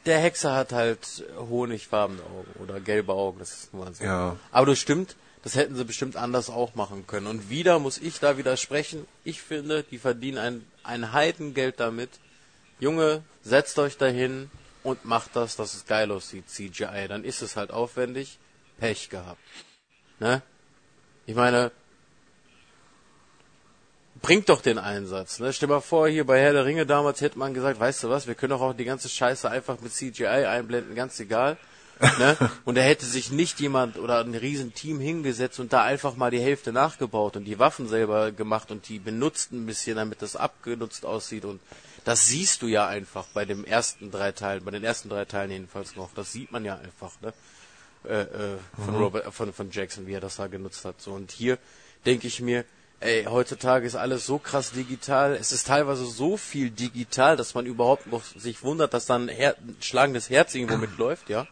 der 0.07 0.21
Hexer 0.21 0.55
hat 0.55 0.73
halt 0.73 1.25
honigfarbene 1.37 2.23
Augen 2.23 2.62
oder 2.62 2.79
gelbe 2.79 3.12
Augen, 3.12 3.40
das 3.40 3.53
ist 3.53 3.75
nur 3.75 3.92
so. 3.92 4.05
Ja. 4.05 4.37
Aber 4.53 4.66
das 4.66 4.79
stimmt, 4.79 5.16
das 5.49 5.57
hätten 5.57 5.77
sie 5.77 5.85
bestimmt 5.87 6.17
anders 6.17 6.51
auch 6.51 6.75
machen 6.75 7.07
können. 7.07 7.27
Und 7.27 7.49
wieder 7.49 7.79
muss 7.79 7.97
ich 7.97 8.21
da 8.21 8.37
widersprechen. 8.37 9.07
Ich 9.25 9.41
finde, 9.41 9.83
die 9.83 9.97
verdienen 9.97 10.37
ein, 10.37 10.67
ein 10.83 11.15
Heidengeld 11.15 11.81
damit. 11.81 12.11
Junge, 12.81 13.23
setzt 13.43 13.79
euch 13.79 13.97
dahin 13.97 14.51
und 14.83 15.07
macht 15.07 15.37
das, 15.37 15.57
dass 15.57 15.73
es 15.73 15.87
geil 15.87 16.13
aussieht, 16.13 16.51
CGI. 16.51 17.07
Dann 17.09 17.25
ist 17.25 17.41
es 17.41 17.57
halt 17.57 17.71
aufwendig. 17.71 18.39
Pech 18.79 19.09
gehabt. 19.09 19.41
Ne? 20.21 20.43
Ich 21.25 21.35
meine, 21.35 21.73
bringt 24.21 24.51
doch 24.51 24.61
den 24.61 24.77
Einsatz. 24.77 25.41
Ne? 25.41 25.55
Stell 25.55 25.71
mal 25.71 25.81
vor, 25.81 26.09
hier 26.09 26.27
bei 26.27 26.39
Herr 26.39 26.53
der 26.53 26.67
Ringe 26.67 26.85
damals 26.85 27.23
hätte 27.23 27.39
man 27.39 27.55
gesagt, 27.55 27.81
weißt 27.81 28.03
du 28.03 28.11
was, 28.11 28.27
wir 28.27 28.35
können 28.35 28.51
doch 28.51 28.61
auch 28.61 28.75
die 28.75 28.85
ganze 28.85 29.09
Scheiße 29.09 29.51
einfach 29.51 29.81
mit 29.81 29.95
CGI 29.95 30.27
einblenden, 30.27 30.95
ganz 30.95 31.19
egal. 31.21 31.57
Ne? 32.19 32.37
Und 32.65 32.77
da 32.77 32.83
hätte 32.83 33.07
sich 33.07 33.31
nicht 33.31 33.61
jemand 33.61 33.99
oder 33.99 34.21
ein 34.21 34.35
riesen 34.35 34.75
Team 34.75 35.01
hingesetzt 35.01 35.61
und 35.61 35.73
da 35.73 35.83
einfach 35.83 36.17
mal 36.17 36.31
die 36.31 36.41
Hälfte 36.41 36.73
nachgebaut 36.73 37.37
und 37.37 37.45
die 37.45 37.59
Waffen 37.59 37.89
selber 37.89 38.33
gemacht 38.33 38.71
und 38.71 38.89
die 38.89 38.99
benutzt 38.99 39.53
ein 39.53 39.67
bisschen, 39.67 39.97
damit 39.97 40.23
das 40.23 40.37
abgenutzt 40.37 41.05
aussieht 41.05 41.45
und 41.45 41.61
das 42.05 42.27
siehst 42.27 42.63
du 42.63 42.69
ja 42.69 42.87
einfach 42.87 43.27
bei 43.35 43.45
den 43.45 43.65
ersten 43.65 44.11
drei 44.11 44.33
Teilen, 44.33 44.65
bei 44.65 44.71
den 44.71 44.85
ersten 44.85 45.09
drei 45.11 45.25
Teilen 45.27 45.51
jedenfalls 45.51 45.95
noch. 45.95 46.11
Das 46.15 46.33
sieht 46.33 46.51
man 46.53 46.65
ja 46.65 46.79
einfach, 46.79 47.13
ne? 47.21 47.35
Äh, 48.05 48.23
äh, 48.23 48.57
von 48.77 48.95
mhm. 48.95 49.03
Robert, 49.03 49.35
von, 49.35 49.53
von 49.53 49.71
Jackson, 49.71 50.07
wie 50.07 50.15
er 50.15 50.21
das 50.21 50.37
da 50.37 50.47
genutzt 50.47 50.85
hat. 50.85 51.01
So 51.01 51.13
und 51.13 51.33
hier 51.33 51.59
denke 52.07 52.27
ich 52.27 52.41
mir, 52.41 52.65
ey, 53.01 53.25
heutzutage 53.25 53.87
ist 53.87 53.97
alles 53.97 54.25
so 54.25 54.39
krass 54.39 54.71
digital. 54.73 55.35
Es 55.35 55.53
ist 55.53 55.67
teilweise 55.67 56.07
so 56.07 56.37
viel 56.37 56.71
digital, 56.71 57.37
dass 57.37 57.55
man 57.55 57.67
überhaupt 57.67 58.07
noch 58.07 58.23
sich 58.25 58.63
wundert, 58.63 58.95
dass 58.95 59.07
dann 59.07 59.29
Her 59.29 59.57
ein 59.59 59.77
schlagendes 59.81 60.31
Herz 60.31 60.55
irgendwo 60.55 60.77
mitläuft, 60.77 61.29
ja. 61.29 61.47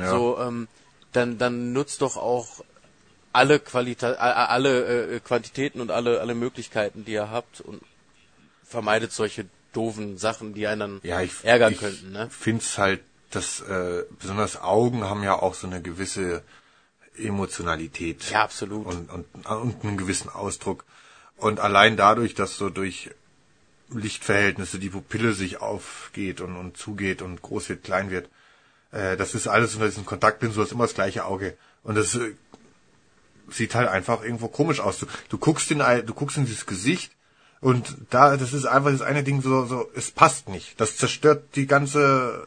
Ja. 0.00 0.10
So, 0.10 0.38
ähm, 0.38 0.68
dann, 1.12 1.38
dann 1.38 1.72
nutzt 1.72 2.02
doch 2.02 2.16
auch 2.16 2.64
alle 3.32 3.58
Qualita 3.60 4.12
alle 4.12 5.16
äh, 5.16 5.20
Quantitäten 5.20 5.80
und 5.80 5.90
alle, 5.90 6.20
alle 6.20 6.34
Möglichkeiten, 6.34 7.04
die 7.04 7.12
ihr 7.12 7.30
habt 7.30 7.60
und 7.60 7.82
vermeidet 8.64 9.12
solche 9.12 9.46
doofen 9.72 10.16
Sachen, 10.16 10.54
die 10.54 10.66
einen 10.66 10.80
dann 10.80 11.00
ja, 11.02 11.20
ich, 11.20 11.44
ärgern 11.44 11.74
ich 11.74 11.78
könnten, 11.78 12.12
ne? 12.12 12.28
Find's 12.30 12.78
halt, 12.78 13.02
dass 13.30 13.60
äh, 13.60 14.04
besonders 14.18 14.60
Augen 14.60 15.04
haben 15.04 15.22
ja 15.22 15.34
auch 15.34 15.54
so 15.54 15.66
eine 15.66 15.82
gewisse 15.82 16.42
Emotionalität. 17.16 18.30
Ja, 18.30 18.42
absolut. 18.42 18.86
Und, 18.86 19.10
und, 19.10 19.46
und 19.46 19.84
einen 19.84 19.96
gewissen 19.96 20.30
Ausdruck. 20.30 20.84
Und 21.36 21.60
allein 21.60 21.96
dadurch, 21.96 22.34
dass 22.34 22.56
so 22.56 22.70
durch 22.70 23.10
Lichtverhältnisse 23.90 24.78
die 24.78 24.90
Pupille 24.90 25.32
sich 25.32 25.60
aufgeht 25.60 26.40
und, 26.40 26.56
und 26.56 26.76
zugeht 26.76 27.22
und 27.22 27.42
groß 27.42 27.68
wird, 27.68 27.84
klein 27.84 28.10
wird, 28.10 28.28
äh, 28.92 29.16
das 29.16 29.34
ist 29.34 29.46
alles 29.46 29.74
unter 29.74 29.86
diesen 29.86 30.06
Kontaktlinsen, 30.06 30.56
du 30.56 30.64
hast 30.64 30.72
immer 30.72 30.84
das 30.84 30.94
gleiche 30.94 31.24
Auge. 31.24 31.56
Und 31.82 31.96
das 31.96 32.14
äh, 32.14 32.34
sieht 33.48 33.74
halt 33.74 33.88
einfach 33.88 34.22
irgendwo 34.22 34.48
komisch 34.48 34.80
aus. 34.80 34.98
Du, 34.98 35.06
du 35.28 35.38
guckst 35.38 35.70
in, 35.70 35.78
du 35.78 36.14
guckst 36.14 36.36
in 36.36 36.46
dieses 36.46 36.66
Gesicht 36.66 37.12
und 37.60 37.96
da, 38.10 38.36
das 38.36 38.52
ist 38.52 38.66
einfach 38.66 38.90
das 38.90 39.02
eine 39.02 39.22
Ding 39.22 39.42
so, 39.42 39.64
so, 39.66 39.90
es 39.94 40.10
passt 40.10 40.48
nicht. 40.48 40.80
Das 40.80 40.96
zerstört 40.96 41.56
die 41.56 41.66
ganze 41.66 42.46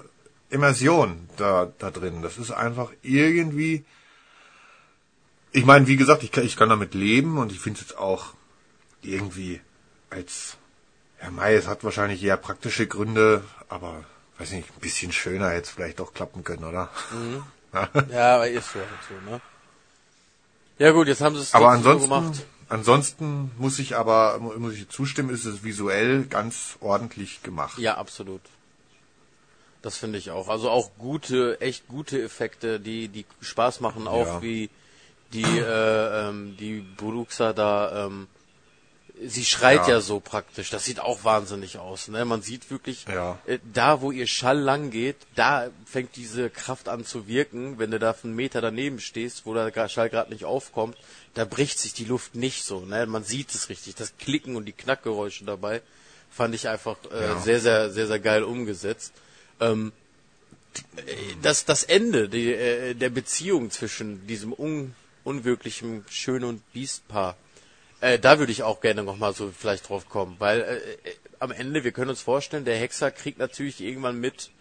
Immersion 0.50 1.30
da, 1.38 1.72
da 1.80 1.92
drin. 1.92 2.22
Das 2.22 2.38
ist 2.38 2.52
einfach 2.52 2.92
irgendwie, 3.02 3.86
ich 5.52 5.66
meine, 5.66 5.88
wie 5.88 5.98
gesagt, 5.98 6.24
ich 6.24 6.32
kann, 6.32 6.46
ich 6.46 6.56
kann 6.56 6.70
damit 6.70 6.94
leben 6.94 7.38
und 7.38 7.52
ich 7.52 7.60
finde 7.60 7.80
es 7.80 7.90
jetzt 7.90 7.98
auch 7.98 8.34
irgendwie 9.02 9.62
als, 10.10 10.58
ja, 11.22 11.32
Mai, 11.32 11.56
es 11.56 11.68
hat 11.68 11.84
wahrscheinlich 11.84 12.24
eher 12.24 12.38
praktische 12.38 12.88
Gründe, 12.88 13.44
aber, 13.68 14.04
weiß 14.40 14.52
nicht, 14.52 14.70
ein 14.70 14.80
bisschen 14.80 15.12
schöner 15.12 15.54
es 15.54 15.70
vielleicht 15.70 16.02
auch 16.02 16.14
klappen 16.14 16.44
können, 16.44 16.64
oder? 16.64 16.90
Mhm. 17.12 17.44
ja, 18.12 18.36
aber 18.36 18.50
ist 18.50 18.72
so, 18.72 18.80
halt 18.80 18.88
so, 19.08 19.30
ne? 19.30 19.42
Ja 20.80 20.92
gut, 20.92 21.08
jetzt 21.08 21.22
haben 21.22 21.36
sie 21.36 21.42
es 21.42 21.54
aber 21.54 21.70
ansonsten, 21.70 22.02
so 22.02 22.16
gemacht. 22.16 22.46
Ansonsten 22.70 23.52
muss 23.58 23.80
ich 23.80 23.96
aber, 23.96 24.40
muss 24.40 24.76
ich 24.76 24.88
zustimmen, 24.90 25.30
ist 25.30 25.46
es 25.46 25.64
visuell 25.64 26.26
ganz 26.26 26.78
ordentlich 26.80 27.44
gemacht. 27.44 27.78
Ja, 27.80 27.98
absolut. 27.98 28.42
Das 29.82 29.98
finde 29.98 30.18
ich 30.18 30.32
auch. 30.32 30.50
Also 30.50 30.70
auch 30.70 30.92
gute, 30.98 31.60
echt 31.62 31.88
gute 31.88 32.22
Effekte, 32.22 32.80
die, 32.80 33.08
die 33.08 33.26
Spaß 33.42 33.80
machen, 33.82 34.08
auch 34.08 34.26
ja. 34.26 34.42
wie 34.42 34.70
die, 35.34 35.44
äh, 35.44 36.30
ähm, 36.30 36.56
die 36.58 36.82
Buruxa 36.82 37.54
da, 37.54 38.06
ähm, 38.06 38.28
sie 39.26 39.46
schreit 39.46 39.88
ja. 39.88 39.96
ja. 39.96 40.02
so 40.02 40.20
praktisch. 40.20 40.70
Das 40.70 40.86
sieht 40.86 41.00
auch 41.00 41.24
wahnsinnig 41.24 41.78
aus. 41.78 42.08
Ne? 42.08 42.24
Man 42.26 42.42
sieht 42.42 42.70
wirklich, 42.72 43.06
ja. 43.08 43.40
äh, 43.46 43.60
da 43.74 44.02
wo 44.02 44.12
ihr 44.12 44.28
Schall 44.28 44.60
lang 44.60 44.92
geht, 44.92 45.18
da 45.36 45.70
fängt 45.86 46.16
diese 46.16 46.50
Kraft 46.50 46.88
an 46.90 47.06
zu 47.06 47.28
wirken. 47.28 47.80
Wenn 47.80 47.92
du 47.92 48.00
da 48.00 48.16
einen 48.24 48.36
Meter 48.36 48.62
daneben 48.62 49.00
stehst, 49.00 49.46
wo 49.46 49.54
der 49.54 49.90
Schall 49.90 50.10
gerade 50.10 50.32
nicht 50.32 50.46
aufkommt, 50.46 50.98
da 51.34 51.46
bricht 51.46 51.80
sich 51.80 51.94
die 51.94 52.06
Luft 52.06 52.36
nicht 52.36 52.64
so. 52.64 52.82
Ne? 52.82 53.06
Man 53.06 53.24
sieht 53.24 53.54
es 53.54 53.70
richtig. 53.70 53.96
Das 53.96 54.18
Klicken 54.18 54.56
und 54.56 54.66
die 54.66 54.74
Knackgeräusche 54.74 55.44
dabei 55.46 55.82
fand 56.30 56.56
ich 56.56 56.68
einfach 56.70 56.98
äh, 57.12 57.22
ja. 57.22 57.40
sehr, 57.40 57.60
sehr, 57.60 57.90
sehr, 57.90 58.08
sehr 58.08 58.20
geil 58.20 58.44
umgesetzt. 58.44 59.14
Ähm, 59.60 59.92
das, 61.42 61.66
das 61.66 61.84
Ende 61.84 62.30
die, 62.30 62.54
äh, 62.54 62.94
der 62.94 63.10
Beziehung 63.10 63.72
zwischen 63.72 64.28
diesem 64.28 64.54
un 64.54 64.96
unwirklichem 65.24 66.06
Schön- 66.10 66.44
und 66.44 66.62
Biestpaar. 66.74 67.36
Äh, 68.02 68.20
da 68.20 68.40
würde 68.40 68.52
ich 68.52 68.64
auch 68.64 68.80
gerne 68.80 69.04
nochmal 69.04 69.34
so 69.34 69.52
vielleicht 69.52 69.90
drauf 69.90 70.08
kommen, 70.08 70.36
weil 70.40 70.62
äh, 70.62 71.10
äh, 71.10 71.16
am 71.40 71.52
Ende, 71.52 71.84
wir 71.84 71.92
können 71.92 72.10
uns 72.10 72.22
vorstellen, 72.22 72.66
der 72.66 72.78
Hexer 72.78 73.12
kriegt 73.12 73.40
natürlich 73.40 73.82
irgendwann 73.82 74.20
mit, 74.20 74.52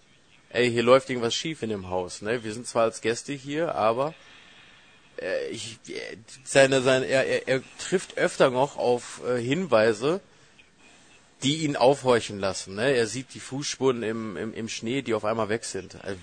ey, 0.51 0.71
hier 0.71 0.83
läuft 0.83 1.11
irgendwas 1.11 1.35
schief 1.35 1.63
in 1.63 1.71
dem 1.71 1.89
Haus. 1.89 2.23
Ne? 2.23 2.43
Wir 2.43 2.53
sind 2.53 2.67
zwar 2.67 2.85
als 2.85 3.01
Gäste 3.01 3.33
hier, 3.33 3.75
aber 3.75 4.15
äh, 5.21 5.49
ich, 5.51 5.79
äh, 5.89 6.17
seine, 6.45 6.83
seine, 6.83 7.07
er, 7.07 7.27
er, 7.27 7.49
er 7.49 7.63
trifft 7.79 8.17
öfter 8.19 8.51
noch 8.51 8.77
auf 8.77 9.21
äh, 9.27 9.41
Hinweise, 9.41 10.21
die 11.45 11.59
ihn 11.59 11.77
aufhorchen 11.77 12.41
lassen. 12.41 12.75
Ne? 12.75 12.93
Er 12.93 13.07
sieht 13.07 13.35
die 13.35 13.41
Fußspuren 13.41 14.03
im, 14.03 14.37
im, 14.37 14.53
im 14.55 14.69
Schnee, 14.69 15.03
die 15.03 15.15
auf 15.15 15.25
einmal 15.25 15.49
weg 15.49 15.65
sind. 15.65 16.03
Also 16.05 16.19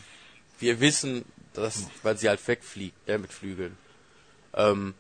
wir 0.59 0.82
wissen, 0.82 1.24
dass, 1.53 1.88
weil 2.03 2.18
sie 2.18 2.28
halt 2.28 2.45
wegfliegt, 2.45 3.07
ne, 3.07 3.18
mit 3.18 3.32
Flügeln. 3.32 3.78
Ähm, 4.53 4.93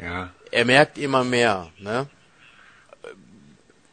ja. 0.00 0.32
Er 0.50 0.64
merkt 0.64 0.98
immer 0.98 1.24
mehr, 1.24 1.70
ne? 1.78 2.08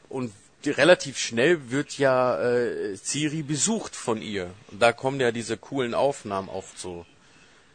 Und 0.10 0.34
relativ 0.66 1.18
schnell 1.18 1.70
wird 1.70 1.97
ja 1.97 2.39
äh, 2.41 2.97
Ciri 2.97 3.43
besucht 3.43 3.95
von 3.95 4.22
ihr. 4.22 4.49
Und 4.72 4.82
da 4.82 4.91
kommen 4.91 5.20
ja 5.20 5.32
diese 5.32 5.58
coolen 5.58 5.93
Aufnahmen 5.93 6.49
auch 6.49 6.66
so. 6.76 7.05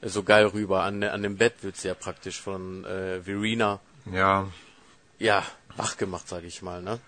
äh, 0.03 0.09
so 0.09 0.23
geil 0.23 0.47
rüber. 0.47 0.83
An, 0.83 1.03
an 1.03 1.23
dem 1.23 1.37
Bett 1.37 1.63
wird 1.63 1.77
sie 1.77 1.89
ja 1.89 1.95
praktisch 1.95 2.41
von 2.41 2.85
äh, 2.85 3.23
Verena, 3.23 3.81
Ja, 4.13 4.49
ja, 5.19 5.45
wach 5.77 5.97
gemacht, 5.97 6.29
sag 6.29 6.45
ich 6.45 6.61
mal, 6.63 6.83
ne? 6.83 6.99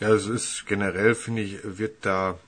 Ja, 0.00 0.10
es 0.10 0.26
ist 0.26 0.66
generell, 0.66 1.14
finde 1.14 1.42
ich, 1.42 1.58
wird 1.62 2.04
da, 2.04 2.38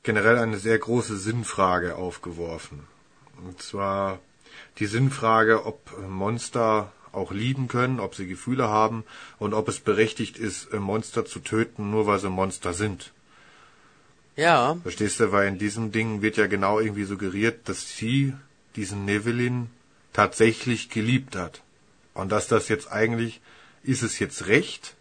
generell 0.02 0.38
eine 0.38 0.58
sehr 0.58 0.78
große 0.78 1.16
Sinnfrage 1.16 1.96
aufgeworfen. 1.96 2.80
Und 3.44 3.62
zwar 3.62 4.18
die 4.78 4.86
Sinnfrage, 4.86 5.66
ob 5.66 5.78
Monster 6.08 6.92
auch 7.12 7.30
lieben 7.30 7.68
können, 7.68 8.00
ob 8.00 8.14
sie 8.14 8.26
Gefühle 8.26 8.68
haben 8.68 9.04
und 9.38 9.54
ob 9.54 9.68
es 9.68 9.80
berechtigt 9.80 10.38
ist, 10.38 10.72
Monster 10.72 11.24
zu 11.24 11.40
töten, 11.40 11.90
nur 11.90 12.06
weil 12.06 12.18
sie 12.18 12.30
Monster 12.30 12.72
sind. 12.72 13.12
Ja, 14.34 14.76
Verstehst 14.82 15.20
du, 15.20 15.30
weil 15.30 15.48
in 15.48 15.58
diesem 15.58 15.92
Ding 15.92 16.22
wird 16.22 16.38
ja 16.38 16.46
genau 16.46 16.80
irgendwie 16.80 17.04
suggeriert, 17.04 17.68
dass 17.68 17.96
sie 17.96 18.32
diesen 18.76 19.04
Nevelin 19.04 19.68
tatsächlich 20.14 20.88
geliebt 20.88 21.36
hat. 21.36 21.62
Und 22.14 22.32
dass 22.32 22.48
das 22.48 22.68
jetzt 22.68 22.90
eigentlich, 22.90 23.42
ist 23.82 24.02
es 24.02 24.18
jetzt 24.18 24.46
recht, 24.46 24.94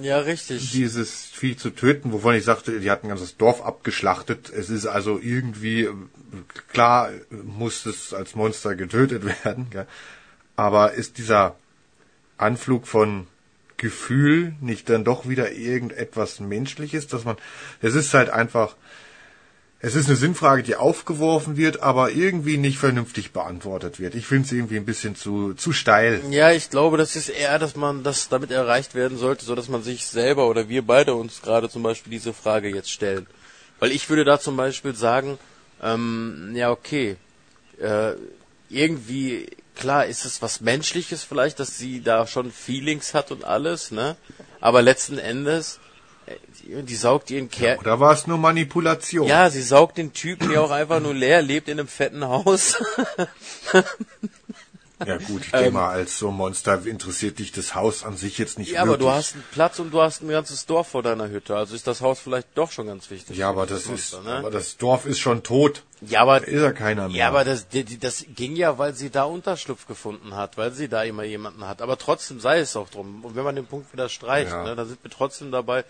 ja, 0.00 0.18
richtig. 0.18 0.72
dieses 0.72 1.26
Vieh 1.26 1.56
zu 1.56 1.70
töten, 1.70 2.12
wovon 2.12 2.34
ich 2.34 2.44
sagte, 2.44 2.80
die 2.80 2.90
hatten 2.90 3.06
ein 3.06 3.10
ganzes 3.10 3.36
Dorf 3.36 3.62
abgeschlachtet. 3.62 4.50
Es 4.50 4.70
ist 4.70 4.86
also 4.86 5.18
irgendwie, 5.20 5.88
klar 6.68 7.10
muss 7.30 7.86
es 7.86 8.14
als 8.14 8.34
Monster 8.34 8.74
getötet 8.76 9.24
werden, 9.44 9.68
gell? 9.70 9.86
aber 10.56 10.92
ist 10.92 11.18
dieser 11.18 11.56
Anflug 12.36 12.86
von 12.86 13.26
Gefühl 13.76 14.54
nicht 14.60 14.90
dann 14.90 15.04
doch 15.04 15.26
wieder 15.26 15.52
irgendetwas 15.52 16.38
Menschliches, 16.38 17.06
dass 17.06 17.24
man, 17.24 17.36
es 17.80 17.94
ist 17.94 18.12
halt 18.12 18.28
einfach, 18.28 18.76
es 19.82 19.94
ist 19.94 20.08
eine 20.08 20.16
Sinnfrage, 20.16 20.62
die 20.62 20.76
aufgeworfen 20.76 21.56
wird, 21.56 21.80
aber 21.80 22.10
irgendwie 22.10 22.58
nicht 22.58 22.78
vernünftig 22.78 23.32
beantwortet 23.32 23.98
wird. 23.98 24.14
Ich 24.14 24.26
finde 24.26 24.44
es 24.44 24.52
irgendwie 24.52 24.76
ein 24.76 24.84
bisschen 24.84 25.16
zu, 25.16 25.54
zu 25.54 25.72
steil. 25.72 26.20
Ja, 26.30 26.52
ich 26.52 26.68
glaube, 26.68 26.98
das 26.98 27.16
ist 27.16 27.30
eher, 27.30 27.58
dass 27.58 27.76
man 27.76 28.02
das 28.02 28.28
damit 28.28 28.50
erreicht 28.50 28.94
werden 28.94 29.16
sollte, 29.16 29.46
so 29.46 29.54
dass 29.54 29.68
man 29.68 29.82
sich 29.82 30.04
selber 30.06 30.48
oder 30.48 30.68
wir 30.68 30.82
beide 30.82 31.14
uns 31.14 31.40
gerade 31.40 31.70
zum 31.70 31.82
Beispiel 31.82 32.10
diese 32.10 32.34
Frage 32.34 32.68
jetzt 32.68 32.90
stellen. 32.90 33.26
Weil 33.78 33.92
ich 33.92 34.10
würde 34.10 34.24
da 34.24 34.38
zum 34.38 34.54
Beispiel 34.56 34.94
sagen, 34.94 35.38
ähm, 35.82 36.52
ja 36.54 36.70
okay, 36.70 37.16
äh, 37.80 38.12
irgendwie 38.68 39.48
klar 39.76 40.04
ist 40.04 40.26
es 40.26 40.42
was 40.42 40.60
Menschliches 40.60 41.24
vielleicht, 41.24 41.58
dass 41.58 41.78
sie 41.78 42.02
da 42.02 42.26
schon 42.26 42.52
Feelings 42.52 43.14
hat 43.14 43.30
und 43.30 43.44
alles, 43.44 43.90
ne? 43.90 44.16
Aber 44.60 44.82
letzten 44.82 45.18
Endes, 45.18 45.80
die, 46.62 46.82
die 46.82 46.94
saugt 46.96 47.30
ihren 47.30 47.50
Kerl. 47.50 47.78
Oder 47.78 48.00
war 48.00 48.12
es 48.12 48.26
nur 48.26 48.38
Manipulation? 48.38 49.26
Ja, 49.26 49.50
sie 49.50 49.62
saugt 49.62 49.98
den 49.98 50.12
Typen 50.12 50.50
ja 50.50 50.60
auch 50.60 50.70
einfach 50.70 51.00
nur 51.00 51.14
leer, 51.14 51.42
lebt 51.42 51.68
in 51.68 51.78
einem 51.78 51.88
fetten 51.88 52.24
Haus. 52.26 52.76
Ja 55.06 55.16
gut, 55.16 55.40
ich 55.46 55.54
Ähm, 55.54 55.60
denke 55.60 55.70
mal, 55.70 55.88
als 55.88 56.18
so 56.18 56.30
Monster 56.30 56.84
interessiert 56.84 57.38
dich 57.38 57.52
das 57.52 57.74
Haus 57.74 58.04
an 58.04 58.18
sich 58.18 58.36
jetzt 58.36 58.58
nicht 58.58 58.72
Ja, 58.72 58.82
aber 58.82 58.90
wirklich. 58.90 59.08
du 59.08 59.12
hast 59.14 59.32
einen 59.34 59.44
Platz 59.50 59.78
und 59.78 59.92
du 59.94 60.02
hast 60.02 60.20
ein 60.22 60.28
ganzes 60.28 60.66
Dorf 60.66 60.88
vor 60.88 61.02
deiner 61.02 61.30
Hütte. 61.30 61.56
Also 61.56 61.74
ist 61.74 61.86
das 61.86 62.02
Haus 62.02 62.20
vielleicht 62.20 62.48
doch 62.54 62.70
schon 62.70 62.86
ganz 62.86 63.08
wichtig. 63.10 63.38
ja, 63.38 63.48
aber 63.48 63.64
das 63.64 63.84
ist, 63.84 63.88
Monster, 64.12 64.20
ne? 64.24 64.34
aber 64.36 64.50
das 64.50 64.76
Dorf 64.76 65.06
ist 65.06 65.18
schon 65.18 65.42
tot. 65.42 65.84
ja, 66.02 66.20
aber 66.20 66.40
Da 66.40 66.46
ist 66.48 66.60
ja 66.62 66.72
keiner 66.72 67.08
mehr. 67.08 67.16
ja, 67.16 67.28
aber 67.28 67.44
das, 67.46 67.66
das 67.98 68.26
ging 68.36 68.56
ja, 68.56 68.76
weil 68.76 68.92
sie 68.92 69.08
da 69.08 69.24
Unterschlupf 69.24 69.86
gefunden 69.86 70.36
hat, 70.36 70.58
weil 70.58 70.72
sie 70.72 70.88
da 70.88 71.02
immer 71.02 71.24
jemanden 71.24 71.66
hat. 71.66 71.80
Aber 71.80 71.96
trotzdem 71.96 72.38
sei 72.38 72.58
es 72.58 72.76
auch 72.76 72.90
drum. 72.90 73.24
Und 73.24 73.34
wenn 73.36 73.44
man 73.44 73.56
den 73.56 73.64
Punkt 73.66 73.90
wieder 73.94 74.10
streicht, 74.10 74.50
Ja. 74.50 74.64
ne, 74.64 74.76
dann 74.76 74.86
sind 74.86 75.02
wir 75.02 75.10
trotzdem 75.10 75.50
dabei. 75.50 75.86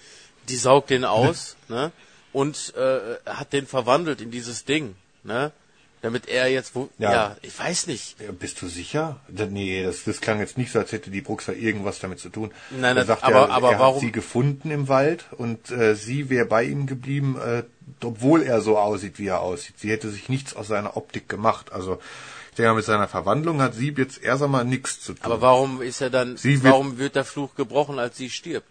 Die 0.48 0.56
saugt 0.56 0.90
den 0.90 1.04
aus, 1.04 1.56
ne, 1.68 1.92
und 2.32 2.74
äh, 2.76 3.16
hat 3.26 3.52
den 3.52 3.66
verwandelt 3.66 4.20
in 4.20 4.30
dieses 4.30 4.64
Ding, 4.64 4.94
ne, 5.22 5.52
damit 6.02 6.28
er 6.28 6.48
jetzt 6.48 6.74
wo, 6.74 6.88
ja, 6.98 7.12
Ja. 7.12 7.36
ich 7.42 7.56
weiß 7.58 7.86
nicht. 7.86 8.18
Ja, 8.20 8.32
Bist 8.32 8.62
du 8.62 8.68
sicher? 8.68 9.20
Nee, 9.28 9.82
das, 9.82 10.04
das 10.04 10.20
klang 10.22 10.40
jetzt 10.40 10.56
nicht 10.56 10.72
so, 10.72 10.78
als 10.78 10.92
hätte 10.92 11.10
die 11.10 11.20
Bruxer 11.20 11.52
irgendwas 11.54 11.98
damit 11.98 12.20
zu 12.20 12.30
tun. 12.30 12.52
Nein, 12.70 12.96
er 12.96 13.04
sagt 13.04 13.22
aber- 13.22 13.48
ja, 13.48 13.48
aber 13.48 13.72
er 13.72 13.78
warum- 13.80 13.94
hat 13.96 14.00
sie 14.00 14.10
gefunden 14.12 14.70
im 14.70 14.88
Wald 14.88 15.26
und 15.36 15.70
äh, 15.70 15.94
sie 15.94 16.30
wäre 16.30 16.46
bei 16.46 16.64
ihm 16.64 16.86
geblieben, 16.86 17.36
äh, 17.38 17.64
obwohl 18.02 18.42
er 18.42 18.62
so 18.62 18.78
aussieht, 18.78 19.18
wie 19.18 19.26
er 19.26 19.40
aussieht. 19.40 19.74
Sie 19.78 19.90
hätte 19.90 20.08
sich 20.10 20.28
nichts 20.30 20.56
aus 20.56 20.68
seiner 20.68 20.96
Optik 20.96 21.28
gemacht. 21.28 21.70
Also 21.72 22.00
ich 22.50 22.56
denke 22.56 22.70
mal, 22.70 22.76
mit 22.76 22.84
seiner 22.86 23.06
Verwandlung 23.08 23.60
hat 23.60 23.74
sie 23.74 23.90
jetzt 23.96 24.22
erst 24.22 24.42
einmal 24.42 24.64
nichts 24.64 25.00
zu 25.02 25.12
tun. 25.12 25.22
Aber 25.24 25.40
warum 25.42 25.82
ist 25.82 26.00
er 26.00 26.08
dann, 26.10 26.36
Sie 26.38 26.62
wird- 26.62 26.72
warum 26.72 26.96
wird 26.98 27.14
der 27.14 27.24
Fluch 27.26 27.54
gebrochen, 27.56 27.98
als 27.98 28.16
sie 28.16 28.30
stirbt? 28.30 28.68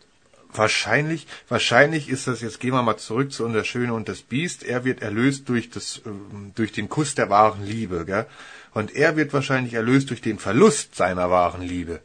Wahrscheinlich, 0.51 1.27
wahrscheinlich 1.47 2.09
ist 2.09 2.27
das, 2.27 2.41
jetzt 2.41 2.59
gehen 2.59 2.71
wir 2.71 2.81
mal 2.81 2.97
zurück 2.97 3.31
zu 3.31 3.45
unser 3.45 3.63
Schöne 3.63 3.93
und 3.93 4.09
das 4.09 4.21
Biest, 4.21 4.63
er 4.63 4.83
wird 4.83 5.01
erlöst 5.01 5.47
durch 5.47 5.69
das, 5.69 6.01
ähm, 6.05 6.53
durch 6.55 6.71
den 6.71 6.89
Kuss 6.89 7.13
der 7.13 7.29
wahren 7.29 7.63
Liebe, 7.65 8.05
gell? 8.05 8.25
Und 8.73 8.95
er 8.95 9.15
wird 9.15 9.31
wahrscheinlich 9.33 9.73
erlöst 9.73 10.09
durch 10.09 10.21
den 10.21 10.39
Verlust 10.39 10.95
seiner 10.95 11.29
wahren 11.29 11.61
Liebe. 11.61 12.01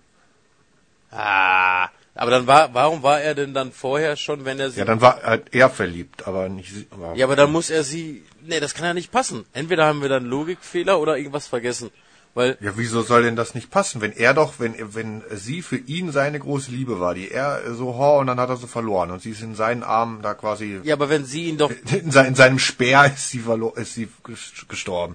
Ah, 1.11 1.89
aber 2.15 2.31
dann 2.31 2.47
war, 2.47 2.75
warum 2.75 3.03
war 3.03 3.21
er 3.21 3.35
denn 3.35 3.55
dann 3.55 3.73
vorher 3.73 4.17
schon, 4.17 4.45
wenn 4.45 4.61
er 4.61 4.71
sie, 4.71 4.79
Ja, 4.79 4.85
dann 4.85 5.01
war 5.01 5.23
halt 5.23 5.55
er 5.55 5.71
verliebt, 5.71 6.27
aber 6.27 6.49
nicht 6.49 6.73
sie. 6.73 6.87
Aber 6.91 7.15
ja, 7.15 7.25
aber 7.27 7.37
dann 7.37 7.51
muss 7.51 7.71
er 7.71 7.83
sie, 7.83 8.25
nee, 8.43 8.61
das 8.61 8.75
kann 8.75 8.85
ja 8.85 8.95
nicht 8.95 9.11
passen. 9.11 9.45
Entweder 9.53 9.87
haben 9.87 10.03
wir 10.03 10.09
dann 10.09 10.25
Logikfehler 10.25 11.01
oder 11.01 11.17
irgendwas 11.17 11.47
vergessen. 11.47 11.91
Weil, 12.35 12.59
ja, 12.61 12.73
wieso 12.75 13.03
soll 13.03 13.23
denn 13.23 13.37
das 13.37 13.55
nicht 13.55 13.71
passen? 13.71 14.01
Wenn 14.01 14.11
er 14.13 14.35
doch, 14.35 14.55
wenn, 14.59 14.75
wenn 14.93 15.23
sie 15.31 15.63
für 15.63 15.77
ihn 15.77 16.11
seine 16.11 16.41
große 16.41 16.73
Liebe 16.73 16.99
war, 16.99 17.15
die 17.15 17.31
er 17.31 17.73
so, 17.75 17.97
ho, 17.97 18.19
und 18.19 18.27
dann 18.27 18.41
hat 18.41 18.49
er 18.49 18.57
sie 18.57 18.67
verloren 18.67 19.13
und 19.13 19.23
sie 19.23 19.31
ist 19.31 19.41
in 19.43 19.55
seinen 19.55 19.85
Armen 19.85 20.21
da 20.21 20.35
quasi, 20.35 20.81
ja, 20.83 20.95
aber 20.95 21.09
wenn 21.09 21.25
sie 21.25 21.45
ihn 21.45 21.59
doch, 21.59 21.71
in, 21.93 22.11
sein, 22.11 22.27
in 22.27 22.35
seinem 22.35 22.59
Speer 22.59 23.05
ist 23.15 23.31
sie, 23.31 23.45
ist 23.77 23.95
sie 23.95 24.09
ges- 24.25 24.67
gestorben. 24.67 25.15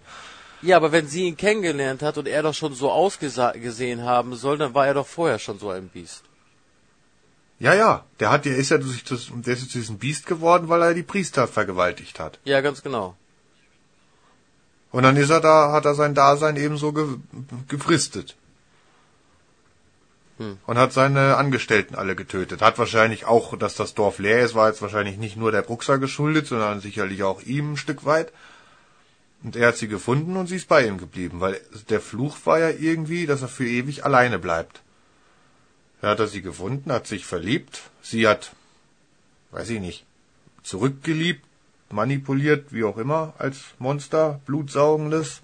ja, 0.62 0.78
aber 0.78 0.94
wenn 0.94 1.08
sie 1.08 1.24
ihn 1.28 1.36
kennengelernt 1.36 2.02
hat 2.04 2.18
und 2.18 2.28
er 2.28 2.42
doch 2.42 2.54
schon 2.54 2.74
so 2.74 2.90
ausgesehen 2.90 4.04
haben 4.04 4.36
soll, 4.36 4.58
dann 4.58 4.74
war 4.74 4.88
er 4.88 4.94
doch 4.94 5.08
vorher 5.08 5.40
schon 5.40 5.60
so 5.60 5.70
ein 5.72 5.90
Biest. 5.90 6.24
Ja, 7.60 7.74
ja, 7.74 8.06
der 8.22 8.30
hat, 8.32 8.46
der 8.46 8.56
ist 8.56 8.70
ja 8.70 8.78
durch 8.78 9.04
das, 9.04 9.28
der 9.34 9.54
ist 9.56 9.70
zu 9.70 9.78
diesem 9.80 9.98
Biest 9.98 10.26
geworden, 10.26 10.70
weil 10.70 10.82
er 10.82 10.94
die 10.94 11.04
Priester 11.04 11.46
vergewaltigt 11.50 12.18
hat. 12.18 12.40
Ja, 12.46 12.62
ganz 12.62 12.82
genau. 12.82 13.18
Und 14.92 15.04
dann 15.04 15.18
ist 15.18 15.30
er 15.30 15.42
da, 15.42 15.72
hat 15.72 15.86
er 15.86 15.94
sein 15.94 16.16
Dasein 16.16 16.56
ebenso 16.56 16.94
ge, 16.94 17.06
gefristet. 17.68 18.36
Und 20.66 20.78
hat 20.78 20.94
seine 20.94 21.36
Angestellten 21.36 21.96
alle 21.96 22.16
getötet. 22.16 22.62
Hat 22.62 22.80
wahrscheinlich 22.80 23.26
auch, 23.26 23.58
dass 23.58 23.76
das 23.76 23.94
Dorf 23.94 24.20
leer 24.20 24.44
ist, 24.44 24.56
war 24.56 24.70
jetzt 24.70 24.82
wahrscheinlich 24.82 25.18
nicht 25.18 25.36
nur 25.36 25.52
der 25.52 25.62
Bruxer 25.62 25.98
geschuldet, 25.98 26.48
sondern 26.48 26.80
sicherlich 26.80 27.24
auch 27.24 27.42
ihm 27.42 27.74
ein 27.74 27.78
Stück 27.78 28.06
weit. 28.06 28.32
Und 29.44 29.56
er 29.56 29.70
hat 29.70 29.78
sie 29.78 29.88
gefunden 29.88 30.36
und 30.36 30.48
sie 30.48 30.58
ist 30.58 30.68
bei 30.68 30.86
ihm 30.86 30.98
geblieben, 30.98 31.40
weil 31.40 31.60
der 31.90 32.02
Fluch 32.02 32.38
war 32.46 32.60
ja 32.60 32.70
irgendwie, 32.70 33.26
dass 33.26 33.42
er 33.42 33.48
für 33.48 33.68
ewig 33.68 34.06
alleine 34.06 34.40
bleibt. 34.40 34.82
Da 36.02 36.10
hat 36.10 36.20
er 36.20 36.28
sie 36.28 36.42
gefunden, 36.42 36.92
hat 36.92 37.08
sich 37.08 37.26
verliebt, 37.26 37.82
sie 38.02 38.28
hat, 38.28 38.54
weiß 39.52 39.70
ich 39.70 39.80
nicht, 39.80 40.06
zurückgeliebt, 40.64 41.46
manipuliert, 41.92 42.72
wie 42.72 42.84
auch 42.84 42.98
immer, 42.98 43.34
als 43.38 43.58
Monster, 43.80 44.40
blutsaugendes. 44.46 45.42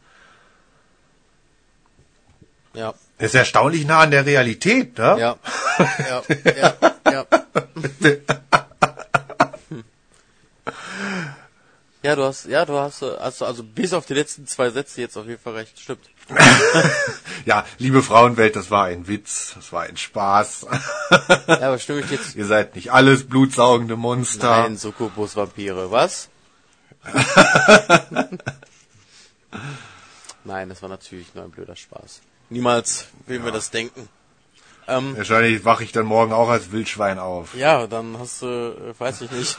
Ja, 2.74 2.94
Das 3.18 3.28
ist 3.30 3.36
erstaunlich 3.36 3.86
nah 3.86 4.00
an 4.00 4.12
der 4.12 4.26
Realität, 4.26 4.98
ne? 4.98 5.16
ja, 5.20 5.36
ja, 6.10 6.24
ja, 6.60 6.74
ja. 7.12 7.26
Ja, 12.04 12.16
du 12.16 12.24
hast, 12.24 12.46
ja, 12.46 12.66
du 12.66 12.78
hast, 12.78 13.02
also, 13.02 13.46
also 13.46 13.64
bis 13.64 13.92
auf 13.92 14.06
die 14.06 14.14
letzten 14.14 14.46
zwei 14.46 14.70
Sätze 14.70 15.02
jetzt 15.02 15.18
auf 15.18 15.26
jeden 15.26 15.42
Fall 15.42 15.54
recht, 15.54 15.80
stimmt. 15.80 16.08
Ja, 17.46 17.64
liebe 17.78 18.02
Frauenwelt, 18.02 18.56
das 18.56 18.72
war 18.72 18.86
ein 18.86 19.08
Witz, 19.08 19.54
das 19.56 19.72
war 19.72 19.84
ein 19.84 19.98
Spaß. 19.98 20.66
Ja, 21.48 21.60
aber 21.62 21.78
stimme 21.78 22.00
ich 22.02 22.10
jetzt, 22.10 22.36
Ihr 22.36 22.46
seid 22.48 22.76
nicht 22.76 22.92
alles 22.92 23.28
blutsaugende 23.28 23.96
Monster. 23.96 24.50
nein, 24.64 24.78
Succubus-Vampire, 24.78 25.92
was? 25.92 26.30
Nein, 30.44 30.70
das 30.70 30.82
war 30.82 30.90
natürlich 30.90 31.34
nur 31.34 31.44
ein 31.46 31.52
blöder 31.52 31.76
Spaß. 31.76 32.22
Niemals 32.50 33.08
will 33.26 33.40
mir 33.40 33.52
das 33.52 33.72
denken. 33.72 34.08
Ähm, 34.88 35.18
Wahrscheinlich 35.18 35.66
wache 35.66 35.84
ich 35.84 35.92
dann 35.92 36.06
morgen 36.06 36.32
auch 36.32 36.50
als 36.50 36.72
Wildschwein 36.72 37.18
auf. 37.18 37.56
ja, 37.56 37.88
dann 37.88 38.20
hast 38.20 38.44
du, 38.44 38.46
äh, 38.46 39.00
weiß 39.00 39.22
ich 39.22 39.32
nicht. 39.32 39.58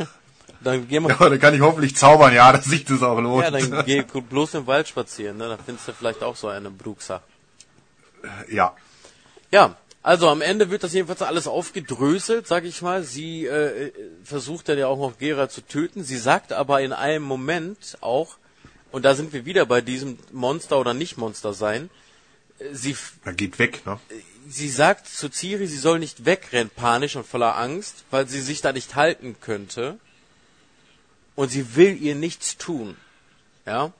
Dann 0.60 0.86
geh 0.86 1.00
mal, 1.00 1.10
Ja, 1.20 1.28
dann 1.28 1.40
kann 1.40 1.54
ich 1.54 1.60
hoffentlich 1.60 1.96
zaubern, 1.96 2.32
ja, 2.32 2.52
dass 2.52 2.66
sich 2.66 2.84
das 2.84 3.02
auch 3.02 3.18
lohnt. 3.20 3.42
ja, 3.44 3.50
dann 3.50 3.84
geh 3.84 4.02
bloß 4.02 4.54
im 4.54 4.66
Wald 4.68 4.86
spazieren, 4.86 5.36
ne? 5.38 5.48
Dann 5.48 5.58
findest 5.64 5.88
du 5.88 5.92
vielleicht 5.92 6.22
auch 6.22 6.36
so 6.36 6.46
eine 6.48 6.70
Bruxa. 6.70 7.22
ja. 8.48 8.74
Ja, 9.52 9.76
also 10.06 10.28
am 10.28 10.40
Ende 10.40 10.70
wird 10.70 10.84
das 10.84 10.92
jedenfalls 10.92 11.20
alles 11.22 11.48
aufgedröselt, 11.48 12.46
sag 12.46 12.64
ich 12.64 12.80
mal. 12.80 13.02
Sie 13.02 13.44
äh, 13.46 13.90
versucht 14.22 14.68
dann 14.68 14.78
ja 14.78 14.86
auch 14.86 14.98
noch 14.98 15.18
Gera 15.18 15.48
zu 15.48 15.62
töten. 15.62 16.04
Sie 16.04 16.16
sagt 16.16 16.52
aber 16.52 16.80
in 16.80 16.92
einem 16.92 17.24
Moment 17.24 17.98
auch, 18.00 18.36
und 18.92 19.04
da 19.04 19.14
sind 19.14 19.32
wir 19.32 19.44
wieder 19.44 19.66
bei 19.66 19.80
diesem 19.80 20.18
Monster 20.30 20.78
oder 20.78 20.94
nicht 20.94 21.16
Monster 21.16 21.52
sein, 21.52 21.90
sie, 22.72 22.92
f- 22.92 23.14
Er 23.24 23.32
geht 23.34 23.58
weg, 23.58 23.84
ne? 23.84 23.98
sie 24.48 24.68
sagt 24.70 25.08
zu 25.08 25.28
Ciri, 25.28 25.66
sie 25.66 25.76
soll 25.76 25.98
nicht 25.98 26.24
wegrennen, 26.24 26.70
panisch 26.70 27.16
und 27.16 27.26
voller 27.26 27.56
Angst, 27.56 28.04
weil 28.12 28.28
sie 28.28 28.40
sich 28.40 28.60
da 28.60 28.72
nicht 28.72 28.94
halten 28.94 29.36
könnte. 29.40 29.98
Und 31.34 31.50
sie 31.50 31.74
will 31.74 32.00
ihr 32.00 32.14
nichts 32.14 32.56
tun. 32.56 32.96
Ja? 33.66 33.92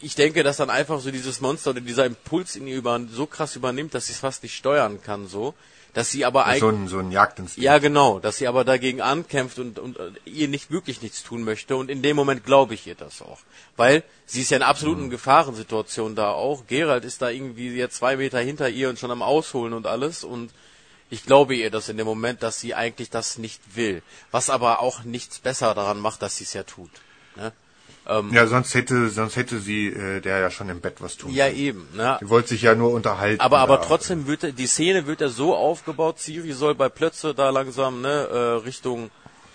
Ich 0.00 0.14
denke, 0.14 0.42
dass 0.42 0.58
dann 0.58 0.70
einfach 0.70 1.00
so 1.00 1.10
dieses 1.10 1.40
Monster 1.40 1.70
oder 1.70 1.80
dieser 1.80 2.04
Impuls 2.04 2.56
in 2.56 2.66
ihr 2.66 2.76
über, 2.76 3.00
so 3.10 3.26
krass 3.26 3.56
übernimmt, 3.56 3.94
dass 3.94 4.06
sie 4.06 4.12
es 4.12 4.18
fast 4.18 4.42
nicht 4.42 4.56
steuern 4.56 5.00
kann, 5.02 5.28
so. 5.28 5.54
Dass 5.94 6.10
sie 6.10 6.24
aber 6.24 6.46
eigentlich. 6.46 6.60
So 6.60 6.68
ein, 6.68 6.88
so 6.88 6.98
ein 6.98 7.12
Jagdinstinkt. 7.12 7.64
Ja, 7.64 7.78
genau, 7.78 8.18
dass 8.18 8.38
sie 8.38 8.48
aber 8.48 8.64
dagegen 8.64 9.00
ankämpft 9.00 9.60
und, 9.60 9.78
und 9.78 9.96
äh, 9.96 10.10
ihr 10.24 10.48
nicht 10.48 10.72
wirklich 10.72 11.02
nichts 11.02 11.22
tun 11.22 11.44
möchte. 11.44 11.76
Und 11.76 11.88
in 11.88 12.02
dem 12.02 12.16
Moment 12.16 12.44
glaube 12.44 12.74
ich 12.74 12.86
ihr 12.88 12.96
das 12.96 13.22
auch. 13.22 13.38
Weil 13.76 14.02
sie 14.26 14.42
ist 14.42 14.50
ja 14.50 14.56
in 14.56 14.64
absoluten 14.64 15.08
Gefahrensituation 15.08 16.16
da 16.16 16.32
auch. 16.32 16.66
Gerald 16.66 17.04
ist 17.04 17.22
da 17.22 17.30
irgendwie 17.30 17.68
jetzt 17.68 17.96
zwei 17.96 18.16
Meter 18.16 18.40
hinter 18.40 18.68
ihr 18.68 18.88
und 18.88 18.98
schon 18.98 19.12
am 19.12 19.22
Ausholen 19.22 19.72
und 19.72 19.86
alles. 19.86 20.24
Und 20.24 20.50
ich 21.10 21.24
glaube 21.26 21.54
ihr 21.54 21.70
das 21.70 21.88
in 21.88 21.96
dem 21.96 22.06
Moment, 22.06 22.42
dass 22.42 22.58
sie 22.58 22.74
eigentlich 22.74 23.10
das 23.10 23.38
nicht 23.38 23.76
will. 23.76 24.02
Was 24.32 24.50
aber 24.50 24.80
auch 24.80 25.04
nichts 25.04 25.38
besser 25.38 25.74
daran 25.74 26.00
macht, 26.00 26.22
dass 26.22 26.38
sie 26.38 26.44
es 26.44 26.54
ja 26.54 26.64
tut. 26.64 26.90
Ne? 27.36 27.52
Ja, 28.32 28.46
sonst 28.46 28.74
hätte, 28.74 29.08
sonst 29.08 29.36
hätte 29.36 29.58
sie, 29.60 29.86
äh, 29.88 30.20
der 30.20 30.38
ja 30.38 30.50
schon 30.50 30.68
im 30.68 30.80
Bett 30.80 30.96
was 31.00 31.16
tun 31.16 31.32
Ja, 31.32 31.46
können. 31.46 31.58
eben. 31.58 31.88
Ne? 31.94 32.18
Die 32.20 32.28
wollte 32.28 32.50
sich 32.50 32.60
ja 32.62 32.74
nur 32.74 32.92
unterhalten. 32.92 33.40
Aber, 33.40 33.58
aber 33.60 33.78
da. 33.78 33.84
trotzdem 33.84 34.26
wird 34.26 34.44
er- 34.44 34.52
die 34.52 34.66
Szene 34.66 35.06
wird 35.06 35.22
ja 35.22 35.28
so 35.28 35.54
aufgebaut, 35.56 36.18
Siri 36.20 36.52
soll 36.52 36.74
bei 36.74 36.88
Plötze 36.90 37.34
da 37.34 37.48
langsam 37.50 38.02
ne, 38.02 38.08
äh, 38.30 38.38
Richtung 38.66 39.10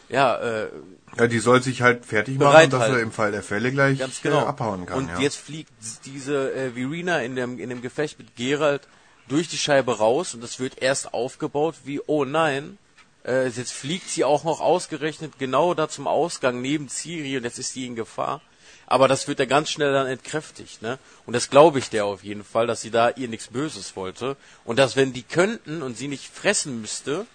ja, 0.09 0.37
äh, 0.37 0.69
Ja, 1.17 1.27
die 1.27 1.37
soll 1.37 1.61
sich 1.61 1.83
halt 1.83 2.03
fertig 2.05 2.39
machen, 2.39 2.71
dass 2.71 2.89
er 2.89 2.99
im 2.99 3.11
Fall 3.11 3.31
der 3.31 3.43
Fälle 3.43 3.71
gleich 3.71 3.99
Ganz 3.99 4.21
genau. 4.23 4.41
äh, 4.41 4.47
abhauen 4.47 4.87
kann. 4.87 4.97
Und 4.97 5.09
ja. 5.09 5.19
jetzt 5.19 5.37
fliegt 5.37 5.71
diese 6.05 6.51
äh, 6.53 6.71
Verena 6.71 7.19
in 7.21 7.35
dem, 7.35 7.59
in 7.59 7.69
dem 7.69 7.81
Gefecht 7.83 8.17
mit 8.17 8.35
Geralt 8.35 8.87
durch 9.27 9.47
die 9.47 9.57
Scheibe 9.57 9.99
raus 9.99 10.33
und 10.33 10.43
es 10.43 10.59
wird 10.59 10.81
erst 10.81 11.13
aufgebaut 11.13 11.75
wie, 11.83 12.01
oh 12.07 12.25
nein, 12.25 12.79
äh, 13.25 13.47
jetzt 13.47 13.71
fliegt 13.71 14.09
sie 14.09 14.23
auch 14.23 14.43
noch 14.43 14.61
ausgerechnet 14.61 15.33
genau 15.39 15.73
da 15.73 15.89
zum 15.89 16.07
Ausgang 16.07 16.61
neben 16.61 16.89
Ciri 16.89 17.37
und 17.37 17.43
jetzt 17.43 17.59
ist 17.59 17.73
sie 17.73 17.85
in 17.85 17.95
Gefahr. 17.95 18.41
Aber 18.87 19.07
das 19.07 19.27
wird 19.27 19.37
ja 19.39 19.45
ganz 19.45 19.69
schnell 19.69 19.93
dann 19.93 20.07
entkräftigt, 20.07 20.81
ne? 20.81 20.97
Und 21.27 21.33
das 21.33 21.51
glaube 21.51 21.77
ich 21.77 21.91
der 21.91 22.05
auf 22.05 22.23
jeden 22.23 22.43
Fall, 22.43 22.65
dass 22.65 22.81
sie 22.81 22.89
da 22.89 23.09
ihr 23.11 23.27
nichts 23.27 23.49
Böses 23.49 23.95
wollte. 23.95 24.35
Und 24.65 24.79
dass 24.79 24.95
wenn 24.95 25.13
die 25.13 25.21
könnten 25.21 25.83
und 25.83 25.95
sie 25.95 26.07
nicht 26.07 26.25
fressen 26.25 26.81
müsste, 26.81 27.27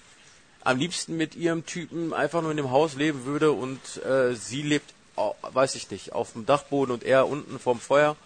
am 0.64 0.78
liebsten 0.78 1.16
mit 1.16 1.36
ihrem 1.36 1.64
Typen 1.64 2.12
einfach 2.12 2.42
nur 2.42 2.50
in 2.50 2.56
dem 2.56 2.72
Haus 2.72 2.94
leben 2.96 3.24
würde 3.24 3.52
und 3.52 3.78
äh, 4.04 4.34
sie 4.34 4.62
lebt, 4.62 4.92
au- 5.14 5.36
weiß 5.42 5.76
ich 5.76 5.90
nicht, 5.92 6.12
auf 6.12 6.32
dem 6.32 6.44
Dachboden 6.44 6.92
und 6.92 7.04
er 7.04 7.28
unten 7.28 7.60
vorm 7.60 7.78
Feuer, 7.78 8.16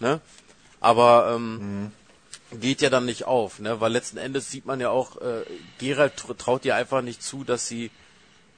ne? 0.00 0.20
Aber 0.80 1.34
ähm, 1.34 1.92
geht 2.52 2.80
ja 2.80 2.90
dann 2.90 3.04
nicht 3.04 3.24
auf, 3.24 3.58
ne? 3.58 3.80
Weil 3.80 3.92
letzten 3.92 4.16
Endes 4.18 4.50
sieht 4.50 4.66
man 4.66 4.80
ja 4.80 4.90
auch, 4.90 5.16
äh, 5.20 5.44
Geralt 5.78 6.14
tr- 6.18 6.36
traut 6.36 6.64
ihr 6.64 6.76
einfach 6.76 7.02
nicht 7.02 7.22
zu, 7.22 7.44
dass 7.44 7.68
sie 7.68 7.90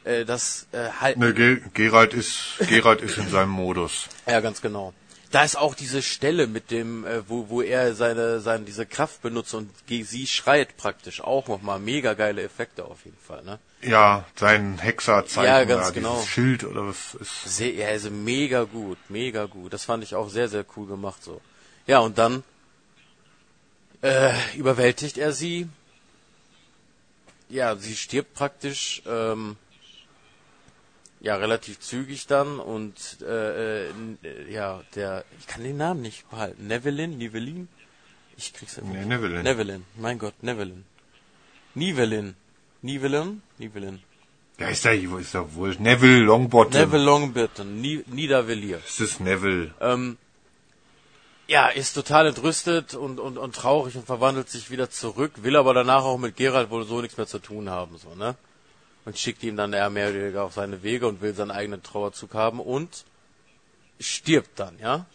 äh, 0.05 0.25
das 0.25 0.67
äh, 0.73 0.89
halten. 1.01 1.21
Ne, 1.21 1.35
Ge 1.35 1.61
Gerald 1.75 2.15
ist, 2.15 2.59
Gerald 2.69 3.03
ist 3.03 3.19
in 3.19 3.29
seinem 3.29 3.51
Modus. 3.51 4.07
Ja, 4.27 4.41
ganz 4.41 4.61
genau. 4.61 4.95
Da 5.33 5.45
ist 5.45 5.57
auch 5.57 5.77
diese 5.77 6.03
Stelle 6.03 6.49
mit 6.49 6.73
dem, 6.73 7.05
äh, 7.07 7.29
wo, 7.29 7.49
wo 7.51 7.63
er 7.63 7.95
seine, 7.95 8.41
seine, 8.41 8.65
diese 8.65 8.85
Kraft 8.85 9.23
benutzt 9.23 9.55
und 9.55 9.71
sie 9.89 10.27
schreit 10.27 10.77
praktisch 10.77 11.21
auch 11.21 11.47
nochmal. 11.47 11.79
Mega 11.79 12.15
geile 12.15 12.43
Effekte 12.43 12.85
auf 12.85 13.05
jeden 13.05 13.19
Fall, 13.19 13.45
ne? 13.45 13.61
Ja, 13.83 14.25
sein 14.35 14.79
Hexerzeichen, 14.79 15.45
Ja, 15.45 15.65
ganz 15.65 15.87
da, 15.89 15.93
genau. 15.93 16.21
Schild 16.23 16.65
oder 16.65 16.89
was 16.89 17.15
ist. 17.15 17.45
Sehr, 17.45 17.73
ja, 17.75 17.87
also 17.89 18.11
mega 18.11 18.65
gut, 18.65 18.99
mega 19.09 19.47
gut. 19.47 19.73
Das 19.73 19.85
fand 19.85 20.03
ich 20.03 20.15
auch 20.17 20.29
sehr, 20.31 20.49
sehr 20.49 20.65
cool 20.77 20.87
gemacht 20.89 21.23
so. 21.23 21.41
Ja, 21.87 22.01
und 22.01 22.19
dann 22.19 22.43
äh, 24.03 24.33
überwältigt 24.57 25.19
er 25.19 25.33
sie. 25.33 25.69
Ja, 27.49 27.77
sie 27.77 27.97
stirbt 27.97 28.35
praktisch, 28.35 29.03
ähm, 29.07 29.57
ja, 31.21 31.37
relativ 31.37 31.81
zügig 31.81 32.27
dann 32.27 32.61
und 32.61 33.19
äh, 33.23 33.89
äh, 33.89 33.91
äh, 34.23 34.53
ja, 34.53 34.83
der, 34.95 35.25
ich 35.39 35.47
kann 35.47 35.65
den 35.65 35.77
Namen 35.77 36.01
nicht 36.01 36.29
behalten. 36.31 36.67
Nevelin, 36.67 37.19
Nivelin? 37.19 37.69
Ich 38.37 38.55
krieg's 38.55 38.77
ja 38.77 38.83
Nee, 38.85 39.05
Nevelin. 39.05 39.43
Nevelin, 39.43 39.85
mein 39.97 40.19
Gott, 40.19 40.43
Nevelin. 40.43 40.85
Nivelin. 41.75 42.37
Nivelin? 42.83 43.43
Nivelin. 43.59 44.01
Ja, 44.59 44.69
ist 44.69 44.85
ja, 44.85 44.93
ist 44.93 45.35
ja 45.35 45.55
wohl 45.55 45.75
Neville 45.79 46.21
Longbottom. 46.21 46.81
Neville 46.81 47.05
Longbottom, 47.05 47.81
Ni 47.81 48.03
Niedervilliers. 48.07 48.83
Das 48.87 49.01
ist 49.01 49.21
Neville. 49.21 49.75
ähm, 49.81 50.17
ja, 51.51 51.67
ist 51.67 51.95
total 51.95 52.29
entrüstet 52.29 52.95
und, 52.95 53.19
und, 53.19 53.37
und 53.37 53.57
traurig 53.57 53.97
und 53.97 54.07
verwandelt 54.07 54.49
sich 54.49 54.71
wieder 54.71 54.89
zurück, 54.89 55.33
will 55.43 55.57
aber 55.57 55.75
danach 55.75 56.05
auch 56.05 56.17
mit 56.17 56.37
Geralt 56.37 56.71
wohl 56.71 56.85
so 56.85 57.01
nichts 57.01 57.17
mehr 57.17 57.27
zu 57.27 57.41
tun 57.41 57.69
haben, 57.69 57.99
so, 57.99 58.15
ne? 58.15 58.37
Und 59.05 59.19
schickt 59.19 59.43
ihm 59.43 59.57
dann 59.57 59.73
eher 59.73 59.91
mehr 59.91 60.11
oder 60.11 60.21
weniger 60.21 60.45
auf 60.45 60.53
seine 60.53 60.85
Wege 60.85 61.09
und 61.09 61.23
will 61.23 61.35
seinen 61.35 61.51
eigenen 61.51 61.83
Trauerzug 61.83 62.35
haben 62.35 62.61
und 62.61 63.05
stirbt 63.99 64.61
dann, 64.61 64.79
ja? 64.79 65.07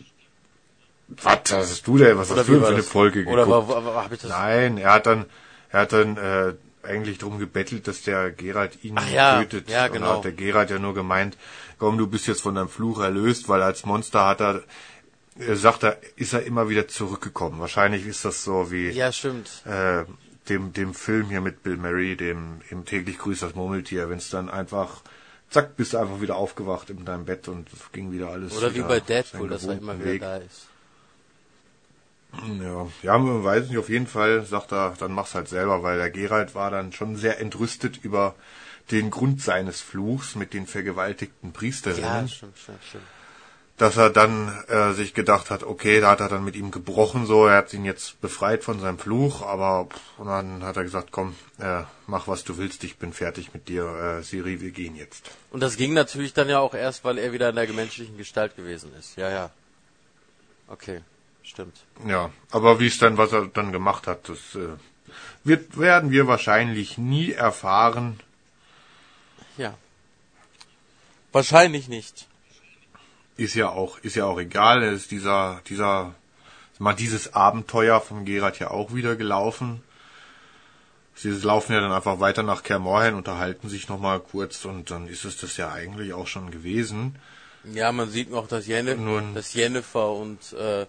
Was 1.08 1.54
hast 1.54 1.88
du 1.88 1.98
denn? 2.00 2.18
Was 2.18 2.32
hast 2.32 2.50
du 2.50 2.52
denn 2.52 2.62
für 2.64 2.68
eine? 2.68 2.84
Folge 2.84 3.20
geguckt? 3.20 3.34
Oder 3.34 3.50
war, 3.50 3.70
war, 3.70 3.86
war, 3.86 4.04
hab 4.04 4.12
ich 4.12 4.20
das? 4.20 4.30
Nein, 4.30 4.78
er 4.78 4.92
hat 4.92 5.06
dann, 5.06 5.28
er 5.70 5.82
hat 5.82 5.94
dann 5.94 6.18
äh, 6.18 6.54
eigentlich 6.84 7.18
drum 7.18 7.40
gebettelt, 7.40 7.88
dass 7.88 8.02
der 8.02 8.32
Gerald 8.32 8.84
ihn 8.84 8.96
Ach 8.98 9.10
ja, 9.10 9.40
tötet. 9.42 9.70
ja, 9.70 9.86
Und 9.86 9.94
genau. 9.94 10.08
da 10.08 10.16
hat 10.18 10.26
der 10.26 10.32
Gerald 10.34 10.70
ja 10.70 10.80
nur 10.80 10.96
gemeint, 10.96 11.38
komm, 11.78 11.98
du 11.98 12.08
bist 12.08 12.28
jetzt 12.28 12.42
von 12.42 12.56
deinem 12.56 12.68
Fluch 12.68 13.00
erlöst, 13.00 13.48
weil 13.48 13.62
als 13.62 13.86
Monster 13.86 14.26
hat 14.26 14.42
er 14.42 14.64
sagt 15.36 15.84
er, 15.84 15.98
ist 16.16 16.34
er 16.34 16.44
immer 16.44 16.70
wieder 16.70 16.88
zurückgekommen. 16.88 17.60
Wahrscheinlich 17.60 18.06
ist 18.06 18.24
das 18.26 18.44
so 18.44 18.72
wie 18.72 18.90
Ja, 18.90 19.12
stimmt. 19.12 19.50
äh, 19.66 20.06
dem, 20.50 20.74
dem 20.74 20.94
Film 20.94 21.30
hier 21.30 21.42
mit 21.42 21.64
Bill 21.64 21.78
Murray, 21.78 22.16
dem 22.16 22.62
im 22.70 22.86
täglich 22.86 23.18
grüßt 23.18 23.42
das 23.44 23.56
Murmeltier, 23.56 24.10
wenn 24.10 24.20
es 24.20 24.30
dann 24.30 24.50
einfach, 24.50 25.02
zack, 25.50 25.76
bist 25.76 25.94
du 25.94 25.98
einfach 25.98 26.22
wieder 26.22 26.36
aufgewacht 26.36 26.90
in 26.90 27.04
deinem 27.04 27.26
Bett 27.26 27.48
und 27.48 27.68
ging 27.92 28.12
wieder 28.12 28.30
alles. 28.30 28.56
Oder 28.56 28.72
wie 28.72 28.76
wieder 28.76 28.88
bei 28.88 29.00
Deadpool, 29.00 29.50
dass 29.50 29.66
er 29.66 29.78
immer 29.78 29.98
wieder 30.00 30.06
Weg. 30.12 30.22
da 30.22 30.38
ist. 30.38 30.68
Ja, 32.62 32.88
ja, 33.02 33.18
man 33.18 33.44
weiß 33.44 33.70
nicht, 33.70 33.78
auf 33.78 33.88
jeden 33.90 34.08
Fall 34.08 34.46
sagt 34.46 34.74
er, 34.74 34.94
dann 35.00 35.14
mach's 35.14 35.36
halt 35.36 35.48
selber, 35.48 35.84
weil 35.84 35.98
der 35.98 36.12
Gerald 36.12 36.54
war 36.54 36.70
dann 36.70 36.92
schon 36.92 37.16
sehr 37.16 37.40
entrüstet 37.40 37.98
über 38.04 38.36
den 38.92 39.10
Grund 39.10 39.42
seines 39.42 39.82
Fluchs 39.82 40.36
mit 40.36 40.54
den 40.54 40.68
vergewaltigten 40.68 41.54
Priesterinnen, 41.54 42.04
Ja, 42.04 42.28
stimmt, 42.28 42.58
stimmt, 42.58 42.80
stimmt. 42.88 43.04
Dass 43.78 43.98
er 43.98 44.10
dann 44.10 44.48
äh, 44.70 44.94
sich 44.94 45.14
gedacht 45.14 45.50
hat, 45.50 45.64
okay, 45.64 46.00
da 46.00 46.12
hat 46.12 46.22
er 46.22 46.30
dann 46.30 46.46
mit 46.46 46.56
ihm 46.56 46.72
gebrochen, 46.72 47.26
so, 47.26 47.46
er 47.46 47.58
hat 47.58 47.74
ihn 47.74 47.84
jetzt 47.84 48.22
befreit 48.22 48.64
von 48.64 48.80
seinem 48.80 48.98
Fluch, 48.98 49.42
aber 49.42 49.90
und 50.18 50.28
dann 50.28 50.64
hat 50.64 50.78
er 50.78 50.84
gesagt, 50.84 51.12
komm, 51.12 51.36
äh, 51.60 51.84
mach 52.08 52.28
was 52.28 52.46
du 52.46 52.58
willst, 52.58 52.86
ich 52.86 52.96
bin 52.98 53.12
fertig 53.12 53.54
mit 53.54 53.68
dir, 53.68 53.86
äh, 53.86 54.24
Siri, 54.24 54.62
wir 54.62 54.72
gehen 54.72 54.96
jetzt. 54.96 55.30
Und 55.52 55.60
das 55.60 55.76
ging 55.76 55.94
natürlich 55.94 56.34
dann 56.34 56.48
ja 56.48 56.60
auch 56.60 56.74
erst, 56.74 57.04
weil 57.04 57.18
er 57.18 57.34
wieder 57.34 57.50
in 57.50 57.56
der 57.56 57.68
menschlichen 57.74 58.18
Gestalt 58.18 58.56
gewesen 58.56 58.94
ist. 58.98 59.18
Ja, 59.18 59.30
ja. 59.30 59.50
Okay, 60.70 61.02
stimmt. 61.44 61.76
Ja, 62.08 62.32
aber 62.52 62.80
wie 62.80 62.88
es 62.88 62.98
dann, 62.98 63.18
was 63.18 63.34
er 63.34 63.48
dann 63.48 63.74
gemacht 63.74 64.08
hat, 64.08 64.30
das 64.30 64.56
äh, 64.56 64.70
wird, 65.44 65.78
werden 65.78 66.12
wir 66.12 66.28
wahrscheinlich 66.28 66.98
nie 66.98 67.34
erfahren. 67.34 68.22
Ja. 69.58 69.74
Wahrscheinlich 71.34 71.90
nicht. 71.90 72.28
Ist 73.38 73.56
ja 73.56 73.70
auch 73.70 73.98
ist 74.00 74.16
ja 74.16 74.26
auch 74.26 74.40
egal 74.40 74.84
es 74.84 75.02
ist 75.04 75.12
dieser 75.12 75.62
dieser 75.68 76.14
mal 76.80 76.94
dieses 76.94 77.34
Abenteuer 77.34 78.02
von 78.02 78.26
Gerard 78.26 78.60
ja 78.60 78.72
auch 78.72 78.94
wieder 78.94 79.16
gelaufen 79.16 79.82
sie 81.16 81.30
laufen 81.32 81.74
ja 81.74 81.80
dann 81.82 81.92
einfach 81.92 82.20
weiter 82.20 82.44
nach 82.44 82.64
Kermorhen 82.64 83.16
unterhalten 83.16 83.70
sich 83.70 83.88
noch 83.90 84.00
mal 84.00 84.20
kurz 84.20 84.66
und 84.66 84.92
dann 84.92 85.08
ist 85.08 85.26
es 85.26 85.38
das 85.38 85.58
ja 85.58 85.72
eigentlich 85.72 86.14
auch 86.14 86.28
schon 86.28 86.52
gewesen 86.52 87.16
Ja, 87.74 87.92
man 87.92 88.10
sieht 88.10 88.30
noch, 88.30 88.48
dass, 88.48 88.68
Jenne, 88.68 88.96
Nun- 88.96 89.34
dass 89.34 89.54
Jennifer 89.54 90.12
und 90.12 90.54
äh, 90.54 90.86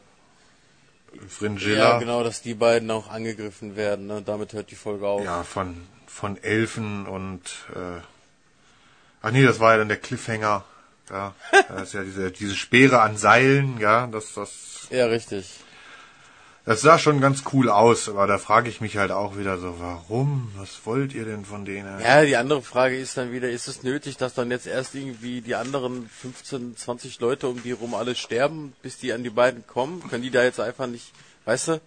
Fringilla 1.29 1.93
ja, 1.93 1.99
genau, 1.99 2.23
dass 2.23 2.43
die 2.43 2.55
beiden 2.55 2.91
auch 2.91 3.09
angegriffen 3.09 3.75
werden. 3.77 4.07
Ne? 4.07 4.21
Damit 4.23 4.53
hört 4.53 4.71
die 4.71 4.75
Folge 4.77 5.07
auf. 5.07 5.25
ja, 5.25 5.43
von 5.45 5.77
von 6.07 6.37
Elfen 6.43 7.07
und 7.07 7.43
äh, 7.75 8.01
ach 9.23 9.31
nee 9.33 9.45
das 9.45 9.61
war 9.61 9.73
ja 9.73 9.79
dann 9.79 9.89
der 9.89 9.97
Cliffhanger 9.99 10.65
ja 11.11 11.35
das 11.69 11.89
ist 11.89 11.95
ja 11.95 12.03
diese 12.05 12.31
diese 12.31 12.55
Speere 12.55 13.01
an 13.01 13.17
Seilen 13.17 13.79
ja 13.79 14.07
das 14.07 14.35
das 14.35 14.89
Ja, 14.91 15.07
richtig. 15.07 15.47
Das 16.65 16.81
sah 16.81 16.99
schon 16.99 17.21
ganz 17.21 17.45
cool 17.53 17.69
aus, 17.71 18.09
aber 18.09 18.27
da 18.27 18.39
frage 18.39 18.69
ich 18.69 18.81
mich 18.81 18.97
halt 18.97 19.13
auch 19.13 19.37
wieder 19.39 19.57
so, 19.59 19.77
warum? 19.79 20.51
Was 20.57 20.81
wollt 20.85 21.13
ihr 21.15 21.25
denn 21.25 21.45
von 21.45 21.65
denen? 21.65 22.01
Ja, 22.01 22.25
die 22.25 22.35
andere 22.37 22.61
Frage 22.61 22.97
ist 22.99 23.17
dann 23.17 23.31
wieder, 23.31 23.49
ist 23.49 23.69
es 23.69 23.85
nötig, 23.85 24.17
dass 24.17 24.35
dann 24.35 24.51
jetzt 24.51 24.67
erst 24.67 24.97
irgendwie 24.97 25.43
die 25.43 25.55
anderen 25.55 26.09
15, 26.09 26.77
20 26.77 27.21
Leute 27.21 27.47
um 27.47 27.63
die 27.63 27.71
rum 27.71 27.95
alle 27.95 28.17
sterben, 28.17 28.73
bis 28.83 28.99
die 28.99 29.13
an 29.13 29.23
die 29.23 29.31
beiden 29.31 29.65
kommen? 29.69 30.03
Können 30.09 30.25
die 30.25 30.33
da 30.33 30.43
jetzt 30.43 30.59
einfach 30.59 30.89
nicht, 30.89 31.13
weißt 31.45 31.69
du? 31.69 31.81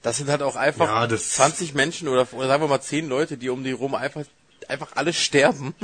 Das 0.00 0.16
sind 0.16 0.30
halt 0.30 0.40
auch 0.40 0.56
einfach 0.56 0.86
Ja, 0.88 1.06
das- 1.06 1.30
20 1.32 1.74
Menschen 1.74 2.08
oder, 2.08 2.26
oder 2.32 2.46
sagen 2.48 2.62
wir 2.62 2.68
mal 2.68 2.80
10 2.80 3.08
Leute, 3.10 3.36
die 3.36 3.50
um 3.50 3.64
die 3.64 3.72
rum 3.72 3.94
einfach, 3.94 4.22
einfach 4.66 4.92
alle 4.94 5.12
sterben. 5.12 5.74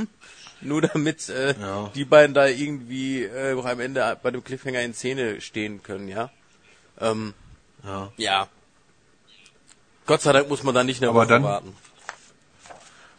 Nur 0.63 0.81
damit 0.83 1.29
äh, 1.29 1.55
Ja. 1.61 1.91
die 1.95 2.05
beiden 2.05 2.35
da 2.35 2.47
irgendwie 2.47 3.25
äh, 3.25 3.61
am 3.61 3.81
Ende 3.81 4.17
bei 4.23 4.31
dem 4.31 4.43
Cliffhanger 4.45 4.81
in 4.83 4.95
Szene 4.95 5.41
stehen 5.41 5.83
können, 5.83 6.09
ja? 6.09 6.31
Ähm, 7.01 7.35
Ja. 7.85 8.13
ja. 8.17 8.49
Gott 10.07 10.21
sei 10.23 10.33
Dank 10.33 10.49
muss 10.49 10.63
man 10.63 10.75
da 10.75 10.85
nicht 10.85 11.01
eine 11.03 11.11
Aber 11.11 11.21
Woche 11.21 11.29
dann- 11.29 11.43
warten. 11.45 11.77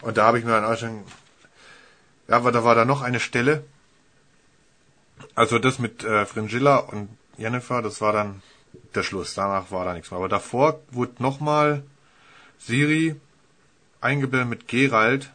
Und 0.00 0.16
da 0.18 0.24
habe 0.26 0.38
ich 0.38 0.44
mir 0.44 0.50
dann 0.52 0.64
auch 0.64 0.76
schon, 0.78 1.04
ja, 2.28 2.36
aber 2.36 2.52
da 2.52 2.62
war 2.64 2.74
da 2.74 2.84
noch 2.84 3.00
eine 3.02 3.20
Stelle. 3.20 3.64
Also 5.34 5.58
das 5.58 5.78
mit 5.78 6.04
äh, 6.04 6.26
Fringilla 6.26 6.76
und 6.78 7.08
Jennifer, 7.38 7.80
das 7.82 8.00
war 8.00 8.12
dann 8.12 8.42
der 8.94 9.02
Schluss. 9.02 9.34
Danach 9.34 9.70
war 9.70 9.84
da 9.84 9.94
nichts 9.94 10.10
mehr. 10.10 10.18
Aber 10.18 10.28
davor 10.28 10.80
wurde 10.90 11.22
nochmal 11.22 11.82
Siri 12.58 13.16
eingeblendet 14.00 14.48
mit 14.50 14.68
Gerald, 14.68 15.30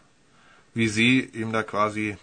wie 0.80 0.88
sie 0.88 1.20
ihm 1.20 1.52
da 1.52 1.62
quasi 1.62 2.18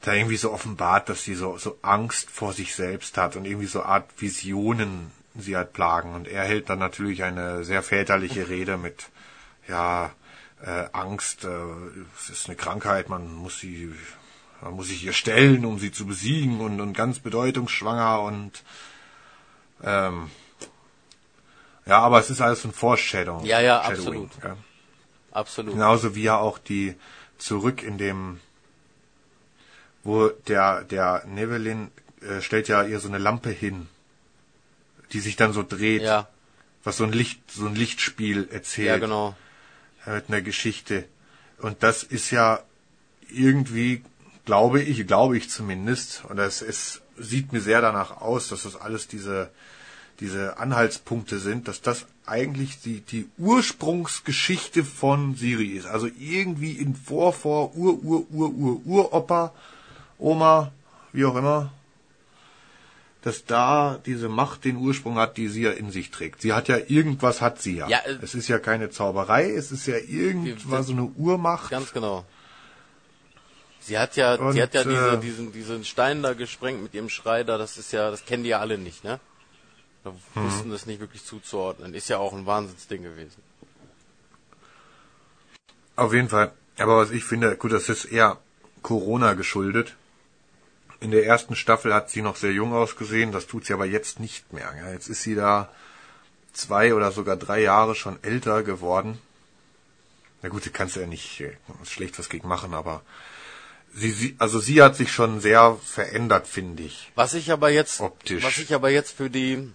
da 0.00 0.12
irgendwie 0.12 0.36
so 0.36 0.52
offenbart, 0.52 1.08
dass 1.08 1.22
sie 1.22 1.34
so, 1.34 1.56
so 1.56 1.78
Angst 1.82 2.30
vor 2.30 2.52
sich 2.52 2.74
selbst 2.74 3.16
hat 3.16 3.36
und 3.36 3.44
irgendwie 3.44 3.66
so 3.66 3.82
Art 3.82 4.10
Visionen 4.18 5.12
sie 5.36 5.56
halt 5.56 5.72
plagen. 5.72 6.14
Und 6.14 6.26
er 6.26 6.42
hält 6.42 6.68
dann 6.68 6.80
natürlich 6.80 7.22
eine 7.22 7.62
sehr 7.62 7.82
väterliche 7.82 8.48
Rede 8.48 8.76
mit, 8.76 9.06
ja, 9.68 10.10
äh, 10.64 10.86
Angst, 10.92 11.44
äh, 11.44 11.48
es 12.18 12.30
ist 12.30 12.46
eine 12.46 12.56
Krankheit, 12.56 13.08
man 13.08 13.32
muss 13.32 13.60
sie, 13.60 13.92
man 14.60 14.74
muss 14.74 14.88
sich 14.88 15.04
ihr 15.04 15.12
stellen, 15.12 15.64
um 15.64 15.78
sie 15.78 15.92
zu 15.92 16.06
besiegen 16.06 16.60
und, 16.60 16.80
und 16.80 16.92
ganz 16.92 17.20
bedeutungsschwanger 17.20 18.20
und 18.22 18.64
ähm, 19.84 20.30
ja, 21.84 22.00
aber 22.00 22.18
es 22.18 22.30
ist 22.30 22.40
alles 22.40 22.64
ein 22.64 22.72
Foreshadowing. 22.72 23.46
Ja, 23.46 23.60
ja, 23.60 23.80
absolut. 23.80 24.30
Ja. 24.42 24.56
Absolut. 25.36 25.74
Genauso 25.74 26.14
wie 26.14 26.22
ja 26.22 26.38
auch 26.38 26.58
die 26.58 26.94
zurück 27.36 27.82
in 27.82 27.98
dem, 27.98 28.40
wo 30.02 30.28
der, 30.28 30.82
der 30.84 31.24
Nevelin 31.26 31.90
äh, 32.22 32.40
stellt 32.40 32.68
ja 32.68 32.82
ihr 32.82 33.00
so 33.00 33.08
eine 33.08 33.18
Lampe 33.18 33.50
hin, 33.50 33.86
die 35.12 35.20
sich 35.20 35.36
dann 35.36 35.52
so 35.52 35.62
dreht, 35.62 36.02
Ja, 36.02 36.28
was 36.84 36.96
so 36.96 37.04
ein 37.04 37.12
Licht, 37.12 37.40
so 37.50 37.66
ein 37.66 37.74
Lichtspiel 37.74 38.48
erzählt 38.50 38.88
ja, 38.88 38.98
genau. 38.98 39.36
mit 40.06 40.28
einer 40.28 40.40
Geschichte. 40.40 41.04
Und 41.58 41.82
das 41.82 42.02
ist 42.02 42.30
ja 42.30 42.62
irgendwie, 43.28 44.02
glaube 44.44 44.80
ich, 44.80 45.06
glaube 45.06 45.36
ich 45.36 45.50
zumindest, 45.50 46.24
und 46.28 46.38
es, 46.38 46.62
es 46.62 47.02
sieht 47.18 47.52
mir 47.52 47.60
sehr 47.60 47.80
danach 47.80 48.20
aus, 48.22 48.48
dass 48.48 48.62
das 48.62 48.76
alles 48.76 49.08
diese, 49.08 49.50
diese 50.20 50.58
Anhaltspunkte 50.58 51.38
sind, 51.38 51.68
dass 51.68 51.80
das 51.82 52.06
eigentlich 52.26 52.80
die, 52.80 53.00
die 53.00 53.28
Ursprungsgeschichte 53.38 54.84
von 54.84 55.34
Siri 55.36 55.68
ist. 55.68 55.86
Also 55.86 56.08
irgendwie 56.18 56.72
in 56.72 56.94
Vor, 56.94 57.32
Vor, 57.32 57.74
Ur, 57.76 58.02
Ur, 58.02 58.26
Ur, 58.30 58.50
Ur, 58.54 58.80
Uropa, 58.86 59.52
Oma, 60.18 60.72
wie 61.12 61.24
auch 61.24 61.36
immer, 61.36 61.70
dass 63.22 63.44
da 63.44 63.98
diese 64.06 64.28
Macht 64.28 64.64
den 64.64 64.76
Ursprung 64.76 65.16
hat, 65.16 65.36
die 65.36 65.48
sie 65.48 65.62
ja 65.62 65.72
in 65.72 65.90
sich 65.90 66.10
trägt. 66.10 66.42
Sie 66.42 66.52
hat 66.52 66.68
ja 66.68 66.78
irgendwas, 66.86 67.40
hat 67.40 67.60
sie 67.60 67.76
ja. 67.76 67.88
Ja, 67.88 67.98
äh, 68.06 68.18
es 68.22 68.34
ist 68.34 68.48
ja 68.48 68.58
keine 68.58 68.90
Zauberei, 68.90 69.50
es 69.50 69.72
ist 69.72 69.86
ja 69.86 69.96
irgendwas, 69.96 70.86
so 70.86 70.92
eine 70.92 71.04
Urmacht. 71.04 71.70
Ganz 71.70 71.92
genau. 71.92 72.24
Sie 73.80 73.98
hat 73.98 74.16
ja, 74.16 74.34
Und, 74.34 74.52
sie 74.52 74.62
hat 74.62 74.74
ja 74.74 74.84
diese, 74.84 75.12
äh, 75.12 75.18
diesen, 75.18 75.52
diesen 75.52 75.84
Stein 75.84 76.22
da 76.22 76.34
gesprengt 76.34 76.82
mit 76.82 76.94
ihrem 76.94 77.08
Schrei 77.08 77.44
da, 77.44 77.56
das 77.56 77.78
ist 77.78 77.92
ja, 77.92 78.10
das 78.10 78.24
kennen 78.24 78.42
die 78.42 78.50
ja 78.50 78.60
alle 78.60 78.78
nicht, 78.78 79.04
ne? 79.04 79.20
Da 80.06 80.12
Mhm. 80.40 80.44
wussten 80.46 80.70
das 80.70 80.86
nicht 80.86 81.00
wirklich 81.00 81.24
zuzuordnen. 81.24 81.92
Ist 81.92 82.08
ja 82.08 82.18
auch 82.18 82.32
ein 82.32 82.46
Wahnsinnsding 82.46 83.02
gewesen. 83.02 83.42
Auf 85.96 86.12
jeden 86.12 86.28
Fall. 86.28 86.52
Aber 86.78 86.98
was 86.98 87.10
ich 87.10 87.24
finde, 87.24 87.56
gut, 87.56 87.72
das 87.72 87.88
ist 87.88 88.04
eher 88.04 88.38
Corona 88.82 89.32
geschuldet. 89.34 89.96
In 91.00 91.10
der 91.10 91.26
ersten 91.26 91.56
Staffel 91.56 91.92
hat 91.92 92.08
sie 92.10 92.22
noch 92.22 92.36
sehr 92.36 92.52
jung 92.52 92.72
ausgesehen, 92.72 93.32
das 93.32 93.46
tut 93.48 93.66
sie 93.66 93.72
aber 93.72 93.84
jetzt 93.86 94.20
nicht 94.20 94.52
mehr. 94.52 94.72
Jetzt 94.92 95.08
ist 95.08 95.22
sie 95.22 95.34
da 95.34 95.68
zwei 96.52 96.94
oder 96.94 97.10
sogar 97.12 97.36
drei 97.36 97.60
Jahre 97.62 97.94
schon 97.96 98.22
älter 98.22 98.62
geworden. 98.62 99.18
Na 100.42 100.48
gut, 100.50 100.62
sie 100.64 100.70
kannst 100.70 100.94
ja 100.96 101.06
nicht 101.06 101.40
äh, 101.40 101.56
schlecht 101.84 102.18
was 102.18 102.28
gegen 102.28 102.46
machen, 102.48 102.74
aber 102.74 103.02
sie, 103.92 104.10
sie, 104.12 104.36
also 104.38 104.60
sie 104.60 104.82
hat 104.82 104.94
sich 104.96 105.10
schon 105.12 105.40
sehr 105.40 105.76
verändert, 105.82 106.46
finde 106.46 106.84
ich. 106.84 107.10
Was 107.16 107.34
ich 107.34 107.50
aber 107.50 107.70
jetzt, 107.70 108.00
Optisch. 108.00 108.44
was 108.44 108.56
ich 108.58 108.72
aber 108.72 108.90
jetzt 108.90 109.10
für 109.16 109.28
die, 109.30 109.68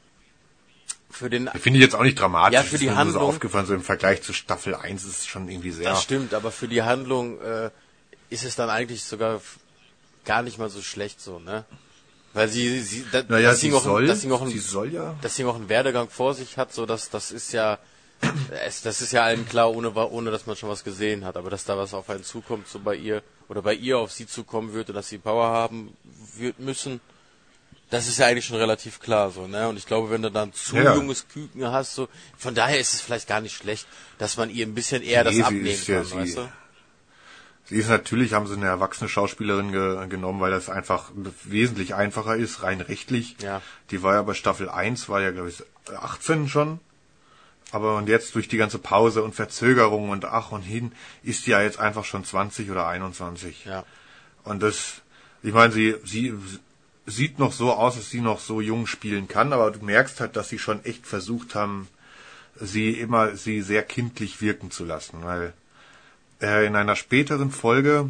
für 1.12 1.30
den, 1.30 1.50
Finde 1.50 1.80
ich 1.80 1.84
jetzt 1.84 1.96
auch 1.96 2.04
nicht 2.04 2.20
dramatisch. 2.20 2.54
Ja, 2.54 2.64
für 2.64 2.78
die 2.78 2.92
Handlung- 2.92 3.22
so 3.22 3.28
aufgefallen, 3.28 3.66
so 3.66 3.74
im 3.74 3.82
Vergleich 3.84 4.22
zu 4.22 4.34
Staffel 4.34 4.76
1 4.76 5.04
ist 5.04 5.20
es 5.20 5.28
schon 5.28 5.50
irgendwie 5.50 5.72
sehr. 5.72 5.90
das 5.90 6.04
stimmt, 6.04 6.34
aber 6.34 6.52
für 6.52 6.68
die 6.68 6.82
Handlung 6.84 7.40
äh, 7.42 7.70
ist 8.30 8.44
es 8.46 8.56
dann 8.56 8.70
eigentlich 8.70 9.04
sogar 9.04 9.42
gar 10.26 10.42
nicht 10.42 10.58
mal 10.58 10.70
so 10.70 10.82
schlecht 10.82 11.22
so, 11.22 11.40
ne? 11.40 11.66
Weil 12.34 12.48
sie, 12.48 12.80
sie, 12.80 13.06
da, 13.12 13.24
Naja, 13.28 13.50
dass 13.52 13.60
sie 13.60 13.70
noch, 13.70 13.84
soll, 13.84 14.08
dass 14.08 14.22
sie 14.22 14.28
noch 14.28 14.42
einen, 14.42 14.52
sie 14.52 14.60
soll 14.60 14.94
ja. 14.94 15.16
dass 15.22 15.36
sie 15.36 15.44
noch 15.44 15.56
einen 15.56 15.68
Werdegang 15.68 16.10
vor 16.10 16.34
sich 16.34 16.58
hat, 16.58 16.74
so 16.74 16.86
dass 16.86 17.10
das 17.10 17.32
ist 17.32 17.52
ja 17.52 17.78
es, 18.66 18.82
das 18.82 19.02
ist 19.02 19.12
ja 19.12 19.24
allen 19.24 19.48
klar, 19.48 19.72
ohne 19.72 19.94
ohne 19.94 20.32
dass 20.32 20.46
man 20.46 20.56
schon 20.56 20.70
was 20.70 20.84
gesehen 20.84 21.26
hat, 21.26 21.38
aber 21.38 21.50
dass 21.50 21.66
da 21.66 21.78
was 21.78 21.94
auf 21.94 22.10
einen 22.10 22.24
zukommt, 22.24 22.68
so 22.68 22.80
bei 22.80 22.96
ihr 22.96 23.24
oder 23.50 23.62
bei 23.62 23.74
ihr 23.74 23.98
auf 23.98 24.12
sie 24.12 24.28
zukommen 24.28 24.74
wird 24.74 24.90
und 24.90 24.96
dass 24.96 25.10
sie 25.10 25.18
Power 25.18 25.48
haben 25.48 25.96
wird 26.38 26.60
müssen, 26.60 27.02
das 27.92 28.08
ist 28.08 28.18
ja 28.18 28.26
eigentlich 28.26 28.46
schon 28.46 28.58
relativ 28.58 29.00
klar 29.00 29.30
so, 29.30 29.46
ne? 29.48 29.68
Und 29.70 29.78
ich 29.78 29.86
glaube, 29.86 30.10
wenn 30.10 30.24
du 30.24 30.32
dann 30.32 30.52
zu 30.54 30.78
Ja. 30.78 30.96
junges 30.96 31.28
Küken 31.28 31.66
hast, 31.72 31.94
so 31.94 32.08
von 32.38 32.56
daher 32.56 32.80
ist 32.80 32.94
es 32.96 33.02
vielleicht 33.02 33.28
gar 33.28 33.42
nicht 33.42 33.56
schlecht, 33.56 33.86
dass 34.18 34.38
man 34.38 34.50
ihr 34.50 34.66
ein 34.66 34.74
bisschen 34.74 35.04
eher 35.04 35.24
das 35.24 35.34
Nee, 35.34 35.38
sie 35.40 35.44
abnehmen 35.44 35.66
ist 35.68 35.88
ja 35.88 35.98
kann, 35.98 36.06
sie- 36.06 36.16
weißt 36.16 36.38
du? 36.38 36.52
Sie 37.66 37.76
ist 37.78 37.88
natürlich, 37.90 38.34
haben 38.34 38.48
sie 38.48 38.56
eine 38.56 38.66
erwachsene 38.66 39.08
Schauspielerin 39.08 39.72
ge 39.72 40.08
genommen, 40.10 40.42
weil 40.42 40.52
das 40.52 40.68
einfach 40.70 41.12
wesentlich 41.44 41.94
einfacher 41.96 42.36
ist, 42.36 42.64
rein 42.64 42.82
rechtlich. 42.82 43.38
Ja. 43.42 43.62
Die 43.92 44.02
war 44.04 44.16
ja 44.16 44.24
bei 44.24 44.34
Staffel 44.34 44.68
1, 44.70 45.08
war 45.08 45.22
ja, 45.22 45.32
glaube 45.32 45.50
ich, 45.50 45.64
18 45.96 46.50
schon. 46.50 46.80
Aber 47.72 47.96
und 47.96 48.10
jetzt 48.10 48.36
durch 48.36 48.50
die 48.50 48.58
ganze 48.58 48.78
Pause 48.78 49.24
und 49.24 49.36
Verzögerung 49.36 50.10
und 50.10 50.26
ach 50.26 50.52
und 50.52 50.64
hin, 50.64 50.92
ist 51.24 51.46
die 51.46 51.52
ja 51.52 51.62
jetzt 51.62 51.80
einfach 51.80 52.04
schon 52.04 52.26
20 52.26 52.70
oder 52.72 52.88
21. 52.88 53.64
Ja. 53.64 53.86
Und 54.44 54.62
das, 54.62 54.96
ich 55.42 55.54
meine, 55.54 55.72
sie, 55.72 55.96
sie 56.04 56.34
sieht 57.06 57.40
noch 57.40 57.52
so 57.54 57.74
aus, 57.74 57.96
dass 57.96 58.10
sie 58.10 58.22
noch 58.22 58.40
so 58.40 58.62
jung 58.62 58.88
spielen 58.88 59.28
kann, 59.28 59.54
aber 59.54 59.72
du 59.72 59.84
merkst 59.84 60.20
halt, 60.20 60.36
dass 60.36 60.50
sie 60.50 60.60
schon 60.60 60.84
echt 60.86 61.06
versucht 61.06 61.56
haben, 61.56 61.88
sie 62.56 62.92
immer, 62.92 63.36
sie 63.36 63.62
sehr 63.62 63.84
kindlich 63.84 64.42
wirken 64.42 64.72
zu 64.72 64.86
lassen, 64.86 65.24
weil 65.24 65.54
äh, 66.42 66.66
in 66.66 66.76
einer 66.76 66.96
späteren 66.96 67.52
Folge 67.52 68.10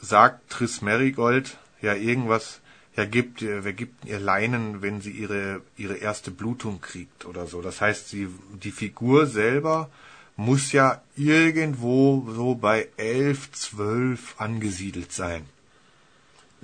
sagt 0.00 0.50
Triss 0.50 0.82
Merigold 0.82 1.56
ja 1.80 1.94
irgendwas, 1.94 2.60
ja 2.96 3.04
gibt, 3.04 3.42
äh, 3.42 3.64
wer 3.64 3.72
gibt 3.72 4.04
ihr 4.04 4.20
Leinen, 4.20 4.82
wenn 4.82 5.00
sie 5.00 5.10
ihre, 5.10 5.62
ihre 5.76 5.96
erste 5.96 6.30
Blutung 6.30 6.80
kriegt 6.80 7.24
oder 7.24 7.46
so. 7.46 7.62
Das 7.62 7.80
heißt, 7.80 8.08
sie, 8.08 8.28
die 8.62 8.70
Figur 8.70 9.26
selber 9.26 9.90
muss 10.36 10.72
ja 10.72 11.02
irgendwo 11.16 12.28
so 12.34 12.54
bei 12.54 12.88
elf, 12.96 13.52
zwölf 13.52 14.34
angesiedelt 14.38 15.12
sein. 15.12 15.46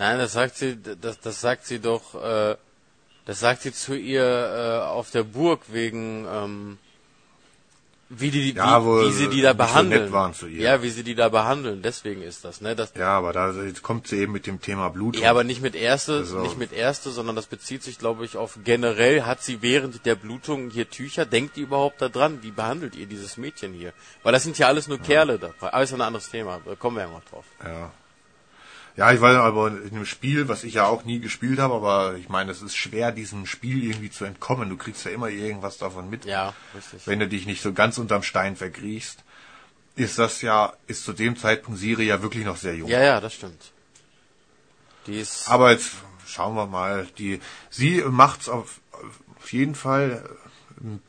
Nein, 0.00 0.18
das 0.18 0.32
sagt 0.32 0.56
sie, 0.56 0.76
das, 1.00 1.20
das 1.20 1.40
sagt 1.40 1.66
sie 1.66 1.78
doch, 1.78 2.14
äh, 2.14 2.56
das 3.26 3.38
sagt 3.38 3.60
sie 3.62 3.72
zu 3.72 3.94
ihr 3.94 4.24
äh, 4.24 4.86
auf 4.88 5.10
der 5.10 5.22
Burg 5.24 5.60
wegen, 5.68 6.26
ähm, 6.28 6.78
wie 8.08 8.30
die, 8.32 8.54
Ja, 8.54 8.82
wie, 8.84 9.06
wie 9.06 9.12
sie 9.12 9.28
die 9.28 9.40
da 9.42 9.50
so 9.52 9.58
behandeln. 9.58 10.02
nett 10.04 10.12
waren 10.12 10.34
zu 10.34 10.46
ihr. 10.48 10.62
Ja, 10.62 10.82
wie 10.82 10.88
sie 10.90 11.04
die 11.04 11.14
da 11.14 11.28
behandeln. 11.28 11.80
Deswegen 11.82 12.22
ist 12.22 12.44
das, 12.44 12.60
ne? 12.60 12.74
Das, 12.74 12.92
Ja, 12.96 13.16
aber 13.18 13.32
da 13.32 13.54
kommt 13.82 14.08
sie 14.08 14.16
eben 14.18 14.32
mit 14.32 14.46
dem 14.48 14.60
Thema 14.60 14.88
Blutung. 14.88 15.22
ja, 15.22 15.30
aber 15.30 15.44
nicht 15.44 15.60
mit 15.62 15.76
erste, 15.76 16.14
Also- 16.14 16.40
nicht 16.40 16.58
mit 16.58 16.72
erste, 16.72 17.10
sondern 17.10 17.36
das 17.36 17.46
bezieht 17.46 17.82
sich, 17.84 17.98
glaube 17.98 18.24
ich, 18.24 18.36
auf 18.38 18.58
generell 18.64 19.22
hat 19.24 19.42
sie 19.44 19.62
während 19.62 20.06
der 20.06 20.16
Blutung 20.16 20.70
hier 20.70 20.90
Tücher. 20.90 21.24
Denkt 21.26 21.54
die 21.56 21.60
überhaupt 21.60 22.00
da 22.02 22.08
dran? 22.08 22.38
Wie 22.42 22.50
behandelt 22.50 22.96
ihr 22.96 23.06
dieses 23.06 23.36
Mädchen 23.36 23.74
hier? 23.74 23.92
Weil 24.24 24.32
das 24.32 24.42
sind 24.42 24.58
ja 24.58 24.66
alles 24.66 24.88
nur 24.88 24.98
Kerle 24.98 25.38
da. 25.38 25.50
Aber 25.60 25.80
ist 25.82 25.92
ein 25.94 26.00
anderes 26.00 26.30
Thema. 26.30 26.58
Da 26.64 26.74
kommen 26.74 26.96
wir 26.96 27.04
ja 27.04 27.10
noch 27.10 27.24
drauf. 27.30 27.44
Ja. 27.64 27.92
Ja, 28.96 29.12
ich 29.12 29.20
weiß 29.20 29.36
aber 29.36 29.68
in 29.68 29.90
dem 29.90 30.06
Spiel, 30.06 30.48
was 30.48 30.64
ich 30.64 30.74
ja 30.74 30.86
auch 30.86 31.04
nie 31.04 31.20
gespielt 31.20 31.58
habe, 31.58 31.74
aber 31.74 32.16
ich 32.16 32.28
meine, 32.28 32.50
es 32.50 32.60
ist 32.60 32.76
schwer, 32.76 33.12
diesem 33.12 33.46
Spiel 33.46 33.84
irgendwie 33.84 34.10
zu 34.10 34.24
entkommen. 34.24 34.68
Du 34.68 34.76
kriegst 34.76 35.04
ja 35.04 35.10
immer 35.10 35.28
irgendwas 35.28 35.78
davon 35.78 36.10
mit. 36.10 36.24
Ja, 36.24 36.54
richtig. 36.74 37.06
Wenn 37.06 37.20
du 37.20 37.28
dich 37.28 37.46
nicht 37.46 37.62
so 37.62 37.72
ganz 37.72 37.98
unterm 37.98 38.22
Stein 38.22 38.56
verkriechst, 38.56 39.24
ist 39.96 40.18
das 40.18 40.42
ja, 40.42 40.72
ist 40.86 41.04
zu 41.04 41.12
dem 41.12 41.36
Zeitpunkt 41.36 41.80
Siri 41.80 42.06
ja 42.06 42.22
wirklich 42.22 42.44
noch 42.44 42.56
sehr 42.56 42.74
jung. 42.74 42.88
Ja, 42.88 43.02
ja, 43.02 43.20
das 43.20 43.34
stimmt. 43.34 43.72
Die 45.06 45.20
ist. 45.20 45.48
Aber 45.48 45.70
jetzt 45.72 45.92
schauen 46.26 46.54
wir 46.54 46.66
mal, 46.66 47.06
die, 47.18 47.40
sie 47.68 48.02
macht's 48.02 48.48
auf, 48.48 48.80
auf 49.36 49.52
jeden 49.52 49.74
Fall 49.74 50.24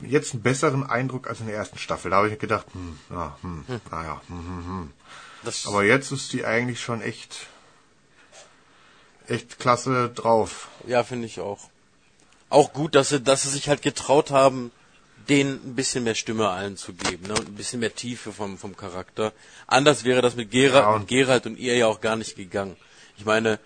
äh, 0.02 0.06
jetzt 0.06 0.34
einen 0.34 0.44
besseren 0.44 0.84
Eindruck 0.84 1.28
als 1.28 1.40
in 1.40 1.48
der 1.48 1.56
ersten 1.56 1.78
Staffel. 1.78 2.12
Da 2.12 2.18
habe 2.18 2.30
ich 2.30 2.40
gedacht, 2.40 2.66
hm, 2.74 3.00
ja, 3.10 3.38
hm, 3.42 3.66
naja, 3.92 4.22
hm, 4.28 4.38
hm, 4.38 4.66
hm. 4.66 4.92
das, 5.44 5.68
Aber 5.68 5.84
jetzt 5.84 6.12
ist 6.12 6.34
die 6.34 6.46
eigentlich 6.46 6.82
schon 6.82 7.02
echt, 7.02 7.48
echt 9.32 9.60
klasse 9.60 10.10
drauf. 10.14 10.68
Ja, 10.88 11.04
finde 11.04 11.26
ich 11.26 11.40
auch. 11.40 11.70
Auch 12.50 12.74
gut, 12.74 12.96
dass 12.96 13.10
sie, 13.10 13.22
dass 13.22 13.44
sie 13.44 13.50
sich 13.50 13.70
halt 13.70 13.82
getraut 13.82 14.30
haben, 14.32 14.72
denen 15.30 15.54
ein 15.66 15.76
bisschen 15.76 16.04
mehr 16.04 16.16
Stimme 16.16 16.50
allen 16.50 16.76
zu 16.78 16.94
geben, 16.94 17.28
ne? 17.28 17.34
Und 17.34 17.48
ein 17.48 17.56
bisschen 17.56 17.80
mehr 17.80 17.96
Tiefe 17.96 18.34
vom, 18.34 18.58
vom 18.58 18.76
Charakter. 18.76 19.32
Anders 19.68 20.04
wäre 20.04 20.22
das 20.22 20.36
mit, 20.36 20.52
Gera 20.52 20.80
Ja, 20.80 20.90
und- 20.94 21.08
Gerald 21.08 21.46
und 21.46 21.58
ihr 21.58 21.76
ja 21.78 21.88
auch 21.88 22.02
gar 22.02 22.16
nicht 22.16 22.36
gegangen. 22.36 22.76
Ich 23.18 23.26
meine, 23.26 23.60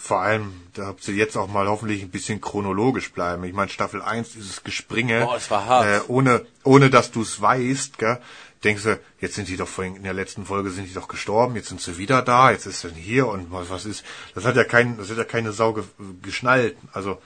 Vor 0.00 0.20
allem, 0.20 0.62
da 0.74 0.86
habt 0.86 1.06
ihr 1.06 1.14
jetzt 1.14 1.36
auch 1.36 1.48
mal 1.48 1.68
hoffentlich 1.68 2.02
ein 2.02 2.10
bisschen 2.10 2.40
chronologisch 2.40 3.12
bleiben. 3.12 3.44
Ich 3.44 3.52
meine, 3.52 3.70
Staffel 3.70 4.02
1, 4.02 4.32
dieses 4.32 4.64
Gespringe, 4.64 5.20
Boah, 5.24 5.36
es 5.36 5.50
war 5.50 5.66
hart. 5.66 5.86
Äh, 5.86 6.00
ohne, 6.08 6.44
ohne 6.64 6.90
dass 6.90 7.12
du 7.12 7.22
es 7.22 7.40
weißt, 7.40 7.98
gell, 7.98 8.18
denkst 8.66 8.82
du, 8.82 9.00
jetzt 9.20 9.34
sind 9.34 9.48
die 9.48 9.56
doch 9.56 9.68
vorhin 9.68 9.96
in 9.96 10.02
der 10.02 10.12
letzten 10.12 10.44
Folge 10.44 10.70
sind 10.70 10.88
die 10.88 10.94
doch 10.94 11.08
gestorben, 11.08 11.56
jetzt 11.56 11.68
sind 11.68 11.80
sie 11.80 11.96
wieder 11.96 12.20
da, 12.22 12.50
jetzt 12.50 12.66
ist 12.66 12.80
sie 12.82 12.90
hier 12.90 13.28
und 13.28 13.50
was, 13.50 13.70
was 13.70 13.86
ist, 13.86 14.04
das 14.34 14.44
hat 14.44 14.56
ja 14.56 14.64
kein, 14.64 14.98
das 14.98 15.08
hat 15.10 15.16
ja 15.16 15.24
keine 15.24 15.52
Sau 15.52 15.72
ge, 15.72 15.84
geschnallt. 16.22 16.76
Also, 16.92 17.18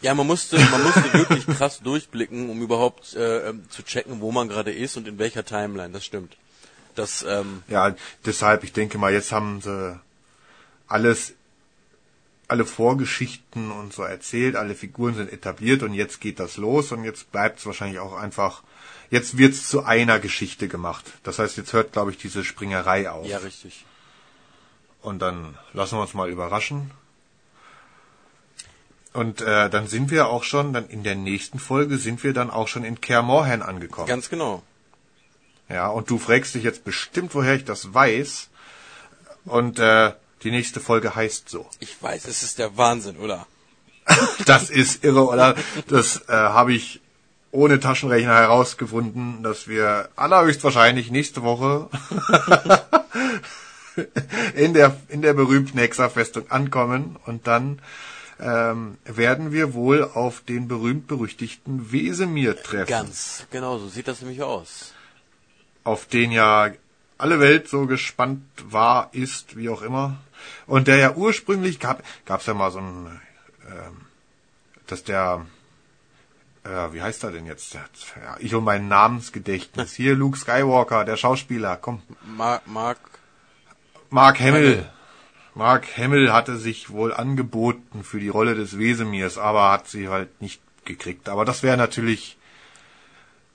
Ja, 0.00 0.14
man 0.14 0.26
musste, 0.26 0.58
man 0.58 0.82
musste 0.82 1.12
wirklich 1.12 1.46
krass 1.46 1.80
durchblicken, 1.80 2.50
um 2.50 2.62
überhaupt 2.62 3.14
äh, 3.14 3.48
ähm, 3.48 3.68
zu 3.68 3.82
checken, 3.82 4.20
wo 4.20 4.32
man 4.32 4.48
gerade 4.48 4.72
ist 4.72 4.96
und 4.96 5.06
in 5.08 5.18
welcher 5.18 5.44
Timeline. 5.44 5.92
Das 5.92 6.04
stimmt. 6.04 6.36
Das, 6.94 7.24
ähm, 7.28 7.62
ja, 7.68 7.94
deshalb, 8.24 8.64
ich 8.64 8.72
denke 8.72 8.98
mal, 8.98 9.12
jetzt 9.12 9.30
haben 9.30 9.60
sie 9.60 10.00
alles, 10.86 11.34
alle 12.48 12.64
Vorgeschichten 12.64 13.70
und 13.70 13.92
so 13.92 14.02
erzählt, 14.02 14.56
alle 14.56 14.74
Figuren 14.74 15.14
sind 15.14 15.32
etabliert 15.32 15.82
und 15.82 15.94
jetzt 15.94 16.20
geht 16.20 16.40
das 16.40 16.56
los 16.56 16.92
und 16.92 17.04
jetzt 17.04 17.30
bleibt 17.30 17.58
es 17.58 17.66
wahrscheinlich 17.66 17.98
auch 17.98 18.14
einfach, 18.16 18.62
jetzt 19.10 19.38
wird 19.38 19.52
es 19.52 19.68
zu 19.68 19.84
einer 19.84 20.18
Geschichte 20.18 20.68
gemacht. 20.68 21.04
Das 21.22 21.38
heißt, 21.38 21.56
jetzt 21.56 21.72
hört, 21.72 21.92
glaube 21.92 22.10
ich, 22.10 22.18
diese 22.18 22.44
Springerei 22.44 23.10
auf. 23.10 23.26
ja, 23.26 23.38
richtig. 23.38 23.84
Und 25.00 25.20
dann 25.20 25.56
lassen 25.72 25.96
wir 25.96 26.02
uns 26.02 26.14
mal 26.14 26.28
überraschen. 26.28 26.90
Und 29.12 29.40
äh, 29.40 29.70
dann 29.70 29.86
sind 29.86 30.10
wir 30.10 30.28
auch 30.28 30.44
schon, 30.44 30.72
dann 30.72 30.88
in 30.88 31.02
der 31.02 31.14
nächsten 31.14 31.58
Folge 31.58 31.98
sind 31.98 32.22
wir 32.24 32.32
dann 32.32 32.50
auch 32.50 32.68
schon 32.68 32.84
in 32.84 33.00
Kaer 33.00 33.22
Morhen 33.22 33.62
angekommen. 33.62 34.06
Ganz 34.06 34.28
genau. 34.28 34.62
Ja, 35.68 35.88
und 35.88 36.10
du 36.10 36.18
fragst 36.18 36.54
dich 36.54 36.62
jetzt 36.62 36.84
bestimmt, 36.84 37.34
woher 37.34 37.54
ich 37.54 37.64
das 37.64 37.94
weiß. 37.94 38.48
Und 39.44 39.78
äh, 39.78 40.12
die 40.42 40.50
nächste 40.50 40.80
Folge 40.80 41.14
heißt 41.14 41.48
so. 41.48 41.68
Ich 41.80 42.02
weiß, 42.02 42.26
es 42.26 42.42
ist 42.42 42.58
der 42.58 42.76
Wahnsinn, 42.76 43.16
oder? 43.16 43.46
Das 44.46 44.70
ist 44.70 45.04
irre, 45.04 45.26
oder? 45.26 45.54
Das 45.88 46.28
äh, 46.28 46.32
habe 46.32 46.72
ich 46.72 47.00
ohne 47.50 47.80
Taschenrechner 47.80 48.34
herausgefunden, 48.34 49.42
dass 49.42 49.68
wir 49.68 50.08
allerhöchstwahrscheinlich 50.16 51.10
nächste 51.10 51.42
Woche 51.42 51.88
in 54.54 54.74
der 54.74 54.96
in 55.08 55.22
der 55.22 55.34
berühmten 55.34 55.78
Hexerfestung 55.78 56.50
ankommen 56.50 57.16
und 57.26 57.46
dann 57.46 57.80
ähm, 58.40 58.98
werden 59.04 59.50
wir 59.52 59.74
wohl 59.74 60.04
auf 60.04 60.42
den 60.42 60.68
berühmt-berüchtigten 60.68 61.90
Wesemir 61.90 62.62
treffen. 62.62 62.88
Ganz 62.88 63.46
genau, 63.50 63.78
so 63.78 63.88
sieht 63.88 64.06
das 64.06 64.20
nämlich 64.20 64.42
aus. 64.42 64.92
auf 65.88 66.06
den 66.06 66.30
ja 66.32 66.70
alle 67.16 67.40
Welt 67.40 67.68
so 67.68 67.86
gespannt 67.86 68.42
war, 68.62 69.08
ist, 69.12 69.56
wie 69.56 69.70
auch 69.70 69.82
immer. 69.82 70.18
Und 70.66 70.86
der 70.86 70.98
ja 70.98 71.14
ursprünglich 71.14 71.80
gab, 71.80 72.02
gab's 72.26 72.46
ja 72.46 72.54
mal 72.54 72.70
so 72.70 72.78
ein, 72.78 73.20
ähm, 73.66 73.96
dass 74.86 75.02
der, 75.02 75.46
äh, 76.64 76.92
wie 76.92 77.02
heißt 77.02 77.24
er 77.24 77.32
denn 77.32 77.46
jetzt? 77.46 77.74
Ja, 77.74 78.36
ich 78.38 78.54
um 78.54 78.64
mein 78.64 78.88
Namensgedächtnis. 78.88 79.92
Hier 79.92 80.14
Luke 80.14 80.38
Skywalker, 80.38 81.04
der 81.04 81.16
Schauspieler, 81.16 81.76
komm. 81.76 82.02
Mark, 82.36 82.66
Mark, 82.66 82.98
Mark 84.10 84.40
Hamill. 84.40 84.52
Hamill. 84.54 84.90
Mark 85.54 85.98
Hamill 85.98 86.32
hatte 86.32 86.56
sich 86.56 86.90
wohl 86.90 87.12
angeboten 87.12 88.04
für 88.04 88.20
die 88.20 88.28
Rolle 88.28 88.54
des 88.54 88.78
Wesemirs, 88.78 89.38
aber 89.38 89.72
hat 89.72 89.88
sie 89.88 90.08
halt 90.08 90.40
nicht 90.40 90.62
gekriegt. 90.84 91.28
Aber 91.28 91.44
das 91.44 91.62
wäre 91.62 91.76
natürlich 91.76 92.36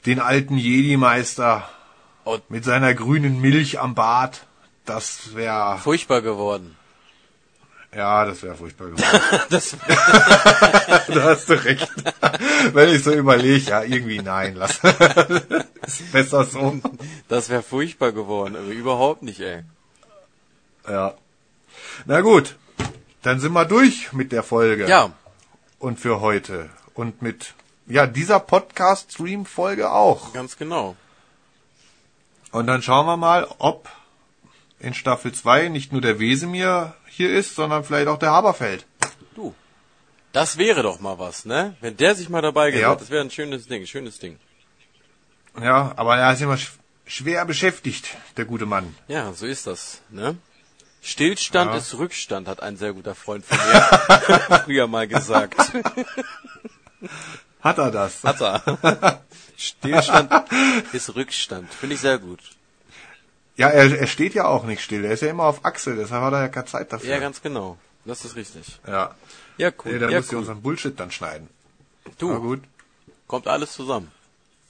den 0.06 0.20
alten 0.20 0.58
Jedi-Meister 0.58 1.70
mit 2.50 2.66
seiner 2.66 2.94
grünen 2.94 3.40
Milch 3.40 3.80
am 3.80 3.96
Bart. 3.96 4.46
Das 4.86 5.34
wäre, 5.34 5.78
furchtbar 5.78 6.22
geworden. 6.22 6.76
Ja, 7.96 8.26
das 8.26 8.42
wäre 8.44 8.56
furchtbar 8.56 8.90
geworden. 8.90 9.42
Das, 9.50 9.78
da 9.88 11.24
hast 11.24 11.50
du 11.50 11.64
recht. 11.64 11.92
Wenn 12.74 12.90
ich 12.90 13.04
so 13.04 13.12
überlege, 13.14 13.70
ja, 13.70 13.84
irgendwie 13.84 14.22
nein, 14.22 14.56
lass. 14.56 14.80
ist 15.86 16.12
besser 16.12 16.46
so. 16.46 16.80
das 17.28 17.50
wäre 17.50 17.64
furchtbar 17.64 18.12
geworden, 18.12 18.56
aber 18.56 18.68
überhaupt 18.68 19.24
nicht, 19.24 19.40
ey. 19.40 19.64
Ja. 20.88 21.14
Na 22.06 22.22
gut, 22.22 22.56
dann 23.22 23.40
sind 23.40 23.54
wir 23.54 23.66
durch 23.66 24.14
mit 24.14 24.32
der 24.32 24.44
Folge. 24.44 24.88
Ja, 24.88 25.12
Und 25.80 26.00
für 26.00 26.20
heute. 26.22 26.70
Und 26.94 27.22
mit, 27.22 27.54
ja, 27.88 28.08
dieser 28.08 28.40
Podcast-Stream-Folge 28.40 29.92
auch. 29.92 30.34
ganz 30.34 30.58
genau. 30.58 30.96
Und 32.52 32.68
dann 32.68 32.82
schauen 32.82 33.06
wir 33.06 33.18
mal, 33.18 33.48
ob 33.58 33.90
in 34.80 34.94
Staffel 34.94 35.32
2 35.32 35.70
nicht 35.70 35.92
nur 35.92 36.02
der 36.02 36.20
Wesemir 36.20 36.94
hier 37.16 37.32
ist, 37.32 37.56
sondern 37.56 37.84
vielleicht 37.84 38.08
auch 38.08 38.18
der 38.20 38.32
Haberfeld. 38.32 38.86
Du, 39.36 39.54
das 40.32 40.58
wäre 40.58 40.82
doch 40.84 41.00
mal 41.00 41.20
was, 41.20 41.46
ne? 41.46 41.76
Wenn 41.82 41.96
der 41.98 42.16
sich 42.16 42.30
mal 42.30 42.42
dabei 42.42 42.72
gehört, 42.72 42.94
Ja. 42.94 42.96
das 42.96 43.10
wäre 43.10 43.24
ein 43.24 43.32
schönes 43.32 43.68
Ding, 43.68 43.86
schönes 43.86 44.20
Ding. 44.20 44.40
Ja, 45.62 45.94
aber 45.96 46.18
er 46.18 46.34
ist 46.34 46.42
immer 46.42 46.58
sch 46.58 46.72
schwer 47.06 47.46
beschäftigt, 47.46 48.16
der 48.38 48.46
gute 48.46 48.66
Mann. 48.66 48.96
Ja, 49.08 49.34
so 49.34 49.46
ist 49.46 49.68
das, 49.68 50.02
ne? 50.10 50.38
Stillstand 51.02 51.72
Ja. 51.72 51.78
ist 51.78 51.94
Rückstand, 51.98 52.48
hat 52.48 52.64
ein 52.64 52.78
sehr 52.78 52.94
guter 52.94 53.14
Freund 53.14 53.46
von 53.46 53.58
mir 53.58 54.60
früher 54.66 54.88
mal 54.88 55.08
gesagt. 55.08 55.60
Hat 57.62 57.78
er 57.78 57.92
das? 57.92 58.24
Hat 58.24 58.42
er. 58.42 59.22
Stillstand 59.58 60.32
ist 60.94 61.14
Rückstand. 61.16 61.72
Finde 61.74 61.96
ich 61.96 62.02
sehr 62.02 62.18
gut. 62.20 62.40
Ja, 63.56 63.70
er, 63.70 64.00
er 64.00 64.08
steht 64.08 64.34
ja 64.34 64.46
auch 64.46 64.64
nicht 64.64 64.82
still. 64.84 65.06
Er 65.06 65.12
ist 65.14 65.22
ja 65.22 65.30
immer 65.30 65.44
auf 65.44 65.64
Achse, 65.66 65.96
deshalb 65.96 66.24
hat 66.24 66.34
er 66.34 66.42
ja 66.42 66.48
keine 66.50 66.66
Zeit 66.66 66.92
dafür. 66.92 67.10
Ja, 67.10 67.20
ganz 67.20 67.42
genau. 67.42 67.78
Das 68.06 68.26
ist 68.26 68.36
richtig. 68.36 68.80
ja. 68.88 69.16
Ja, 69.58 69.70
cool. 69.86 69.94
Nee, 69.94 70.00
dann 70.00 70.10
ja, 70.10 70.18
muss 70.18 70.30
sie 70.30 70.36
cool. 70.36 70.40
unseren 70.42 70.62
Bullshit 70.64 71.00
dann 71.00 71.12
schneiden. 71.12 71.48
Du, 72.18 72.32
Na 72.32 72.38
gut. 72.40 72.62
kommt 73.28 73.48
alles 73.48 73.74
zusammen. 73.74 74.12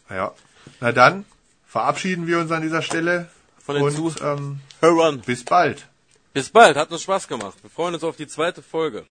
Ja. 0.09 0.33
Na 0.81 0.91
dann 0.91 1.25
verabschieden 1.65 2.27
wir 2.27 2.37
uns 2.39 2.51
an 2.51 2.61
dieser 2.61 2.81
Stelle 2.81 3.29
Von 3.65 3.75
den 3.75 3.83
und 3.83 4.21
ähm, 4.21 4.59
Hör 4.81 4.97
on. 4.97 5.21
bis 5.21 5.45
bald. 5.45 5.87
Bis 6.33 6.49
bald, 6.49 6.75
hat 6.75 6.91
uns 6.91 7.03
Spaß 7.03 7.27
gemacht. 7.29 7.57
Wir 7.61 7.69
freuen 7.69 7.93
uns 7.93 8.03
auf 8.03 8.17
die 8.17 8.27
zweite 8.27 8.61
Folge. 8.61 8.99